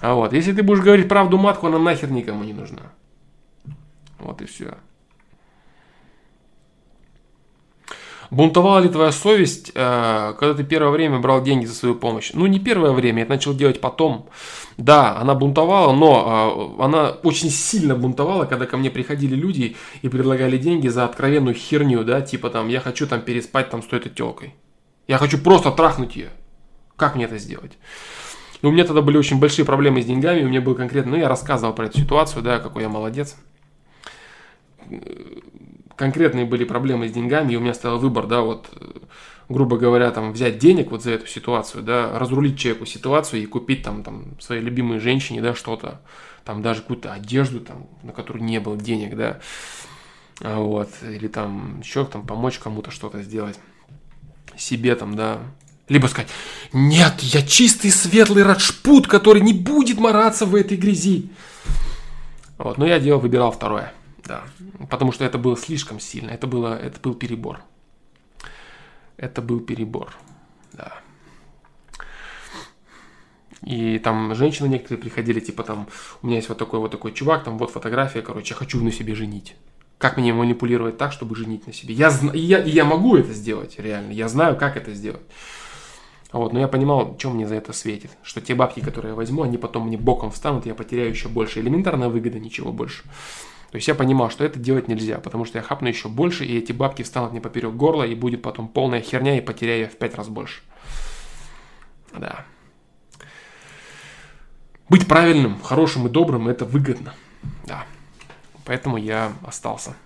[0.00, 2.92] А вот, если ты будешь говорить правду матку, она нахер никому не нужна.
[4.18, 4.74] Вот и все.
[8.30, 12.32] Бунтовала ли твоя совесть, э, когда ты первое время брал деньги за свою помощь?
[12.34, 14.28] Ну, не первое время, это начал делать потом.
[14.76, 20.08] Да, она бунтовала, но э, она очень сильно бунтовала, когда ко мне приходили люди и
[20.10, 24.10] предлагали деньги за откровенную херню, да, типа там, я хочу там переспать там с той-то
[24.10, 24.54] телкой.
[25.08, 26.30] Я хочу просто трахнуть ее.
[26.96, 27.72] Как мне это сделать?
[28.62, 31.16] И у меня тогда были очень большие проблемы с деньгами, у меня был конкретно, ну,
[31.16, 33.36] я рассказывал про эту ситуацию, да, какой я молодец
[35.98, 38.70] конкретные были проблемы с деньгами, и у меня стоял выбор, да, вот,
[39.48, 43.82] грубо говоря, там, взять денег вот за эту ситуацию, да, разрулить человеку ситуацию и купить
[43.82, 46.00] там, там своей любимой женщине, да, что-то,
[46.44, 49.40] там, даже какую-то одежду, там, на которую не было денег, да,
[50.40, 53.58] а вот, или там еще там помочь кому-то что-то сделать,
[54.58, 55.38] себе там, да,
[55.88, 56.28] либо сказать,
[56.72, 61.30] нет, я чистый светлый раджпут, который не будет мараться в этой грязи.
[62.58, 63.92] Вот, но я делал, выбирал второе.
[64.24, 64.44] Да,
[64.90, 67.60] потому что это было слишком сильно, это, было, это был перебор.
[69.16, 70.14] Это был перебор,
[70.74, 70.92] да.
[73.62, 75.88] И там женщины некоторые приходили, типа там,
[76.22, 78.92] у меня есть вот такой вот такой чувак, там вот фотография, короче, я хочу на
[78.92, 79.56] себе женить.
[79.98, 81.92] Как мне манипулировать так, чтобы женить на себе?
[81.92, 85.22] Я, я, я могу это сделать, реально, я знаю, как это сделать.
[86.30, 88.10] Вот, но я понимал, чем мне за это светит.
[88.22, 91.60] Что те бабки, которые я возьму, они потом мне боком встанут, я потеряю еще больше.
[91.60, 93.02] Элементарная выгода, ничего больше.
[93.70, 96.56] То есть я понимал, что это делать нельзя, потому что я хапну еще больше, и
[96.56, 99.96] эти бабки встанут мне поперек горла, и будет потом полная херня, и потеряю я в
[99.96, 100.62] пять раз больше.
[102.16, 102.44] Да.
[104.88, 107.14] Быть правильным, хорошим и добрым– это выгодно.
[107.66, 107.84] Да.
[108.68, 109.96] Поэтому я остался.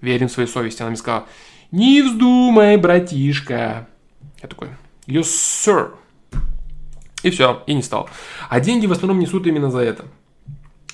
[0.00, 0.82] Верен своей совести.
[0.82, 1.26] Она мне сказала,
[1.70, 3.86] не вздумай, братишка.
[4.42, 4.70] Я такой,
[5.06, 5.92] yes, sir.
[7.22, 8.10] И все, и не стал.
[8.48, 10.06] А деньги в основном несут именно за это–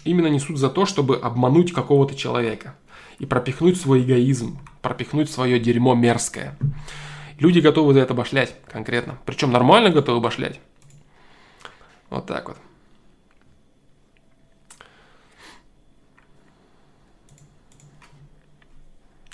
[0.06, 2.76] именно несут за то, чтобы обмануть какого-то человека
[3.18, 6.56] и пропихнуть свой эгоизм, пропихнуть свое дерьмо мерзкое.
[7.38, 9.18] Люди готовы за это башлять конкретно.
[9.26, 10.60] Причем нормально готовы башлять.
[12.08, 12.56] Вот так вот.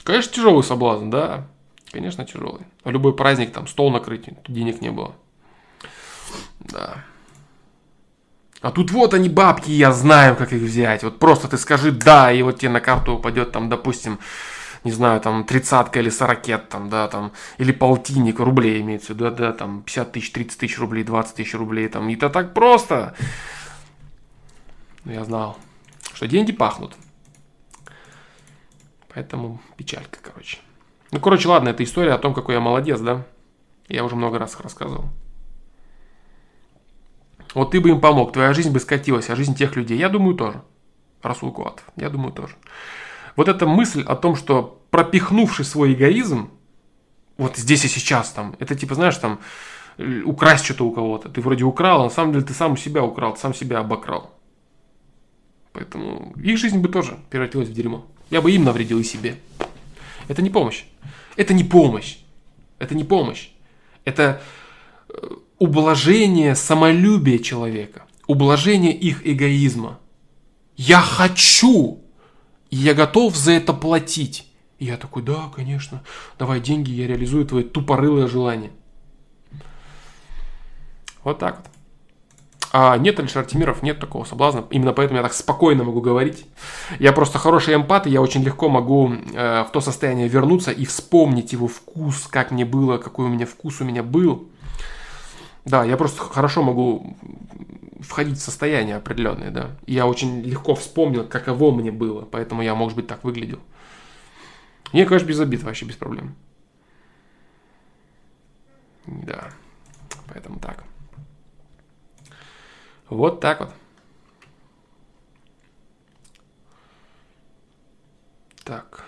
[0.04, 1.46] Конечно, тяжелый соблазн, да.
[1.90, 2.62] Конечно, тяжелый.
[2.84, 5.14] В любой праздник там стол накрыть, денег не было.
[6.60, 7.04] Да.
[8.62, 11.02] А тут вот они бабки, я знаю, как их взять.
[11.02, 14.20] Вот просто ты скажи «да», и вот тебе на карту упадет там, допустим,
[14.84, 19.52] не знаю, там, тридцатка или сорокет, там, да, там, или полтинник рублей имеется, да, да,
[19.52, 23.14] там, 50 тысяч, 30 тысяч рублей, 20 тысяч рублей, там, и это так просто.
[25.04, 25.58] Но я знал,
[26.14, 26.94] что деньги пахнут.
[29.14, 30.58] Поэтому печалька, короче.
[31.10, 33.26] Ну, короче, ладно, это история о том, какой я молодец, да?
[33.88, 35.06] Я уже много раз рассказывал.
[37.54, 40.34] Вот ты бы им помог, твоя жизнь бы скатилась, а жизнь тех людей, я думаю,
[40.34, 40.62] тоже.
[41.22, 42.54] Расул Куатов, я думаю, тоже.
[43.36, 46.50] Вот эта мысль о том, что пропихнувший свой эгоизм,
[47.36, 49.40] вот здесь и сейчас там, это типа, знаешь, там,
[50.24, 51.28] украсть что-то у кого-то.
[51.28, 54.30] Ты вроде украл, а на самом деле ты сам себя украл, сам себя обокрал.
[55.72, 58.06] Поэтому их жизнь бы тоже превратилась в дерьмо.
[58.30, 59.36] Я бы им навредил и себе.
[60.28, 60.84] Это не помощь.
[61.36, 62.18] Это не помощь.
[62.78, 63.50] Это не помощь.
[64.04, 64.42] Это
[65.08, 65.28] э,
[65.58, 68.04] ублажение самолюбия человека.
[68.26, 69.98] Ублажение их эгоизма.
[70.76, 72.02] Я хочу,
[72.70, 74.48] и я готов за это платить.
[74.78, 76.02] И я такой, да, конечно,
[76.38, 78.72] давай деньги, я реализую твое тупорылое желание.
[81.22, 81.71] Вот так вот.
[82.74, 84.64] А нет, Алишер Тимиров, нет такого соблазна.
[84.70, 86.46] Именно поэтому я так спокойно могу говорить.
[86.98, 90.86] Я просто хороший эмпат, и я очень легко могу э, в то состояние вернуться и
[90.86, 94.48] вспомнить его вкус, как мне было, какой у меня вкус у меня был.
[95.66, 97.14] Да, я просто хорошо могу
[98.00, 99.72] входить в состояние определенное, да.
[99.86, 103.60] Я очень легко вспомнил, каково мне было, поэтому я, может быть, так выглядел.
[104.94, 106.34] Не, конечно, без обид, вообще без проблем.
[109.06, 109.50] Да,
[110.28, 110.84] поэтому так.
[113.12, 113.68] Вот так вот.
[118.64, 119.04] Так.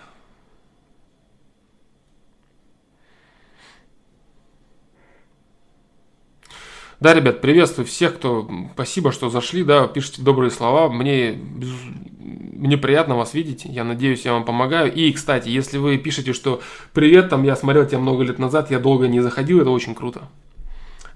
[6.99, 8.49] Да, ребят, приветствую всех, кто...
[8.73, 10.89] Спасибо, что зашли, да, пишите добрые слова.
[10.89, 13.65] Мне, мне приятно вас видеть.
[13.65, 14.93] Я надеюсь, я вам помогаю.
[14.93, 16.61] И, кстати, если вы пишете, что
[16.93, 20.29] привет, там, я смотрел тебя много лет назад, я долго не заходил, это очень круто.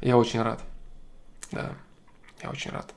[0.01, 0.61] Я очень рад.
[1.51, 1.73] Да,
[2.41, 2.93] я очень рад.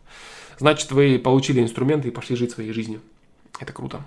[0.59, 3.01] Значит, вы получили инструменты и пошли жить своей жизнью.
[3.59, 4.05] Это круто.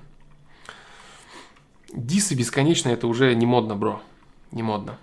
[1.93, 4.01] Дисы бесконечно, это уже не модно, бро.
[4.51, 4.97] Не модно.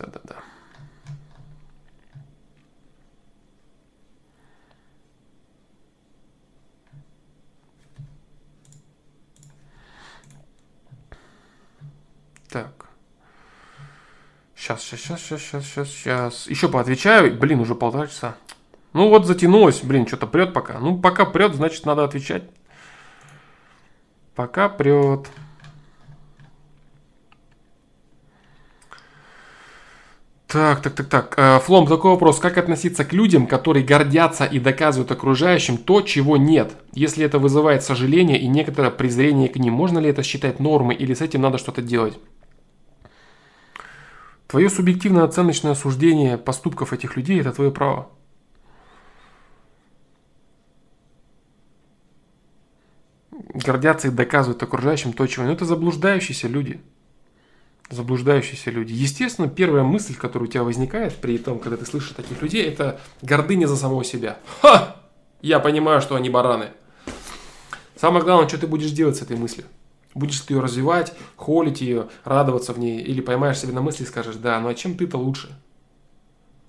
[0.00, 0.36] Да-да-да.
[12.48, 12.88] Так.
[14.60, 16.46] Сейчас, сейчас, сейчас, сейчас, сейчас, сейчас.
[16.46, 17.34] Еще поотвечаю.
[17.34, 18.36] Блин, уже полтора часа.
[18.92, 19.80] Ну вот затянулось.
[19.82, 20.78] Блин, что-то прет пока.
[20.78, 22.42] Ну, пока прет, значит, надо отвечать.
[24.34, 25.28] Пока прет.
[30.46, 31.34] Так, так, так, так.
[31.38, 32.38] Э, Флом, такой вопрос.
[32.38, 36.72] Как относиться к людям, которые гордятся и доказывают окружающим то, чего нет?
[36.92, 41.14] Если это вызывает сожаление и некоторое презрение к ним, можно ли это считать нормой или
[41.14, 42.18] с этим надо что-то делать?
[44.50, 48.10] Твое субъективное оценочное суждение поступков этих людей– это твое право.
[53.30, 55.44] Гордятся и доказывают окружающим то, чего.
[55.46, 56.80] Ну, это заблуждающиеся люди–
[57.90, 58.92] заблуждающиеся люди.
[58.92, 63.00] Естественно, первая мысль, которая у тебя возникает при том, когда ты слышишь таких людей, это
[63.20, 64.38] гордыня за самого себя.
[64.62, 64.96] Ха!
[65.42, 66.68] Я понимаю, что они бараны.
[67.96, 69.66] Самое главное, что ты будешь делать с этой мыслью.
[70.14, 74.06] Будешь ты ее развивать, холить ее, радоваться в ней, или поймаешь себя на мысли и
[74.06, 75.56] скажешь, да, ну а чем ты-то лучше?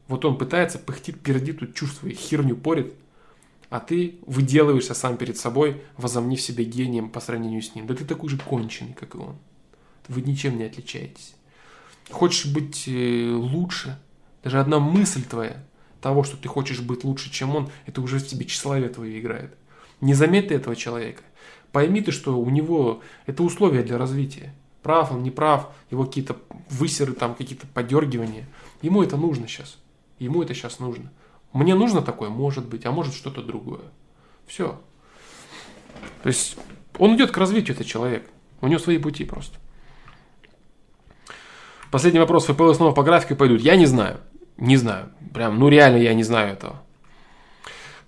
[0.07, 2.93] Вот он пытается, пыхтит, пердит, тут чушь свою херню порит,
[3.69, 7.87] а ты выделываешься сам перед собой, возомнив себя гением по сравнению с ним.
[7.87, 9.37] Да ты такой же конченый, как и он.
[10.07, 11.33] Вы ничем не отличаетесь.
[12.09, 13.97] Хочешь быть э, лучше,
[14.43, 15.63] даже одна мысль твоя
[16.01, 19.55] того, что ты хочешь быть лучше, чем он, это уже в тебе тщеславие твое играет.
[20.01, 21.21] Не заметь ты этого человека.
[21.71, 24.53] Пойми ты, что у него это условия для развития.
[24.83, 26.37] Прав он, не прав, его какие-то
[26.69, 28.47] высеры, там какие-то подергивания.
[28.81, 29.77] Ему это нужно сейчас.
[30.19, 31.11] Ему это сейчас нужно.
[31.53, 33.81] Мне нужно такое, может быть, а может что-то другое.
[34.47, 34.79] Все.
[36.23, 36.57] То есть
[36.97, 38.27] он идет к развитию, этот человек.
[38.61, 39.57] У него свои пути просто.
[41.91, 42.45] Последний вопрос.
[42.45, 43.61] ФПЛ снова по графике пойдут?
[43.61, 44.19] Я не знаю.
[44.57, 45.09] Не знаю.
[45.33, 46.81] Прям, ну реально я не знаю этого.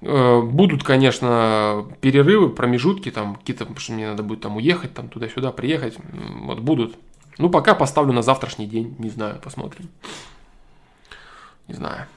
[0.06, 5.08] Э, будут, конечно, перерывы, промежутки, там какие-то, потому что мне надо будет там уехать, там
[5.08, 5.98] туда-сюда приехать.
[6.42, 6.96] Вот будут.
[7.38, 8.96] Ну, пока поставлю на завтрашний день.
[9.00, 9.90] Не знаю, посмотрим.
[11.68, 12.08] Не знаю.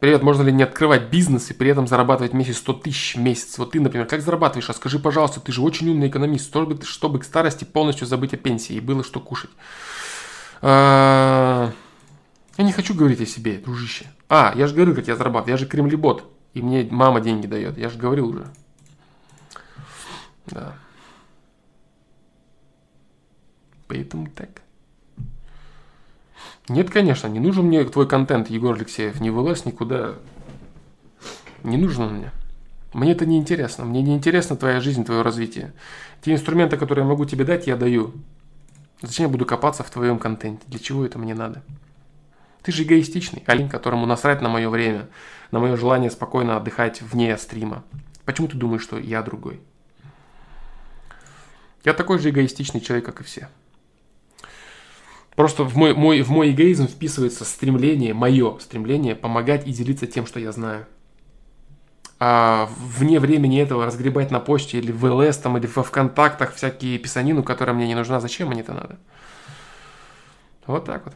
[0.00, 3.20] Привет, можно ли не открывать бизнес и при этом зарабатывать в месяц 100 тысяч в
[3.20, 3.58] месяц?
[3.58, 4.70] Вот ты, например, как зарабатываешь?
[4.70, 8.36] А скажи, пожалуйста, ты же очень умный экономист, чтобы, чтобы к старости полностью забыть о
[8.36, 9.50] пенсии и было что кушать.
[10.62, 11.72] А,
[12.56, 14.06] я не хочу говорить о себе, дружище.
[14.28, 15.54] А, я же говорил, как я зарабатываю.
[15.54, 16.32] Я же кремлебот.
[16.54, 17.76] И мне мама деньги дает.
[17.76, 18.46] Я же говорил уже.
[20.46, 20.76] Да.
[23.88, 24.62] Поэтому так.
[26.68, 29.20] Нет, конечно, не нужен мне твой контент, Егор Алексеев.
[29.20, 30.14] Не вылазь никуда.
[31.62, 32.30] Не нужен он мне.
[32.92, 33.84] Мне это не интересно.
[33.84, 35.72] Мне не интересна твоя жизнь, твое развитие.
[36.22, 38.12] Те инструменты, которые я могу тебе дать, я даю.
[39.00, 40.64] Зачем я буду копаться в твоем контенте?
[40.66, 41.62] Для чего это мне надо?
[42.62, 45.08] Ты же эгоистичный, олень, которому насрать на мое время,
[45.52, 47.84] на мое желание спокойно отдыхать вне стрима.
[48.24, 49.60] Почему ты думаешь, что я другой?
[51.84, 53.48] Я такой же эгоистичный человек, как и все.
[55.38, 60.26] Просто в мой, мой, в мой эгоизм вписывается стремление, мое стремление помогать и делиться тем,
[60.26, 60.84] что я знаю.
[62.18, 66.98] А вне времени этого разгребать на почте или в ЛС там, или во ВКонтактах всякие
[66.98, 68.98] писанину, которая мне не нужна, зачем мне это надо?
[70.66, 71.14] Вот так вот.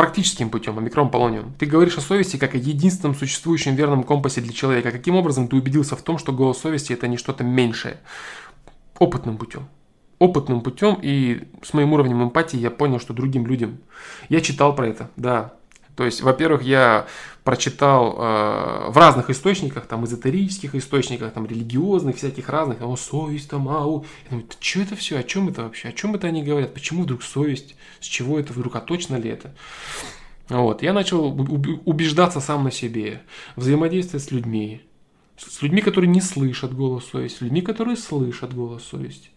[0.00, 1.52] Практическим путем, омикрон полониум.
[1.58, 4.92] Ты говоришь о совести как о единственном существующем верном компасе для человека.
[4.92, 7.98] Каким образом ты убедился в том, что голос совести это не что-то меньшее?
[8.98, 9.68] Опытным путем.
[10.18, 13.76] Опытным путем и с моим уровнем эмпатии я понял, что другим людям.
[14.30, 15.52] Я читал про это, да.
[16.00, 17.06] То есть, во-первых, я
[17.44, 23.68] прочитал э, в разных источниках, там, эзотерических источниках, там, религиозных, всяких разных, о, совесть там,
[23.68, 24.06] ау.
[24.24, 27.02] Я думаю, что это все, о чем это вообще, о чем это они говорят, почему
[27.02, 29.54] вдруг совесть, с чего это вдруг, а точно ли это?
[30.48, 31.26] Вот, я начал
[31.84, 33.20] убеждаться сам на себе,
[33.56, 34.80] взаимодействовать с людьми,
[35.36, 39.28] с людьми, которые не слышат голос совести, с людьми, которые слышат голос совести.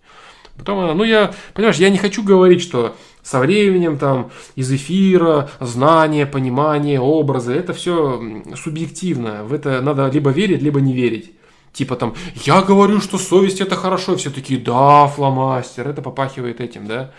[0.57, 6.25] Потом, ну я, понимаешь, я не хочу говорить, что со временем там из эфира, знания,
[6.25, 8.21] понимание, образы, это все
[8.55, 9.43] субъективно.
[9.45, 11.31] В это надо либо верить, либо не верить.
[11.71, 12.13] Типа там,
[12.45, 17.11] я говорю, что совесть это хорошо, все такие, да, фломастер, это попахивает этим, да.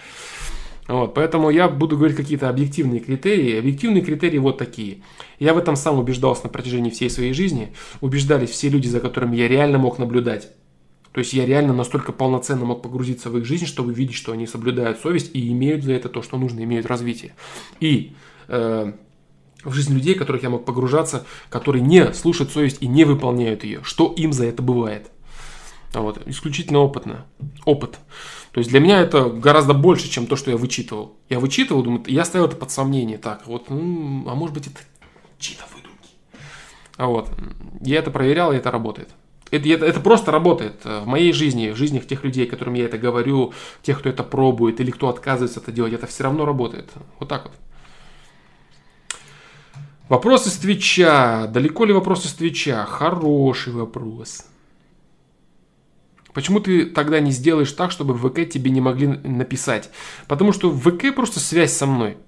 [0.86, 3.59] Вот, поэтому я буду говорить какие-то объективные критерии.
[3.59, 4.98] Объективные критерии вот такие.
[5.39, 7.72] Я в этом сам убеждался на протяжении всей своей жизни.
[8.02, 10.51] Убеждались все люди, за которыми я реально мог наблюдать.
[11.15, 14.49] То есть я реально настолько полноценно мог погрузиться в их жизнь, чтобы видеть, что они
[14.49, 17.36] соблюдают совесть и имеют за это то, что нужно, имеют развитие.
[17.78, 18.15] И
[18.49, 18.93] э,
[19.62, 23.81] в жизнь людей, которых я мог погружаться, которые не слушают совесть и не выполняют ее.
[23.85, 25.12] Что им за это бывает?
[25.93, 27.27] Вот, исключительно опытно.
[27.65, 28.01] Опыт.
[28.51, 31.15] То есть для меня это гораздо больше, чем то, что я вычитывал.
[31.28, 33.19] Я вычитывал, думаю, я ставил это под сомнение.
[33.19, 34.81] Так, вот, ну, а может быть это
[35.39, 36.09] чьи-то выдумки.
[36.97, 37.31] А вот,
[37.82, 39.11] я это проверял, и это работает.
[39.55, 43.52] Это, это, просто работает в моей жизни, в жизнях тех людей, которым я это говорю,
[43.82, 46.90] тех, кто это пробует или кто отказывается это делать, это все равно работает.
[47.18, 47.55] Вот так вот.
[50.09, 51.47] Вопрос из Твича.
[51.47, 52.85] Далеко ли вопрос из Твича?
[52.85, 54.44] Хороший вопрос.
[56.35, 59.90] Почему ты тогда не сделаешь так, чтобы в ВК тебе не могли написать?
[60.26, 62.18] Потому что в ВК просто связь со мной.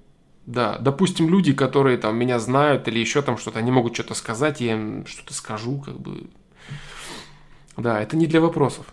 [0.46, 4.60] Да, допустим, люди, которые там меня знают или еще там что-то, они могут что-то сказать,
[4.60, 6.30] я им что-то скажу, как бы
[7.76, 8.86] да, это не для вопросов.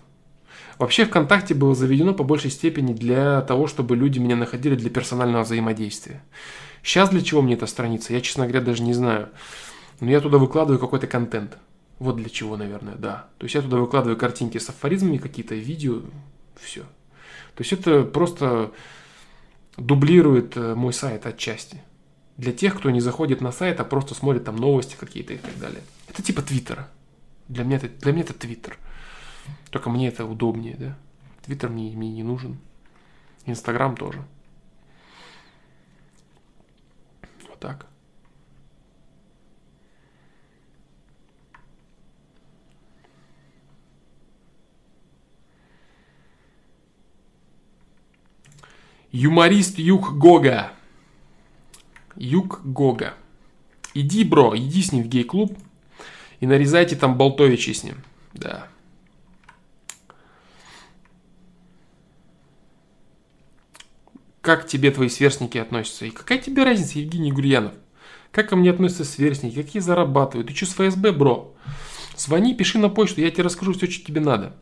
[0.79, 5.43] Вообще ВКонтакте было заведено по большей степени для того, чтобы люди меня находили для персонального
[5.43, 6.23] взаимодействия.
[6.81, 9.29] Сейчас для чего мне эта страница, я, честно говоря, даже не знаю.
[9.99, 11.57] Но я туда выкладываю какой-то контент.
[11.99, 13.27] Вот для чего, наверное, да.
[13.37, 16.01] То есть я туда выкладываю картинки с афоризмами, какие-то видео,
[16.59, 16.81] все.
[17.55, 18.71] То есть это просто
[19.77, 21.81] дублирует э, мой сайт отчасти.
[22.35, 25.57] Для тех, кто не заходит на сайт, а просто смотрит там новости какие-то и так
[25.59, 25.81] далее.
[26.09, 26.89] Это типа Твиттера.
[27.53, 28.79] Для меня это, для меня это Твиттер.
[29.69, 30.97] Только мне это удобнее, да.
[31.43, 32.57] Твиттер мне, мне не нужен.
[33.45, 34.25] Инстаграм тоже.
[37.47, 37.85] Вот так.
[49.11, 50.73] Юморист Юг Гога.
[52.15, 53.13] Юг Гога.
[53.93, 55.55] Иди, бро, иди с ним в гей-клуб,
[56.39, 57.95] и нарезайте там болтовичи с ним.
[58.33, 58.67] Да.
[64.41, 66.05] Как тебе твои сверстники относятся?
[66.05, 67.73] И какая тебе разница, Евгений Гурьянов?
[68.31, 69.61] Как ко мне относятся сверстники?
[69.61, 70.49] Какие зарабатывают?
[70.49, 71.55] Ты что, с ФСБ, бро?
[72.17, 74.53] Звони, пиши на почту, я тебе расскажу все, что тебе надо.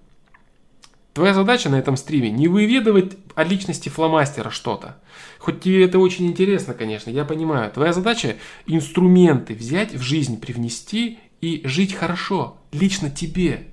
[1.14, 5.02] Твоя задача на этом стриме не выведывать о личности фломастера что-то.
[5.40, 7.72] Хоть тебе это очень интересно, конечно, я понимаю.
[7.72, 13.68] Твоя задача инструменты взять в жизнь, привнести и жить хорошо, лично тебе.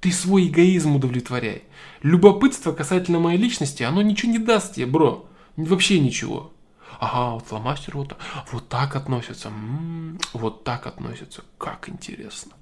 [0.00, 1.64] Ты свой эгоизм удовлетворяй.
[2.02, 5.28] Любопытство касательно моей личности, оно ничего не даст тебе, бро.
[5.56, 6.52] Вообще ничего.
[6.98, 8.16] Ага, вот фломастер вот,
[8.52, 9.48] вот так относится.
[9.48, 11.42] М-м, вот так относятся.
[11.58, 12.52] Как интересно.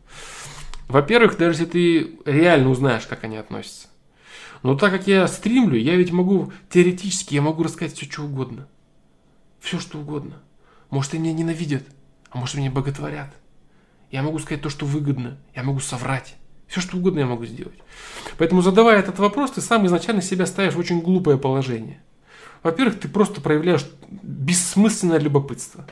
[0.89, 3.89] Во-первых, даже если ты реально узнаешь, как они относятся.
[4.63, 8.69] Но так как я стримлю, я ведь могу, теоретически, я могу рассказать все, что угодно.
[9.61, 10.43] Все, что угодно.
[10.91, 11.85] Может, они меня ненавидят,
[12.31, 13.31] а может, меня боготворят.
[14.11, 15.39] Я могу сказать то, что выгодно.
[15.55, 16.37] Я могу соврать.
[16.67, 17.79] Все что угодно я могу сделать.
[18.37, 22.03] Поэтому задавая этот вопрос, ты сам изначально себя ставишь в очень глупое положение.
[22.63, 25.87] Во-первых, ты просто проявляешь бессмысленное любопытство.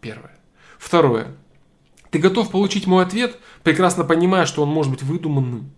[0.00, 0.36] Первое.
[0.78, 1.34] Второе.
[2.10, 5.72] Ты готов получить мой ответ, прекрасно понимая, что он может быть выдуманным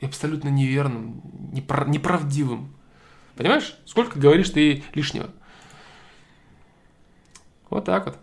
[0.00, 1.20] и абсолютно неверным,
[1.52, 2.74] неправ- неправдивым.
[3.36, 3.76] Понимаешь?
[3.84, 5.30] Сколько говоришь ты лишнего?
[7.68, 8.18] Вот так вот.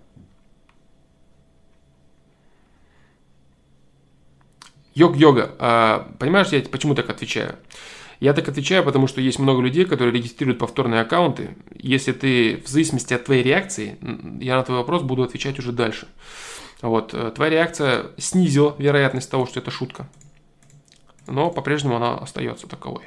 [4.94, 5.56] Йог-йога.
[5.60, 7.56] А, понимаешь, я почему так отвечаю?
[8.20, 11.56] Я так отвечаю, потому что есть много людей, которые регистрируют повторные аккаунты.
[11.74, 13.98] Если ты, в зависимости от твоей реакции,
[14.40, 16.08] я на твой вопрос буду отвечать уже дальше.
[16.84, 20.08] Вот, э, твоя реакция снизила вероятность того, что это шутка.
[21.26, 23.04] Но по-прежнему она остается таковой.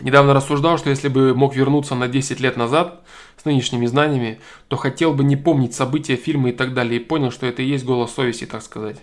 [0.00, 3.02] Недавно рассуждал, что если бы мог вернуться на 10 лет назад
[3.36, 7.30] с нынешними знаниями, то хотел бы не помнить события, фильмы и так далее, и понял,
[7.30, 8.98] что это и есть голос совести, так сказать.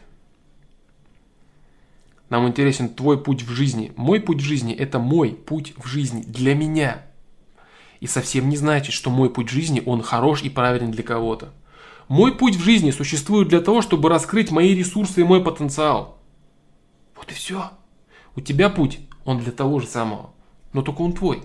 [2.29, 3.91] Нам интересен твой путь в жизни.
[3.95, 7.03] Мой путь в жизни– это мой путь в жизни для меня.
[7.99, 11.53] И совсем не значит, что мой путь в жизни, он хорош и правильный для кого-то.
[12.07, 16.17] Мой путь в жизни существует для того, чтобы раскрыть мои ресурсы и мой потенциал.
[17.15, 17.71] Вот и все.
[18.35, 20.31] У тебя путь, он для того же самого
[20.73, 21.43] но только он твой.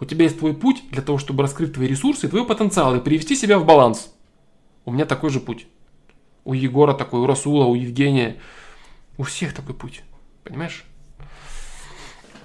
[0.00, 3.34] У тебя есть твой путь для того, чтобы раскрыть твои ресурсы твой потенциал и привести
[3.34, 4.12] себя в баланс.
[4.84, 5.66] У меня такой же путь.
[6.44, 8.36] У Егора такой, у Расула, у Евгения.
[9.18, 10.02] У всех такой путь.
[10.44, 10.84] Понимаешь?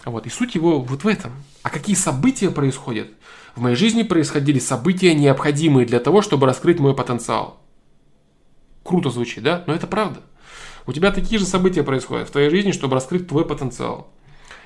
[0.06, 0.26] Вот.
[0.26, 1.32] И суть его вот в этом.
[1.62, 3.10] А какие события происходят?
[3.56, 7.62] В моей жизни происходили события, необходимые для того, чтобы раскрыть мой потенциал.
[8.84, 9.64] Круто звучит, да?
[9.68, 10.22] Но это правда.
[10.88, 14.10] У тебя такие же события происходят в твоей жизни, чтобы раскрыть твой потенциал.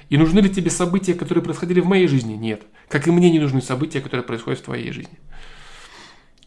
[0.10, 2.34] И нужны ли тебе события, которые происходили в моей жизни?
[2.34, 2.64] Нет.
[2.88, 5.18] Как и мне не нужны события, которые происходят в твоей жизни.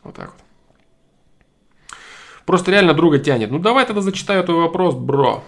[0.05, 1.99] Вот так вот.
[2.47, 3.51] Просто реально друга тянет.
[3.51, 5.45] Ну давай тогда зачитаю твой вопрос, бро.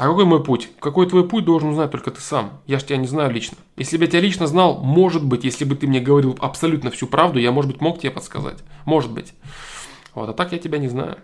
[0.00, 0.70] А какой мой путь?
[0.80, 2.62] Какой твой путь должен узнать только ты сам.
[2.66, 3.58] Я ж тебя не знаю лично.
[3.76, 7.06] Если бы я тебя лично знал, может быть, если бы ты мне говорил абсолютно всю
[7.06, 8.64] правду, я, может быть, мог тебе подсказать.
[8.86, 9.34] Может быть.
[10.14, 11.18] Вот, а так я тебя не знаю.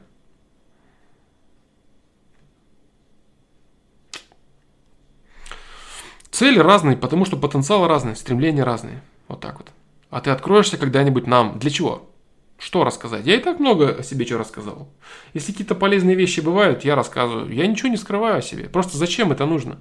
[6.36, 9.00] Цели разные, потому что потенциал разный, стремления разные.
[9.26, 9.68] Вот так вот.
[10.10, 11.58] А ты откроешься когда-нибудь нам.
[11.58, 12.10] Для чего?
[12.58, 13.24] Что рассказать?
[13.24, 14.86] Я и так много о себе что рассказал.
[15.32, 17.50] Если какие-то полезные вещи бывают, я рассказываю.
[17.50, 18.64] Я ничего не скрываю о себе.
[18.64, 19.78] Просто зачем это нужно?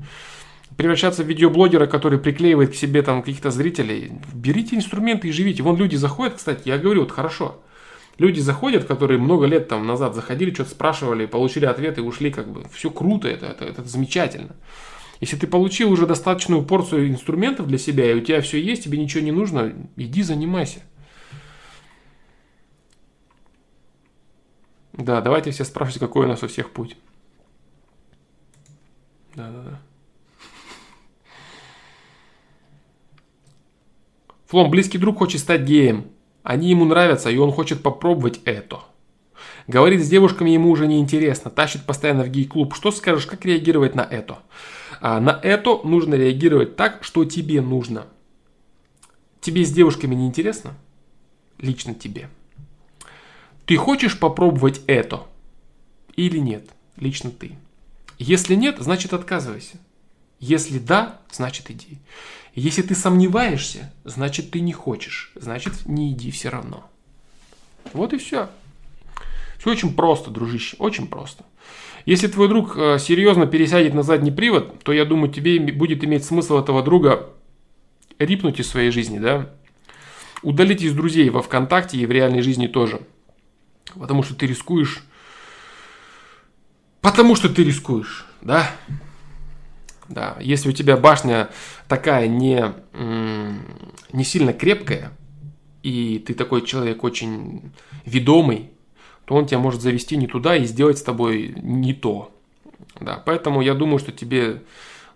[0.77, 4.13] Превращаться в видеоблогера, который приклеивает к себе там каких-то зрителей.
[4.33, 5.61] Берите инструменты и живите.
[5.61, 7.59] Вон люди заходят, кстати, я говорю, вот хорошо.
[8.17, 12.47] Люди заходят, которые много лет там назад заходили, что-то спрашивали, получили ответы и ушли, как
[12.47, 12.63] бы.
[12.71, 14.55] Все круто, это, это, это замечательно.
[15.21, 18.97] Если ты получил уже достаточную порцию инструментов для себя, и у тебя все есть, тебе
[18.97, 20.81] ничего не нужно, иди занимайся.
[24.93, 26.97] Да, давайте все спрашивать, какой у нас у всех путь.
[29.35, 29.81] Да, да, да.
[34.47, 36.11] Флом, близкий друг хочет стать геем.
[36.43, 38.81] Они ему нравятся, и он хочет попробовать это.
[39.67, 42.75] Говорит с девушками ему уже неинтересно, тащит постоянно в гей-клуб.
[42.75, 44.39] Что скажешь, как реагировать на это?
[45.07, 48.07] А на это нужно реагировать так, что тебе нужно.
[49.39, 50.73] Тебе с девушками не интересно?
[51.59, 52.27] Лично тебе.
[53.67, 55.27] Ты хочешь попробовать это?
[56.15, 56.71] Или нет?
[56.97, 57.55] Лично ты.
[58.17, 59.77] Если нет, значит отказывайся.
[60.39, 61.99] Если да, значит иди.
[62.55, 65.31] Если ты сомневаешься, значит ты не хочешь.
[65.35, 66.83] Значит не иди все равно.
[67.93, 68.49] Вот и все.
[69.59, 71.45] Все очень просто, дружище, очень просто.
[72.05, 76.23] Если твой друг э, серьезно пересядет на задний привод, то я думаю, тебе будет иметь
[76.23, 77.29] смысл этого друга
[78.19, 79.51] рипнуть из своей жизни, да?
[80.43, 83.01] Удалить из друзей во ВКонтакте и в реальной жизни тоже.
[83.95, 85.03] Потому что ты рискуешь.
[87.01, 88.69] Потому что ты рискуешь, да?
[90.07, 91.49] Да, если у тебя башня
[91.87, 92.73] такая не,
[94.13, 95.11] не сильно крепкая,
[95.81, 97.71] и ты такой человек очень
[98.05, 98.69] ведомый,
[99.25, 102.31] то он тебя может завести не туда и сделать с тобой не то.
[102.99, 104.63] Да, поэтому я думаю, что тебе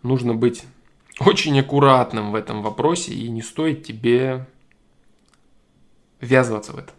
[0.04, 0.64] нужно быть
[1.20, 4.48] очень аккуратным в этом вопросе и не стоит тебе
[6.20, 6.92] ввязываться в это.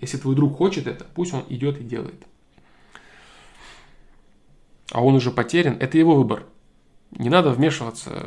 [0.00, 2.22] Если твой друг хочет это, пусть он идет и делает.
[4.92, 6.44] А он уже потерян, это его выбор.
[7.12, 8.26] Не надо вмешиваться.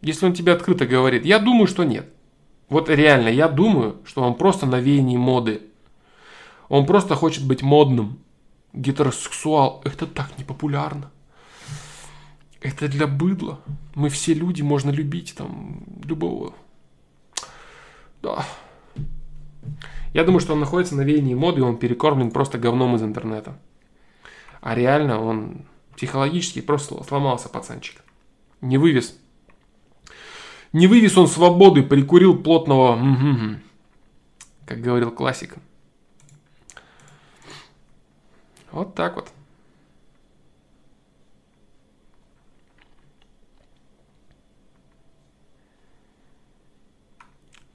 [0.00, 2.08] Если он тебе открыто говорит, я думаю, что нет.
[2.68, 5.62] Вот реально, я думаю, что он просто на веянии моды
[6.72, 8.18] он просто хочет быть модным.
[8.72, 9.82] Гетеросексуал.
[9.84, 11.10] Это так непопулярно.
[12.62, 13.60] Это для быдла.
[13.94, 16.54] Мы все люди, можно любить там любого.
[18.22, 18.46] Да.
[20.14, 23.58] Я думаю, что он находится на веянии моды, и он перекормлен просто говном из интернета.
[24.62, 28.02] А реально он психологически просто сломался, пацанчик.
[28.62, 29.14] Не вывез.
[30.72, 32.98] Не вывез он свободы, прикурил плотного...
[34.64, 35.58] Как говорил классик.
[38.72, 39.30] Вот так вот.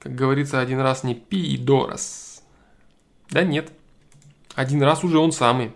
[0.00, 2.42] Как говорится, один раз не пи, дорос.
[3.30, 3.72] Да нет.
[4.54, 5.72] Один раз уже он самый.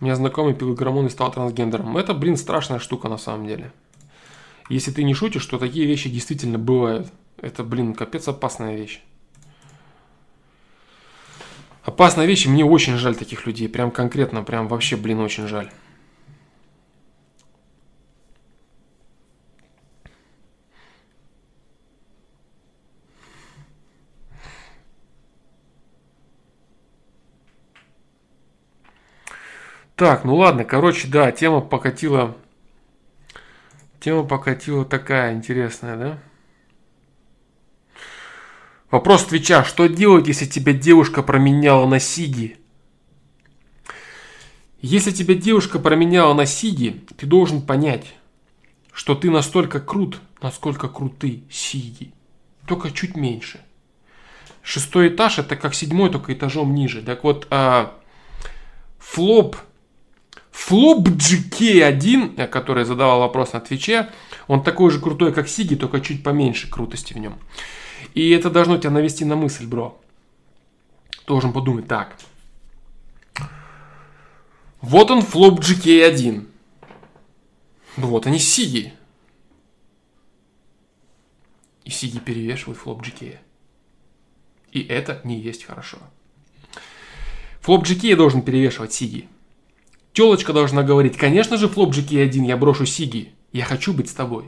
[0.00, 1.96] У меня знакомый пил и стал трансгендером.
[1.96, 3.72] Это, блин, страшная штука на самом деле.
[4.68, 7.08] Если ты не шутишь, то такие вещи действительно бывают.
[7.36, 9.02] Это, блин, капец опасная вещь.
[11.82, 13.68] Опасная вещь, и мне очень жаль таких людей.
[13.68, 15.70] Прям конкретно, прям вообще, блин, очень жаль.
[29.96, 32.36] Так, ну ладно, короче, да, тема покатила.
[34.04, 36.18] Тема покатила такая интересная, да?
[38.90, 39.64] Вопрос Твича.
[39.64, 42.58] Что делать, если тебя девушка променяла на Сиги?
[44.82, 48.14] Если тебя девушка променяла на Сиги, ты должен понять,
[48.92, 52.12] что ты настолько крут, насколько круты Сиги.
[52.66, 53.58] Только чуть меньше.
[54.60, 57.00] Шестой этаж это как седьмой, только этажом ниже.
[57.00, 57.98] Так вот, а,
[58.98, 59.56] флоп
[60.54, 64.10] Флоп GK1, который задавал вопрос на Твиче,
[64.46, 67.38] он такой же крутой, как Сиги, только чуть поменьше крутости в нем.
[68.14, 70.00] И это должно тебя навести на мысль, бро.
[71.26, 72.16] Должен подумать так.
[74.80, 76.46] Вот он флоп GK1.
[77.96, 78.94] Ну вот они Сиги.
[81.84, 83.38] И Сиги перевешивают флоп GK.
[84.70, 85.98] И это не есть хорошо.
[87.60, 89.28] Флоп GK должен перевешивать Сиги.
[90.14, 93.34] Телочка должна говорить, конечно же, флоп GK1, я брошу Сиги.
[93.52, 94.44] Я хочу быть с тобой.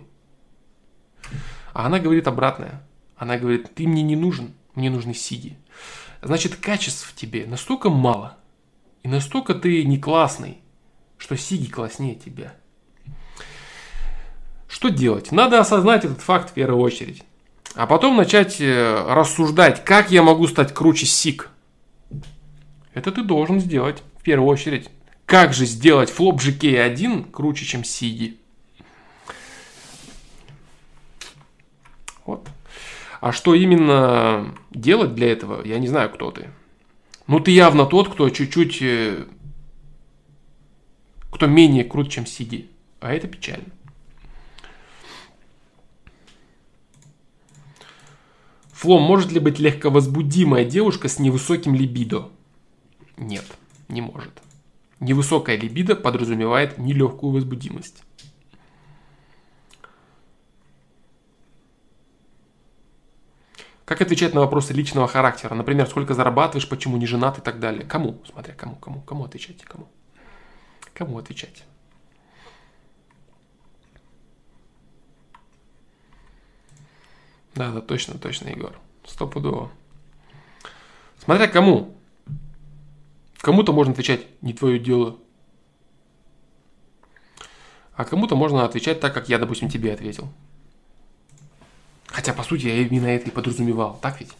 [1.73, 2.87] А она говорит обратное.
[3.17, 5.59] Она говорит, ты мне не нужен, мне нужны Сиги.
[6.23, 8.37] Значит, качеств в тебе настолько мало,
[9.03, 10.59] и настолько ты не классный,
[11.19, 12.55] что Сиги класснее тебя.
[14.69, 15.33] Что делать?
[15.33, 17.25] Надо осознать этот факт в первую очередь.
[17.75, 21.51] А потом начать э, рассуждать, как я могу стать круче Сиг.
[22.95, 24.91] Это ты должен сделать в первую очередь.
[25.27, 28.39] Как же сделать флоп GK1 круче, чем Сиги?
[32.25, 32.49] Вот.
[33.21, 36.51] А что именно делать для этого, я не знаю, кто ты.
[37.27, 38.79] Ну, ты явно тот, кто чуть-чуть...
[38.83, 39.27] Э,
[41.33, 42.71] кто менее крут, чем Сиги.
[43.01, 43.67] А это печально.
[48.71, 52.29] Флом, может ли быть легковозбудимая девушка с невысоким либидо?
[53.17, 53.45] Нет,
[53.89, 54.41] не может.
[55.01, 58.03] Невысокая либидо подразумевает нелегкую возбудимость.
[63.85, 65.55] Как отвечать на вопросы личного характера?
[65.55, 67.85] Например, сколько зарабатываешь, почему не женат и так далее.
[67.85, 68.21] Кому?
[68.29, 69.87] Смотря кому, кому, кому отвечать, кому?
[70.93, 71.63] Кому отвечать?
[77.55, 78.77] Да, да, точно, точно, Егор.
[79.05, 79.71] Стопудово.
[81.19, 81.96] Смотря кому.
[83.47, 85.19] Кому-то можно отвечать «не твое дело».
[87.95, 90.29] А кому-то можно отвечать так, как я, допустим, тебе ответил.
[92.07, 94.01] Хотя, по сути, я именно это и подразумевал.
[94.03, 94.33] Так ведь?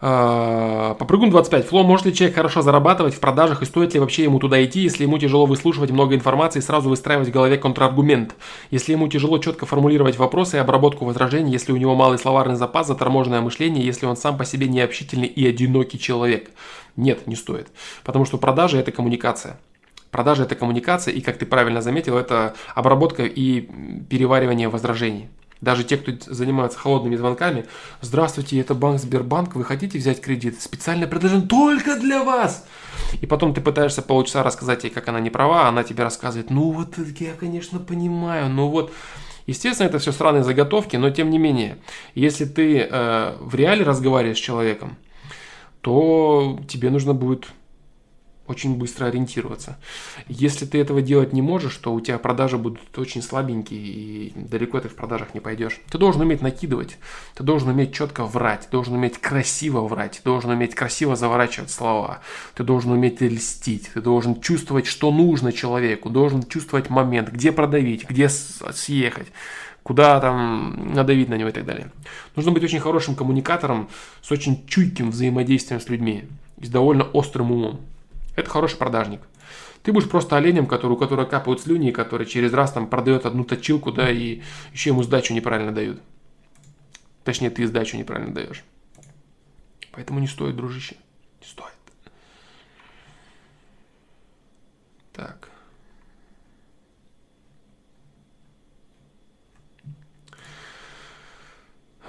[0.00, 1.66] Попрыгун 25.
[1.66, 4.80] Фло, может ли человек хорошо зарабатывать в продажах и стоит ли вообще ему туда идти,
[4.80, 8.36] если ему тяжело выслушивать много информации и сразу выстраивать в голове контраргумент?
[8.70, 12.86] Если ему тяжело четко формулировать вопросы и обработку возражений, если у него малый словарный запас,
[12.86, 16.52] заторможенное мышление, если он сам по себе необщительный и одинокий человек?
[16.94, 17.66] Нет, не стоит.
[18.04, 19.58] Потому что продажи– это коммуникация.
[20.12, 23.68] Продажа– это коммуникация, и, как ты правильно заметил, это обработка и
[24.08, 25.28] переваривание возражений.
[25.60, 27.66] Даже те, кто занимается холодными звонками,
[28.00, 30.60] здравствуйте, это банк Сбербанк, вы хотите взять кредит?
[30.60, 32.64] Специальное предложение только для вас.
[33.20, 36.50] И потом ты пытаешься полчаса рассказать ей, как она не права, а она тебе рассказывает,
[36.50, 38.92] ну вот я, конечно, понимаю, но вот...
[39.46, 41.78] Естественно, это все странные заготовки, но тем не менее,
[42.14, 44.98] если ты э, в реале разговариваешь с человеком,
[45.80, 47.46] то тебе нужно будет
[48.48, 49.78] очень быстро ориентироваться.
[50.26, 54.80] Если ты этого делать не можешь, то у тебя продажи будут очень слабенькие, и далеко
[54.80, 55.80] ты в продажах не пойдешь.
[55.90, 56.98] Ты должен уметь накидывать,
[57.34, 62.20] ты должен уметь четко врать, должен уметь красиво врать, должен уметь красиво заворачивать слова,
[62.54, 68.08] ты должен уметь льстить, ты должен чувствовать, что нужно человеку, должен чувствовать момент, где продавить,
[68.08, 69.28] где съехать
[69.82, 71.90] куда там надавить на него и так далее.
[72.36, 73.88] Нужно быть очень хорошим коммуникатором
[74.20, 76.24] с очень чутким взаимодействием с людьми
[76.60, 77.80] с довольно острым умом.
[78.38, 79.20] Это хороший продажник.
[79.82, 83.42] Ты будешь просто оленем, который, у которого капают слюни, который через раз там продает одну
[83.42, 84.42] точилку, да, и
[84.72, 86.00] еще ему сдачу неправильно дают.
[87.24, 88.62] Точнее, ты сдачу неправильно даешь.
[89.90, 90.94] Поэтому не стоит, дружище.
[91.40, 91.74] Не стоит.
[95.12, 95.47] Так.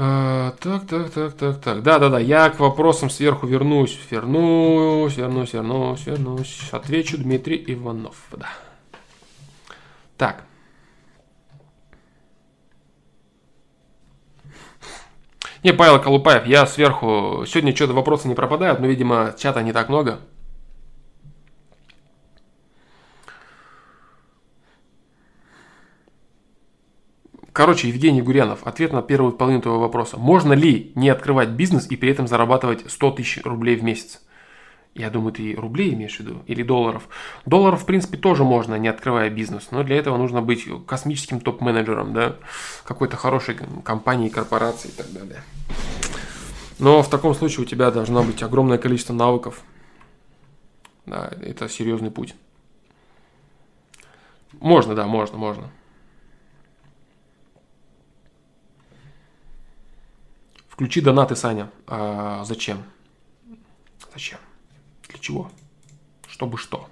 [0.02, 1.84] А, так, так, так, так, так.
[1.84, 2.20] Да, да, да.
[2.20, 4.00] Я к вопросам сверху вернусь.
[4.10, 6.70] Вернусь, вернусь, вернусь, вернусь.
[6.72, 8.16] Отвечу Дмитрий Иванов.
[8.32, 8.48] Да.
[10.16, 10.46] Так.
[15.64, 17.44] Не, Павел Колупаев, я сверху...
[17.46, 20.22] Сегодня что-то вопросы не пропадают, но, видимо, чата не так много.
[27.60, 30.16] Короче, Евгений Гурянов, ответ на первую половину твоего вопроса.
[30.16, 34.22] Можно ли не открывать бизнес и при этом зарабатывать 100 тысяч рублей в месяц?
[34.96, 37.10] Я думаю, ты рублей имеешь в виду или долларов.
[37.46, 39.72] Долларов, в принципе, тоже можно, не открывая бизнес.
[39.72, 42.38] Но для этого нужно быть космическим топ-менеджером, да,
[42.86, 45.44] какой-то хорошей компании, корпорации и так далее.
[46.80, 49.64] Но в таком случае у тебя должно быть огромное количество навыков.
[51.06, 52.36] Да, это серьезный путь.
[54.62, 55.70] Можно, да, можно, можно.
[60.80, 61.70] Включи донаты, Саня.
[61.88, 62.86] А, зачем?
[64.14, 64.40] Зачем?
[65.10, 65.52] Для чего?
[66.26, 66.88] Чтобы что?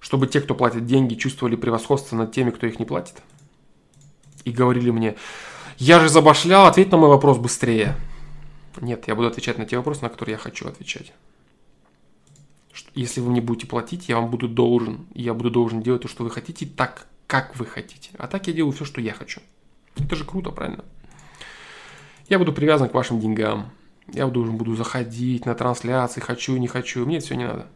[0.00, 3.22] Чтобы те, кто платит деньги, чувствовали превосходство над теми, кто их не платит.
[4.42, 5.14] И говорили мне,
[5.78, 7.94] я же забашлял, ответь на мой вопрос быстрее.
[8.80, 11.12] Нет, я буду отвечать на те вопросы, на которые я хочу отвечать.
[12.92, 15.06] Если вы мне будете платить, я вам буду должен.
[15.14, 18.10] Я буду должен делать то, что вы хотите, так, как вы хотите.
[18.18, 19.40] А так я делаю все, что я хочу.
[19.96, 20.84] Это же круто, правильно?
[22.28, 23.70] Я буду привязан к вашим деньгам.
[24.12, 27.04] Я должен буду заходить на трансляции, хочу, не хочу.
[27.06, 27.66] Мне это все не надо.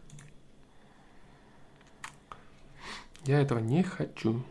[3.24, 4.42] Я этого не хочу.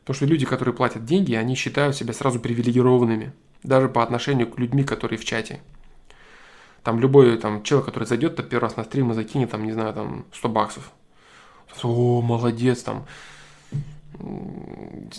[0.00, 3.32] Потому что люди, которые платят деньги, они считают себя сразу привилегированными.
[3.62, 5.60] Даже по отношению к людьми, которые в чате.
[6.82, 9.72] Там любой там, человек, который зайдет то первый раз на стрим и закинет, там, не
[9.72, 10.92] знаю, там 100 баксов
[11.82, 13.06] о, молодец, там,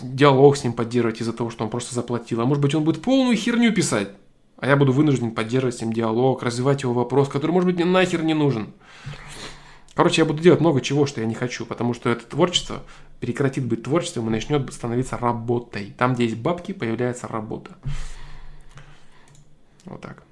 [0.02, 2.42] диалог с ним поддерживать из-за того, что он просто заплатил.
[2.42, 4.10] А может быть, он будет полную херню писать,
[4.58, 7.86] а я буду вынужден поддерживать с ним диалог, развивать его вопрос, который, может быть, мне
[7.86, 8.74] нахер не нужен.
[9.96, 12.84] Короче, я буду делать много чего, что я не хочу, потому что это творчество
[13.20, 15.94] прекратит быть творчеством и начнет становиться работой.
[15.98, 17.72] Там, где есть бабки, появляется работа.
[19.86, 20.24] Вот так.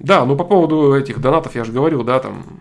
[0.00, 2.60] Да, ну по поводу этих донатов я же говорил, да, там...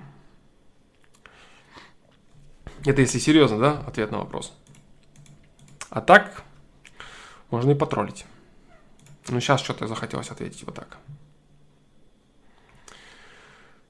[2.86, 4.54] Это если серьезно, да, ответ на вопрос.
[5.90, 6.44] А так,
[7.50, 8.26] можно и потроллить.
[9.28, 10.98] Ну, сейчас что-то захотелось ответить вот так.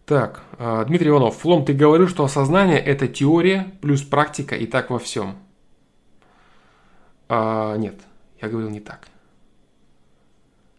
[0.05, 1.37] Так, а, Дмитрий Иванов.
[1.37, 5.35] Флом, ты говорил, что осознание– это теория плюс практика и так во всем.
[7.27, 7.99] А, нет,
[8.39, 9.07] я говорил не так.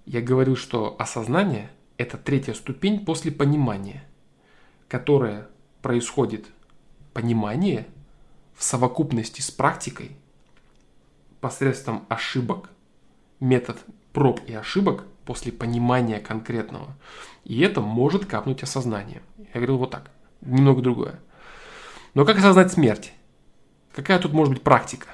[0.07, 4.05] Я говорил, что осознание это третья ступень после понимания,
[4.89, 5.49] которая
[5.83, 6.47] происходит
[7.13, 7.87] понимание
[8.55, 10.17] в совокупности с практикой
[11.41, 12.71] посредством ошибок,
[13.41, 13.79] метод
[14.13, 16.97] проб и ошибок после понимания конкретного.
[17.45, 19.23] И это может капнуть осознание.
[19.39, 20.11] Я говорил вот так,
[20.41, 21.21] немного другое.
[22.15, 23.13] Но как осознать смерть?
[23.95, 25.09] Какая тут может быть практика?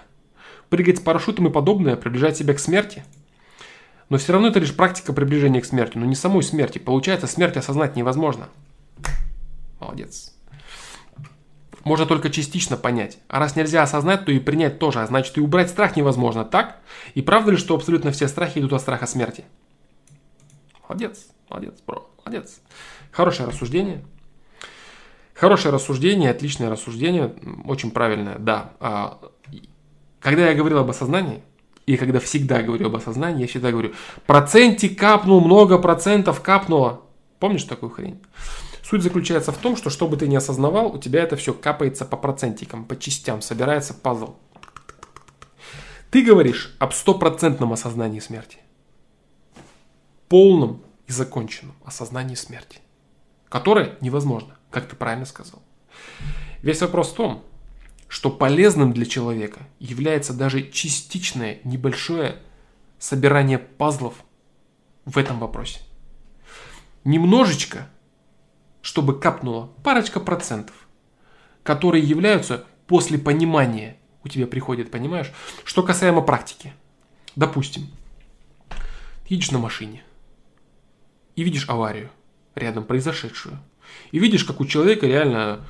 [0.68, 3.04] Прыгать с парашютом и подобное, приближать себя к смерти–
[4.12, 6.76] но все равно это лишь практика приближения к смерти, но не самой смерти.
[6.76, 8.50] Получается, смерть осознать невозможно.
[9.80, 10.34] Молодец.
[11.82, 13.16] Можно только частично понять.
[13.28, 15.00] А раз нельзя осознать, то и принять тоже.
[15.00, 16.76] А значит, и убрать страх невозможно, так?
[17.14, 19.46] И правда ли, что абсолютно все страхи идут от страха смерти?
[20.86, 22.60] Молодец, молодец, бро, молодец.
[23.12, 24.04] Хорошее рассуждение.
[25.32, 27.34] Хорошее рассуждение, отличное рассуждение,
[27.64, 28.74] очень правильное, да.
[28.78, 29.18] А,
[30.20, 31.42] когда я говорил об осознании,
[31.86, 33.92] и когда всегда говорю об осознании, я всегда говорю,
[34.26, 37.02] процентик капнул, много процентов капнуло.
[37.38, 38.20] Помнишь такую хрень?
[38.82, 42.04] Суть заключается в том, что что бы ты ни осознавал, у тебя это все капается
[42.04, 44.34] по процентикам, по частям, собирается пазл.
[46.10, 48.58] Ты говоришь об стопроцентном осознании смерти.
[50.28, 52.80] Полном и законченном осознании смерти.
[53.48, 55.62] Которое невозможно, как ты правильно сказал.
[56.62, 57.44] Весь вопрос в том,
[58.12, 62.42] что полезным для человека является даже частичное небольшое
[62.98, 64.16] собирание пазлов
[65.06, 65.80] в этом вопросе.
[67.04, 67.88] Немножечко,
[68.82, 70.74] чтобы капнуло парочка процентов,
[71.62, 75.32] которые являются после понимания, у тебя приходит, понимаешь?
[75.64, 76.74] Что касаемо практики.
[77.34, 77.88] Допустим,
[79.26, 80.04] едешь на машине
[81.34, 82.10] и видишь аварию
[82.56, 83.58] рядом произошедшую.
[84.10, 85.66] И видишь, как у человека реально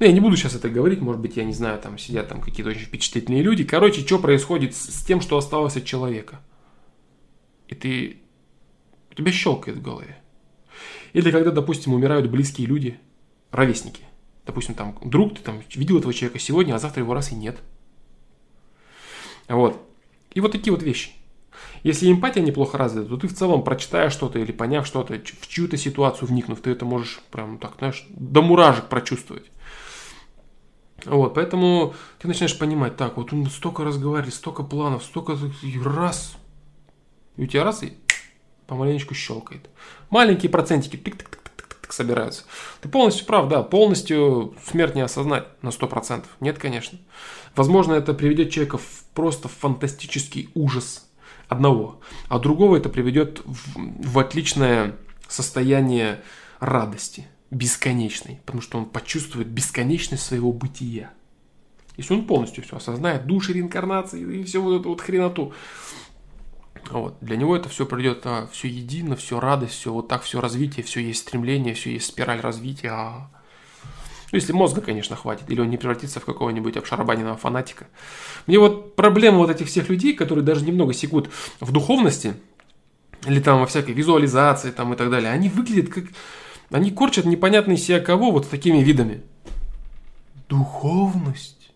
[0.00, 2.40] ну, я не буду сейчас это говорить, может быть, я не знаю, там сидят там
[2.40, 3.64] какие-то очень впечатлительные люди.
[3.64, 6.40] Короче, что происходит с, с тем, что осталось от человека?
[7.68, 8.16] И ты...
[9.10, 10.16] У тебя щелкает в голове.
[11.12, 12.98] Или когда, допустим, умирают близкие люди,
[13.50, 14.02] ровесники.
[14.46, 17.58] Допустим, там друг, ты там видел этого человека сегодня, а завтра его раз и нет.
[19.48, 19.86] Вот.
[20.32, 21.10] И вот такие вот вещи.
[21.82, 25.76] Если эмпатия неплохо развита, то ты в целом, прочитая что-то или поняв что-то, в чью-то
[25.76, 29.50] ситуацию вникнув, ты это можешь прям так, знаешь, до муражек прочувствовать.
[31.06, 35.36] Вот, поэтому ты начинаешь понимать, так, вот он столько разговаривает, столько планов, столько
[35.84, 36.36] раз,
[37.36, 37.96] и у тебя раз и
[38.66, 39.68] помаленечку щелкает.
[40.10, 42.44] Маленькие процентики тык -тык -тык -тык -тык, собираются.
[42.80, 46.24] Ты полностью прав, да, полностью смерть не осознать на 100%.
[46.40, 46.98] Нет, конечно.
[47.56, 51.08] Возможно, это приведет человека в просто фантастический ужас
[51.48, 54.96] одного, а другого это приведет в, в отличное
[55.28, 56.22] состояние
[56.60, 61.10] радости бесконечный, потому что он почувствует бесконечность своего бытия.
[61.96, 65.52] Если он полностью все осознает, души, реинкарнации и все вот эту вот хреноту,
[66.88, 67.16] вот.
[67.20, 70.84] Для него это все придет а, все едино, все радость, все вот так, все развитие,
[70.84, 72.90] все есть стремление, все есть спираль развития.
[72.90, 73.30] А...
[74.32, 77.86] Ну, если мозга, конечно, хватит, или он не превратится в какого-нибудь обшарабаненного фанатика.
[78.46, 82.34] Мне вот проблема вот этих всех людей, которые даже немного секут в духовности,
[83.26, 86.04] или там во всякой визуализации там и так далее, они выглядят как
[86.70, 89.22] они корчат непонятно из себя кого вот с такими видами.
[90.48, 91.72] Духовность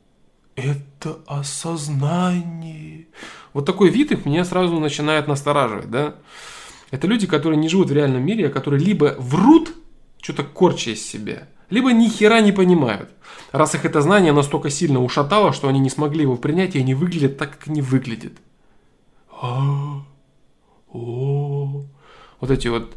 [0.56, 3.06] –это осознание.
[3.52, 6.14] Вот такой вид их меня сразу начинает настораживать, да?
[6.90, 9.74] Это люди, которые не живут в реальном мире, а которые либо врут,
[10.20, 13.10] что-то корча из себя, либо ни хера не понимают.
[13.52, 16.94] Раз их это знание настолько сильно ушатало, что они не смогли его принять, и они
[16.94, 18.32] выглядят так, как они выглядят.
[19.30, 20.02] А,
[20.90, 22.96] вот эти вот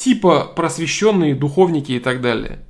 [0.00, 2.60] типа просвещенные духовники и так далее.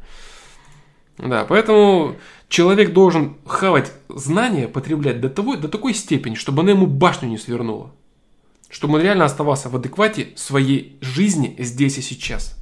[1.16, 2.16] Да, поэтому
[2.48, 7.39] человек должен хавать знания, потреблять до, того, до такой степени, чтобы оно ему башню не
[7.39, 7.93] свернуло.
[8.69, 12.57] Чтобы он реально оставался в адеквате своей жизни здесь и сейчас.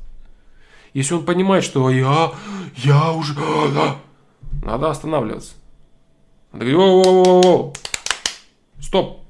[0.93, 2.33] Если он понимает, что я,
[2.77, 3.35] я уже...
[4.63, 5.55] Надо останавливаться.
[6.53, 7.73] Надо говорить, о, о, о, о,
[8.81, 9.21] стоп.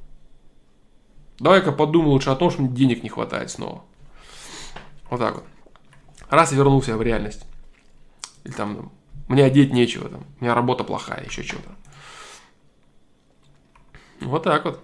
[1.38, 3.84] Давай-ка подумай лучше о том, что мне денег не хватает снова.
[5.10, 5.44] Вот так вот.
[6.28, 7.44] Раз вернулся в реальность.
[8.44, 8.92] Или там,
[9.28, 11.70] мне одеть нечего, там, у меня работа плохая, еще что-то.
[14.20, 14.80] Вот так вот.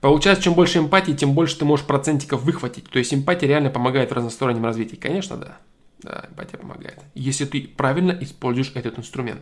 [0.00, 2.90] Получается, чем больше эмпатии, тем больше ты можешь процентиков выхватить.
[2.90, 4.96] То есть эмпатия реально помогает в разностороннем развитии.
[4.96, 5.56] Конечно, да.
[6.02, 7.00] Да, эмпатия помогает.
[7.14, 9.40] Если ты правильно используешь этот инструмент.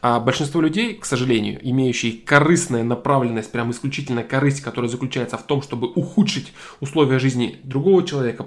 [0.00, 5.60] А большинство людей, к сожалению, имеющие корыстная направленность, прям исключительно корысть, которая заключается в том,
[5.60, 8.46] чтобы ухудшить условия жизни другого человека,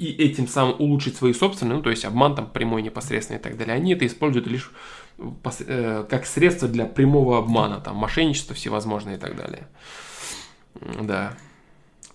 [0.00, 3.56] и этим самым улучшить свои собственные, ну, то есть обман там прямой, непосредственный и так
[3.56, 4.72] далее, они это используют лишь
[5.18, 9.66] э, как средство для прямого обмана, там, мошенничество всевозможное и так далее.
[11.02, 11.36] Да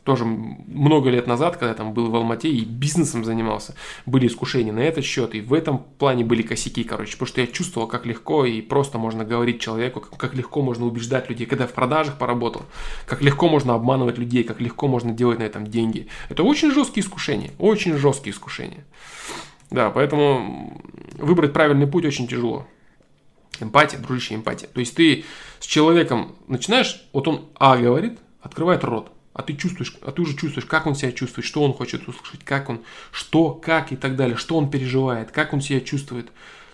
[0.06, 3.76] тоже много лет назад, когда там был в Алмате и бизнесом занимался,
[4.06, 7.48] были искушения на этот счет, и в этом плане были косяки, короче, потому что я
[7.48, 11.66] чувствовал, как легко и просто можно говорить человеку, как, как легко можно убеждать людей, когда
[11.66, 12.62] в продажах поработал,
[13.08, 16.08] как легко можно обманывать людей, как легко можно делать на этом деньги.
[16.30, 18.86] Это очень жесткие искушения, очень жесткие искушения.
[19.72, 20.84] Да, поэтому
[21.18, 22.68] выбрать правильный путь очень тяжело.
[23.60, 24.68] Эмпатия, дружище, эмпатия.
[24.68, 25.26] То есть ты
[25.60, 30.34] с человеком начинаешь, вот он А говорит, открывает рот а ты чувствуешь, а ты уже
[30.38, 32.80] чувствуешь, как он себя чувствует, что он хочет услышать, как он,
[33.12, 36.32] что, как и так далее, что он переживает, как он себя чувствует.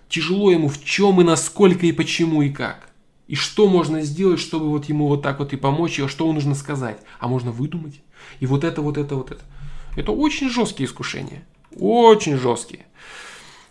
[0.07, 2.89] Тяжело ему в чем и насколько и почему и как.
[3.27, 6.53] И что можно сделать, чтобы вот ему вот так вот и помочь, и что нужно
[6.53, 6.99] сказать.
[7.19, 7.99] А можно выдумать.
[8.39, 9.41] И вот это, вот это, вот это.
[9.95, 11.43] Это очень жесткие искушения.
[11.75, 12.85] Очень жесткие.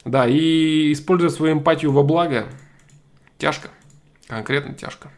[0.04, 2.48] Да, и использовать свою эмпатию во благо
[3.38, 3.70] тяжко.
[4.26, 5.12] Конкретно тяжко.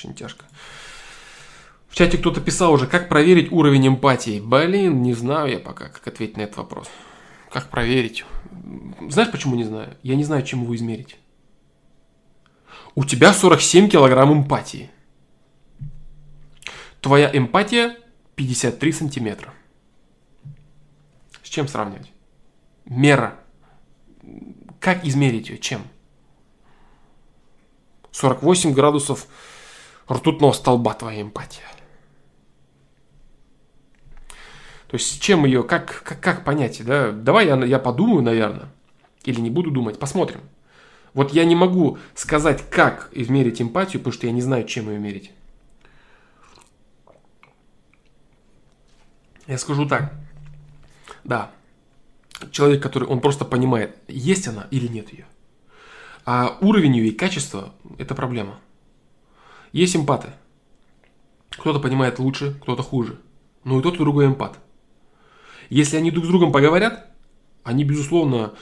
[0.00, 0.46] Очень тяжко.
[1.88, 4.40] В чате кто-то писал уже, как проверить уровень эмпатии.
[4.40, 6.88] Блин, не знаю я пока, как ответить на этот вопрос.
[7.50, 8.24] Как проверить?
[9.10, 9.94] Знаешь, почему не знаю?
[10.02, 11.18] Я не знаю, чем его измерить.
[12.94, 14.90] у тебя 47 килограмм эмпатии.
[17.02, 17.98] Твоя эмпатия
[18.36, 19.52] 53 сантиметра.
[21.42, 22.10] С чем сравнивать?
[22.86, 23.38] Мера.
[24.78, 25.58] Как измерить ее?
[25.58, 25.82] Чем?
[28.12, 29.26] 48 градусов
[30.10, 31.64] ртутного столба твоя эмпатия.
[34.88, 37.12] То есть чем ее, как, как, как понять, да?
[37.12, 38.68] Давай я, я подумаю, наверное,
[39.24, 40.40] или не буду думать, посмотрим.
[41.14, 44.98] Вот я не могу сказать, как измерить эмпатию, потому что я не знаю, чем ее
[44.98, 45.30] мерить.
[49.46, 50.12] Я скажу так.
[51.24, 51.50] Да,
[52.50, 55.26] человек, который, он просто понимает, есть она или нет ее.
[56.24, 58.58] А уровень ее и качество– это проблема.
[59.72, 60.30] Есть эмпаты.
[61.50, 63.20] Кто-то понимает лучше, кто-то хуже.
[63.64, 64.58] Но и тот, и другой эмпат.
[65.68, 67.10] Если они друг с другом поговорят,
[67.62, 68.54] они, безусловно,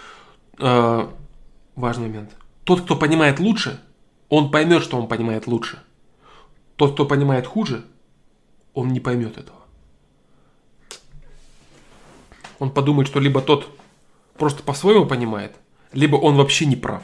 [0.59, 1.09] э,
[1.77, 2.37] важный момент.
[2.65, 3.81] Тот, кто понимает лучше,
[4.29, 5.79] он поймет, что он понимает лучше.
[6.77, 7.85] Тот, кто понимает хуже,
[8.75, 9.59] он не поймет этого.
[12.59, 13.69] Он подумает, что либо тот
[14.37, 15.57] просто по-своему понимает,
[15.93, 17.03] либо он вообще не прав.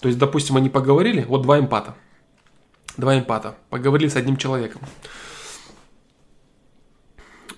[0.00, 1.94] То есть, допустим, они поговорили, вот два эмпата.
[2.96, 3.56] Два эмпата.
[3.70, 4.82] Поговорили с одним человеком.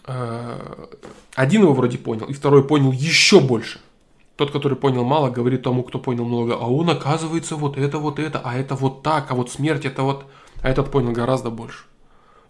[0.06, 0.86] Э,
[1.34, 3.80] один его вроде понял, и второй понял еще больше–
[4.36, 8.18] тот, который понял мало, говорит тому, кто понял много, а он оказывается вот это, вот
[8.18, 10.24] это, а это вот так, а вот смерть это вот...
[10.62, 11.84] А этот понял гораздо больше.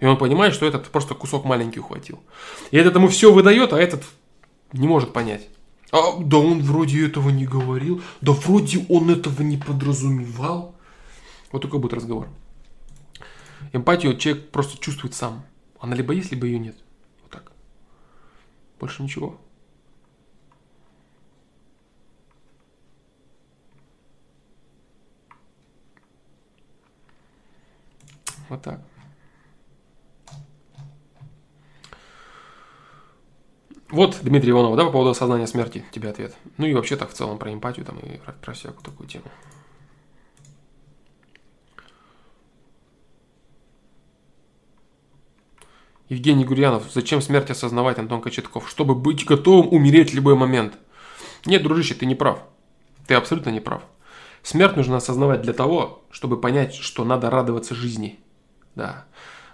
[0.01, 2.21] И он понимает, что этот просто кусок маленький ухватил.
[2.71, 4.05] И этот ему все выдает, а этот
[4.73, 5.49] не может понять.
[5.91, 10.75] А, да он вроде этого не говорил, да вроде он этого не подразумевал.
[11.53, 12.29] Вот такой будет разговор.
[13.73, 15.45] Эмпатию человек просто чувствует сам.
[15.81, 16.77] Она либо есть, либо ее нет.
[17.23, 17.53] Вот так.
[18.79, 19.41] Больше ничего.
[28.49, 28.81] Вот так.
[33.93, 36.35] Вот, Дмитрий Иванов, да, по поводу осознания смерти, тебе ответ.
[36.57, 39.27] Ну и вообще так в целом про эмпатию там и про, всякую такую тему.
[46.13, 48.69] Евгений Гурьянов, зачем смерть осознавать, Антон Кочетков?
[48.69, 50.75] Чтобы быть готовым умереть в любой момент.
[51.47, 52.41] Нет, дружище, ты не прав.
[53.07, 53.83] Ты абсолютно не прав.
[54.43, 58.21] Смерть нужно осознавать для того, чтобы понять, что надо радоваться жизни.
[58.75, 59.07] Да.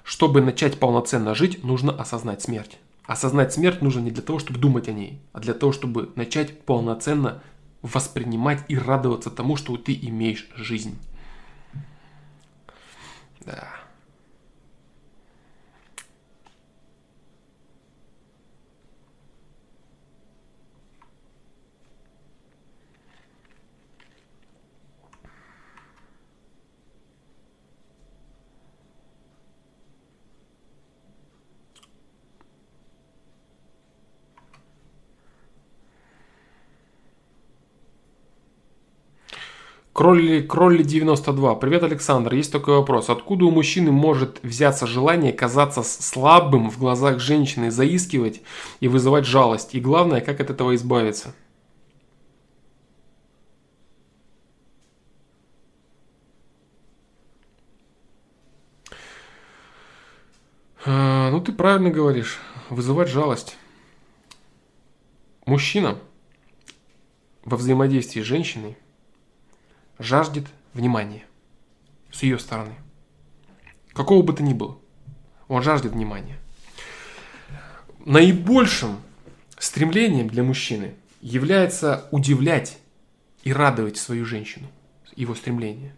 [0.02, 2.78] Чтобы начать полноценно жить, нужно осознать смерть.
[3.06, 6.62] Осознать смерть нужно не для того, чтобы думать о ней, а для того, чтобы начать
[6.62, 7.40] полноценно
[7.82, 10.98] воспринимать и радоваться тому, что ты имеешь жизнь.
[13.46, 13.77] Да.
[39.98, 41.56] Кролли, Кролли 92.
[41.56, 42.32] Привет, Александр.
[42.32, 43.10] Есть такой вопрос.
[43.10, 48.40] Откуда у мужчины может взяться желание казаться слабым в глазах женщины, заискивать
[48.78, 49.74] и вызывать жалость?
[49.74, 51.34] И главное, как от этого избавиться?
[60.86, 62.38] А, ну, ты правильно говоришь.
[62.70, 63.56] Вызывать жалость.
[65.44, 65.98] Мужчина
[67.44, 68.76] во взаимодействии с женщиной–
[69.98, 71.24] жаждет внимания
[72.12, 72.74] с ее стороны.
[73.92, 74.78] Какого бы то ни было.
[75.48, 76.38] Он жаждет внимания.
[78.04, 78.98] Наибольшим
[79.58, 82.78] стремлением для мужчины является удивлять
[83.42, 84.68] и радовать свою женщину.
[85.16, 85.94] Его стремление.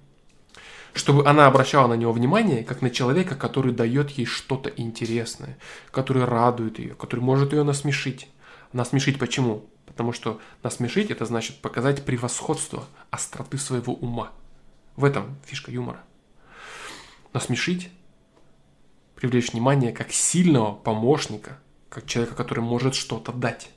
[0.94, 5.58] Чтобы она обращала на него внимание, как на человека, который дает ей что-то интересное,
[5.90, 8.28] который радует ее, который может ее насмешить.
[8.72, 9.66] Насмешить почему?
[9.90, 14.30] Потому что насмешить это значит показать превосходство остроты своего ума.
[14.96, 16.00] В этом фишка юмора.
[17.32, 17.90] Насмешить,
[19.16, 21.58] привлечь внимание как сильного помощника,
[21.88, 23.70] как человека, который может что-то дать.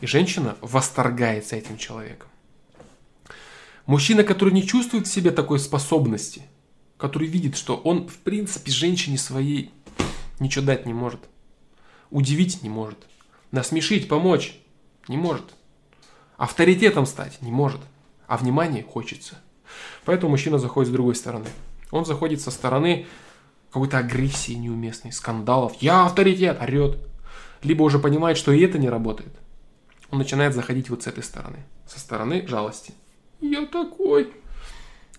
[0.00, 2.28] И женщина восторгается этим человеком.
[3.84, 6.42] Мужчина, который не чувствует в себе такой способности,
[6.98, 9.72] который видит, что он, в принципе, женщине своей
[10.38, 11.20] ничего дать не может,
[12.10, 12.98] удивить не может,
[13.50, 14.60] насмешить, помочь,
[15.08, 15.44] не может.
[16.36, 17.80] Авторитетом стать не может.
[18.26, 19.36] А внимание хочется.
[20.04, 21.48] Поэтому мужчина заходит с другой стороны.
[21.90, 23.06] Он заходит со стороны
[23.72, 25.74] какой-то агрессии неуместной, скандалов.
[25.80, 26.98] Я авторитет, орет.
[27.62, 29.32] Либо уже понимает, что и это не работает.
[30.10, 31.58] Он начинает заходить вот с этой стороны.
[31.86, 32.94] Со стороны жалости.
[33.40, 34.32] Я такой.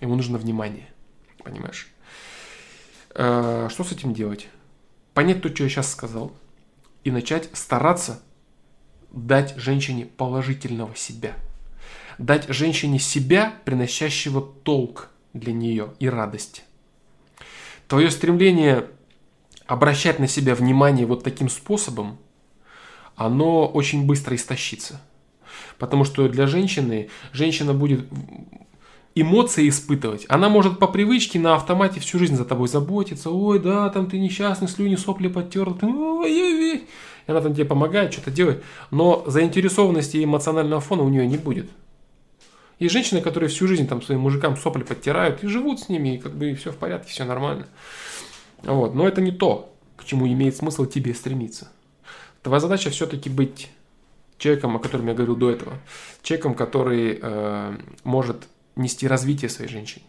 [0.01, 0.87] Ему нужно внимание.
[1.43, 1.89] Понимаешь?
[3.13, 4.47] Э, что с этим делать?
[5.13, 6.31] Понять то, что я сейчас сказал,
[7.03, 8.21] и начать стараться
[9.11, 11.35] дать женщине положительного себя.
[12.17, 16.63] Дать женщине себя, приносящего толк для нее и радость.
[17.87, 18.87] Твое стремление
[19.65, 22.17] обращать на себя внимание вот таким способом,
[23.15, 25.01] оно очень быстро истощится.
[25.77, 28.07] Потому что для женщины, женщина будет
[29.15, 30.25] эмоции испытывать.
[30.29, 33.29] Она может по привычке на автомате всю жизнь за тобой заботиться.
[33.29, 35.77] Ой, да, там ты несчастный, слюни, сопли подтерла.
[35.83, 36.83] Ой,
[37.29, 38.63] и она там тебе помогает, что-то делает.
[38.89, 41.69] Но заинтересованности и эмоционального фона у нее не будет.
[42.79, 46.17] Есть женщины, которые всю жизнь там своим мужикам сопли подтирают и живут с ними, и
[46.17, 47.67] как бы все в порядке, все нормально.
[48.63, 48.95] Вот.
[48.95, 51.69] Но это не то, к чему имеет смысл тебе стремиться.
[52.41, 53.69] Твоя задача все-таки быть
[54.39, 55.73] человеком, о котором я говорил до этого.
[56.23, 60.05] Человеком, который э, может нести развитие своей женщине.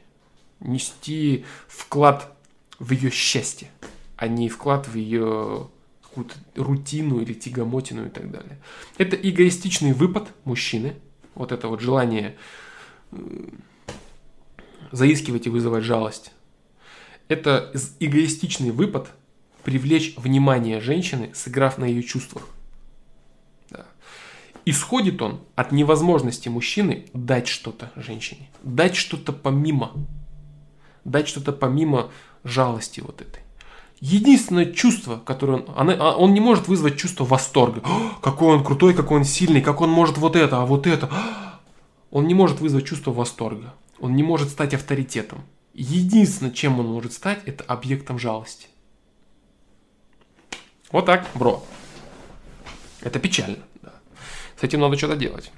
[0.60, 2.32] Нести вклад
[2.78, 3.68] в ее счастье,
[4.16, 5.68] а не вклад в ее
[6.10, 8.58] какую-то рутину или тягомотину и так далее.
[8.98, 10.96] Это эгоистичный выпад мужчины,
[11.34, 12.36] вот это вот желание
[13.12, 13.48] э,
[14.90, 16.32] заискивать и вызывать жалость.
[17.28, 19.12] Это эгоистичный выпад
[19.62, 22.48] привлечь внимание женщины, сыграв на ее чувствах.
[23.70, 23.86] Да.
[24.64, 29.92] Исходит он от невозможности мужчины дать что-то женщине, дать что-то помимо,
[31.04, 32.10] дать что-то помимо
[32.42, 33.39] жалости вот этой.
[34.00, 37.82] Единственное чувство, которое он, она, а, он не может вызвать чувство восторга.
[38.22, 41.10] Какой он крутой, какой он сильный, как он может вот это, а вот это.
[42.10, 43.74] Он не может вызвать чувство восторга.
[44.00, 45.42] Он не может стать авторитетом.
[45.74, 48.68] Единственное, чем он может стать, это объектом жалости.
[50.90, 51.62] Вот так, бро.
[53.02, 53.58] Это печально.
[53.82, 53.92] Да.
[54.58, 55.52] С этим надо что-то делать.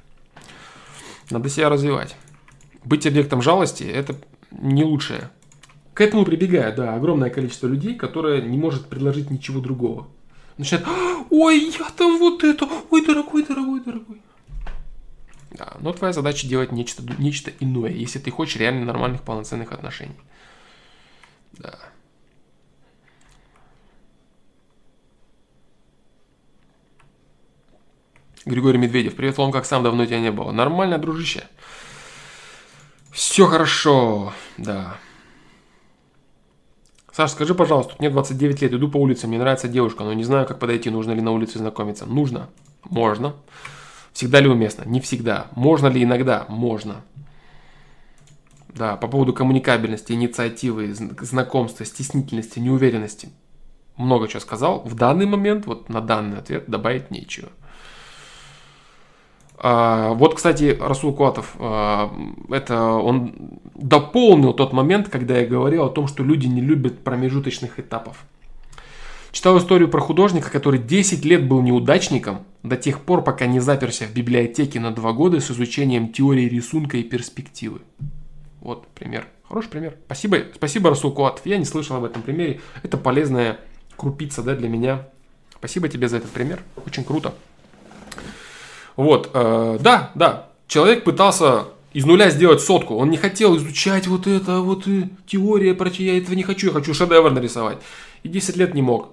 [1.30, 2.16] Надо себя развивать.
[2.84, 4.16] Быть объектом жалости– это
[4.50, 5.30] не лучшее
[5.94, 10.08] к этому прибегает, да, огромное количество людей, которое не может предложить ничего другого.
[10.56, 10.86] Начинает,
[11.30, 14.22] ой, я там вот это, ой, дорогой, дорогой, дорогой.
[15.50, 20.16] Да, но твоя задача делать нечто, нечто иное, если ты хочешь реально нормальных полноценных отношений.
[21.52, 21.78] Да.
[28.44, 30.50] Григорий Медведев, привет, Лом, как сам, давно тебя не было.
[30.52, 31.44] Нормально, дружище.
[33.12, 34.98] Все хорошо, да.
[37.12, 40.46] Саша, скажи, пожалуйста, мне 29 лет, иду по улице, мне нравится девушка, но не знаю,
[40.46, 42.06] как подойти, нужно ли на улице знакомиться.
[42.06, 42.48] Нужно.
[42.84, 43.34] Можно.
[44.14, 44.84] Всегда ли уместно?
[44.86, 45.48] Не всегда.
[45.54, 46.46] Можно ли иногда?
[46.48, 47.02] Можно.
[48.74, 53.28] Да, по поводу коммуникабельности, инициативы, знакомства, стеснительности, неуверенности.
[53.96, 54.80] Много чего сказал.
[54.80, 57.50] В данный момент, вот на данный ответ добавить нечего.
[59.64, 62.12] А, вот, кстати, Расул Куатов, а,
[62.50, 67.78] это он дополнил тот момент, когда я говорил о том, что люди не любят промежуточных
[67.78, 68.24] этапов.
[69.30, 74.06] Читал историю про художника, который 10 лет был неудачником до тех пор, пока не заперся
[74.06, 77.82] в библиотеке на 2 года с изучением теории рисунка и перспективы.
[78.60, 79.28] Вот пример.
[79.44, 79.96] Хороший пример.
[80.06, 81.46] Спасибо, спасибо Расул Куатов.
[81.46, 82.60] Я не слышал об этом примере.
[82.82, 83.60] Это полезная
[83.96, 85.06] крупица да, для меня.
[85.54, 86.62] Спасибо тебе за этот пример.
[86.84, 87.32] Очень круто.
[88.96, 92.96] Вот, э, да, да, человек пытался из нуля сделать сотку.
[92.96, 96.72] Он не хотел изучать вот это, вот и теория, прочее, я этого не хочу, я
[96.72, 97.78] хочу шедевр нарисовать.
[98.22, 99.10] И 10 лет не мог.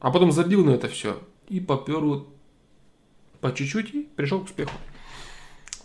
[0.00, 1.18] А потом забил на это все.
[1.48, 2.28] И попер вот
[3.40, 4.72] по чуть-чуть и пришел к успеху.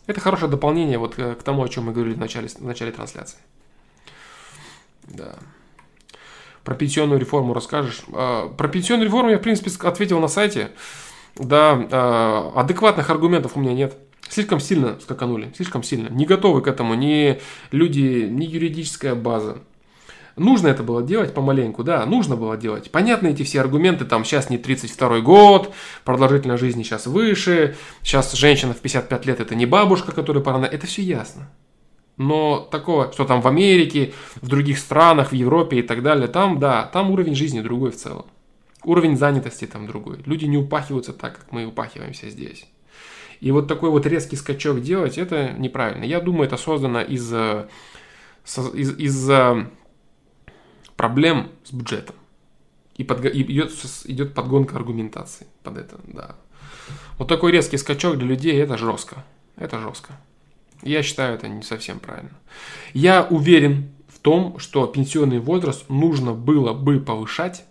[0.05, 3.39] Это хорошее дополнение вот к тому, о чем мы говорили в начале, в начале трансляции.
[5.03, 5.35] Да.
[6.63, 8.01] Про пенсионную реформу расскажешь?
[8.13, 10.71] А, про пенсионную реформу я, в принципе, ответил на сайте.
[11.39, 13.97] Да, а, адекватных аргументов у меня нет.
[14.29, 16.09] Слишком сильно скаканули, слишком сильно.
[16.09, 17.39] Не готовы к этому ни
[17.71, 19.59] люди, ни юридическая база.
[20.35, 22.91] Нужно это было делать помаленьку, да, нужно было делать.
[22.91, 25.73] Понятны эти все аргументы, там сейчас не 32 год,
[26.03, 30.65] продолжительность жизни сейчас выше, сейчас женщина в 55 лет это не бабушка, которая пора на...
[30.65, 31.49] Это все ясно.
[32.17, 36.59] Но такого, что там в Америке, в других странах, в Европе и так далее, там,
[36.59, 38.25] да, там уровень жизни другой в целом.
[38.87, 40.19] Уровень занятости там другой.
[40.25, 42.65] Люди не упахиваются так, как мы упахиваемся здесь.
[43.41, 46.05] И вот такой вот резкий скачок делать, это неправильно.
[46.05, 47.67] Я думаю, это создано из-за
[48.45, 49.29] из, из
[50.95, 52.15] проблем с бюджетом.
[52.95, 53.73] И, под, и идет,
[54.05, 56.37] идет подгонка аргументации под это, да.
[57.17, 59.25] Вот такой резкий скачок для людей, это жестко.
[59.57, 60.13] Это жестко.
[60.81, 62.31] Я считаю, это не совсем правильно.
[62.93, 67.65] Я уверен в том, что пенсионный возраст нужно было бы повышать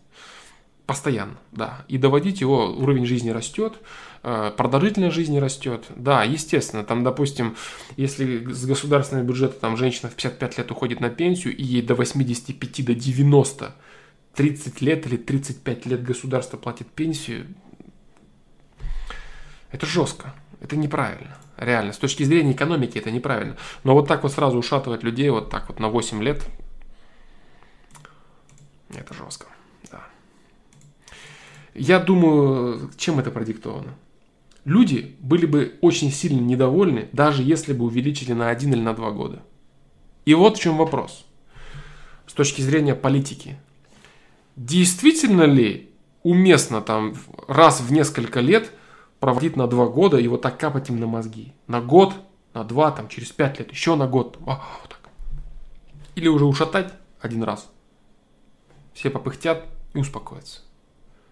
[0.87, 1.85] Постоянно, да.
[1.89, 3.75] И доводить его, уровень жизни растет,
[4.23, 5.85] э, продолжительность жизни растет.
[5.97, 7.57] Да, естественно, там, допустим,
[7.97, 11.97] если с государственного бюджета там женщина в 55 лет уходит на пенсию, и ей до
[11.97, 13.75] 85, до 90,
[14.37, 17.49] 30 лет или 35 лет государство платит пенсию,
[19.73, 21.37] это жестко, это неправильно.
[21.57, 23.57] Реально, с точки зрения экономики это неправильно.
[23.83, 26.47] Но вот так вот сразу ушатывать людей вот так вот на 8 лет,
[28.95, 29.47] это жестко.
[31.79, 33.95] Я думаю, чем это продиктовано?
[34.65, 39.11] Люди были бы очень сильно недовольны, даже если бы увеличили на один или на два
[39.11, 39.43] года.
[40.25, 41.25] И вот в чем вопрос.
[42.27, 43.59] С точки зрения политики.
[44.57, 45.91] Действительно ли
[46.23, 47.15] уместно там
[47.47, 48.73] раз в несколько лет
[49.21, 51.53] проводить на два года и вот так капать им на мозги?
[51.69, 52.15] На год,
[52.55, 54.39] на два, там, через пять лет, еще на год.
[54.47, 55.11] А, вот так.
[56.17, 57.71] Или уже ушатать один раз.
[58.95, 60.66] Все попыхтят и успокоятся.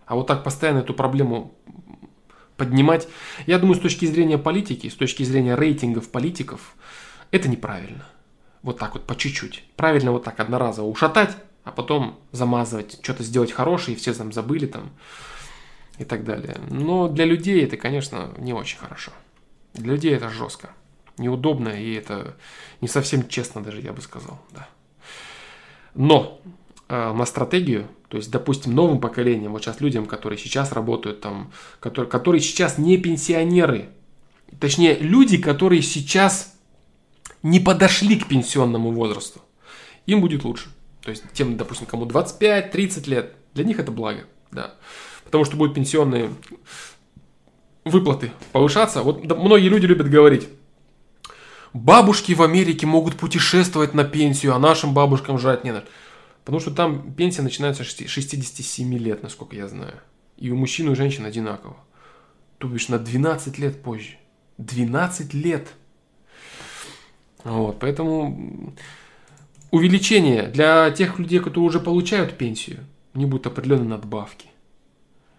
[0.06, 1.54] А вот так постоянно эту проблему
[2.56, 3.08] поднимать,
[3.46, 6.76] я думаю, с точки зрения политики, с точки зрения рейтингов политиков,
[7.30, 8.06] это неправильно.
[8.62, 9.64] Вот так вот, по чуть-чуть.
[9.76, 14.66] Правильно вот так одноразово ушатать, а потом замазывать, что-то сделать хорошее, и все там забыли
[14.66, 14.90] там
[15.98, 16.56] и так далее.
[16.70, 19.12] Но для людей это, конечно, не очень хорошо.
[19.72, 20.70] Для людей это жестко,
[21.18, 22.36] неудобно, и это
[22.80, 24.68] не совсем честно даже, я бы сказал, да.
[25.94, 26.40] Но
[27.26, 31.50] стратегию то есть, допустим, новым поколением, вот сейчас людям, которые сейчас работают там,
[31.80, 33.88] которые, которые сейчас не пенсионеры,
[34.60, 36.54] точнее, люди, которые сейчас
[37.42, 39.40] не подошли к пенсионному возрасту,
[40.06, 40.68] им будет лучше.
[41.02, 44.74] То есть, тем, допустим, кому 25-30 лет, для них это благо, да.
[45.24, 46.30] Потому что будут пенсионные
[47.84, 49.02] выплаты повышаться.
[49.02, 50.48] Вот да, многие люди любят говорить,
[51.72, 55.86] бабушки в Америке могут путешествовать на пенсию, а нашим бабушкам жрать не надо.
[56.44, 60.00] Потому что там пенсия начинается с 67 лет, насколько я знаю.
[60.36, 61.76] И у мужчин и у женщин одинаково.
[62.58, 64.18] То бишь на 12 лет позже.
[64.58, 65.68] 12 лет.
[67.44, 68.74] Вот, поэтому
[69.70, 72.84] увеличение для тех людей, которые уже получают пенсию,
[73.14, 74.48] не будут определенной надбавки.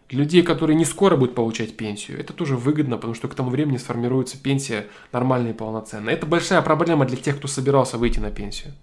[0.09, 3.49] Для людей, которые не скоро будут получать пенсию, это тоже выгодно, потому что к тому
[3.49, 6.13] времени сформируется пенсия нормальная и полноценная.
[6.13, 8.73] Это большая проблема для тех, кто собирался выйти на пенсию.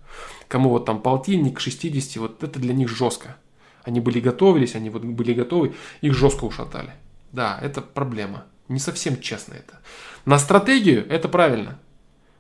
[0.49, 3.37] Кому вот там полтинник, 60, вот это для них жестко.
[3.85, 6.91] Они были готовились, они вот были готовы, их жестко ушатали.
[7.31, 8.45] Да, это проблема.
[8.67, 9.81] Не совсем честно это.
[10.25, 11.79] На стратегию это правильно.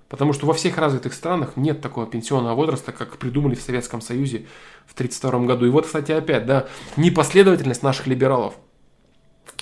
[0.08, 4.46] Потому что во всех развитых странах нет такого пенсионного возраста, как придумали в Советском Союзе
[4.86, 5.66] в 1932 году.
[5.66, 8.54] И вот, кстати, опять, да, непоследовательность наших либералов–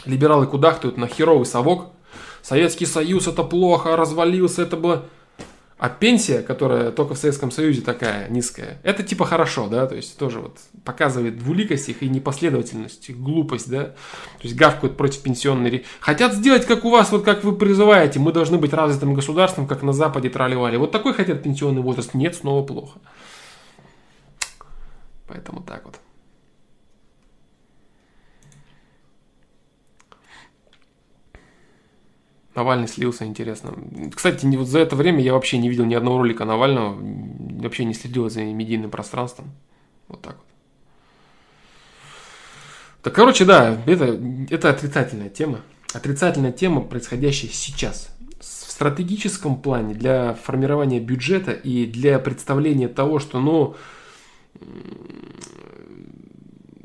[0.05, 1.93] Либералы кудахтают на херовый совок.
[2.43, 5.05] Советский Союз это плохо, развалился, это было...
[5.78, 10.18] А пенсия, которая только в Советском Союзе такая низкая, это типа хорошо, да, то есть
[10.18, 15.86] тоже вот показывает двуликость их и непоследовательность, их глупость, да, то есть гавкают против пенсионной...
[16.01, 19.82] Хотят сделать, как у вас, вот как вы призываете, мы должны быть развитым государством, как
[19.82, 20.77] на Западе тролливали.
[20.77, 22.98] Вот такой хотят пенсионный возраст, нет, снова плохо.
[25.28, 25.94] Поэтому так вот.
[32.61, 33.73] Навальный слился, интересно.
[34.15, 36.95] Кстати, вот за это время я вообще не видел ни одного ролика Навального,
[37.62, 39.51] вообще не следил за медийным пространством.
[40.09, 40.45] Вот так вот.
[43.03, 44.20] Так, короче, да, это,
[44.51, 45.62] это отрицательная тема.
[45.95, 48.15] Отрицательная тема, происходящая сейчас.
[48.41, 53.74] В стратегическом плане для формирования бюджета и для представления того, что, ну,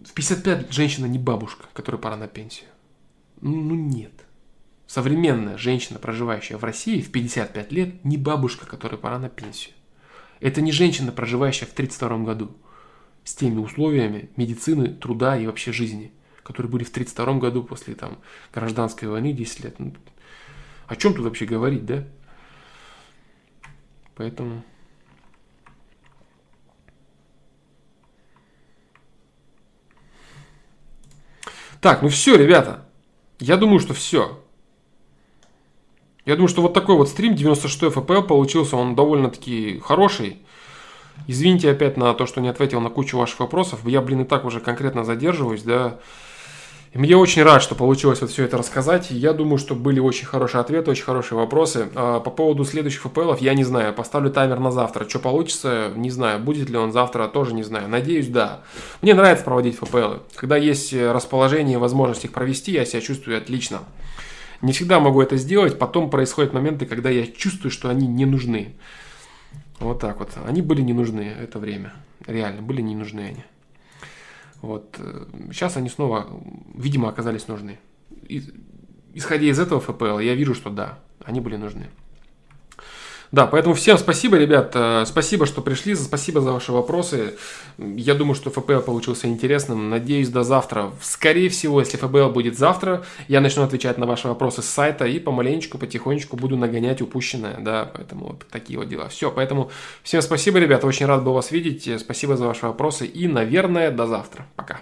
[0.06, 2.70] в 55 женщина не бабушка, которая пора на пенсию.
[3.42, 4.14] Ну, ну нет.
[4.88, 9.74] Современная женщина, проживающая в России в 55 лет, не бабушка, которая пора на пенсию.
[10.40, 12.56] Это не женщина, проживающая в 32 году
[13.24, 16.14] с теми условиями медицины, труда и вообще жизни,
[16.44, 18.20] которые были в 32 году после там,
[18.54, 19.80] гражданской войны 10 лет.
[19.80, 19.94] Ну,
[20.88, 22.04] о чем тут вообще говорить, да?
[24.16, 24.64] Поэтому...
[31.82, 32.88] Так, ну все, ребята.
[33.40, 34.45] Я думаю, что все.
[36.26, 40.38] Я думаю, что вот такой вот стрим 96 FPL получился, он довольно-таки хороший.
[41.28, 43.80] Извините опять на то, что не ответил на кучу ваших вопросов.
[43.86, 46.00] Я, блин, и так уже конкретно задерживаюсь, да.
[46.94, 49.12] И мне очень рад, что получилось вот все это рассказать.
[49.12, 51.90] Я думаю, что были очень хорошие ответы, очень хорошие вопросы.
[51.94, 53.94] А по поводу следующих FPL я не знаю.
[53.94, 55.08] Поставлю таймер на завтра.
[55.08, 56.40] Что получится, не знаю.
[56.40, 57.90] Будет ли он завтра, тоже не знаю.
[57.90, 58.62] Надеюсь, да.
[59.02, 60.22] Мне нравится проводить FPL.
[60.36, 63.80] Когда есть расположение и возможность их провести, я себя чувствую отлично.
[64.66, 68.74] Не всегда могу это сделать, потом происходят моменты, когда я чувствую, что они не нужны.
[69.80, 70.32] Вот так вот.
[70.44, 71.94] Они были не нужны это время.
[72.26, 73.44] Реально, были не нужны они.
[74.64, 75.00] Вот.
[75.52, 76.28] Сейчас они снова,
[76.74, 77.78] видимо, оказались нужны.
[79.14, 81.86] Исходя из этого ФПЛ, я вижу, что да, они были нужны.
[83.32, 84.72] Да, поэтому всем спасибо, ребят.
[84.76, 85.96] Э, спасибо, что пришли.
[85.96, 87.36] Спасибо за ваши вопросы.
[87.78, 89.90] Я думаю, что ФПЛ получился интересным.
[89.90, 90.92] Надеюсь, до завтра.
[91.02, 95.20] Скорее всего, если ФБЛ будет завтра, я начну отвечать на ваши вопросы с сайта и
[95.20, 97.58] помаленечку, потихонечку буду нагонять упущенное.
[97.60, 99.10] Да, поэтому вот такие вот дела.
[99.10, 99.72] Все, поэтому
[100.04, 100.84] всем спасибо, ребят.
[100.84, 101.90] Очень рад был вас видеть.
[102.00, 103.06] Спасибо за ваши вопросы.
[103.06, 104.46] И, наверное, до завтра.
[104.56, 104.82] Пока.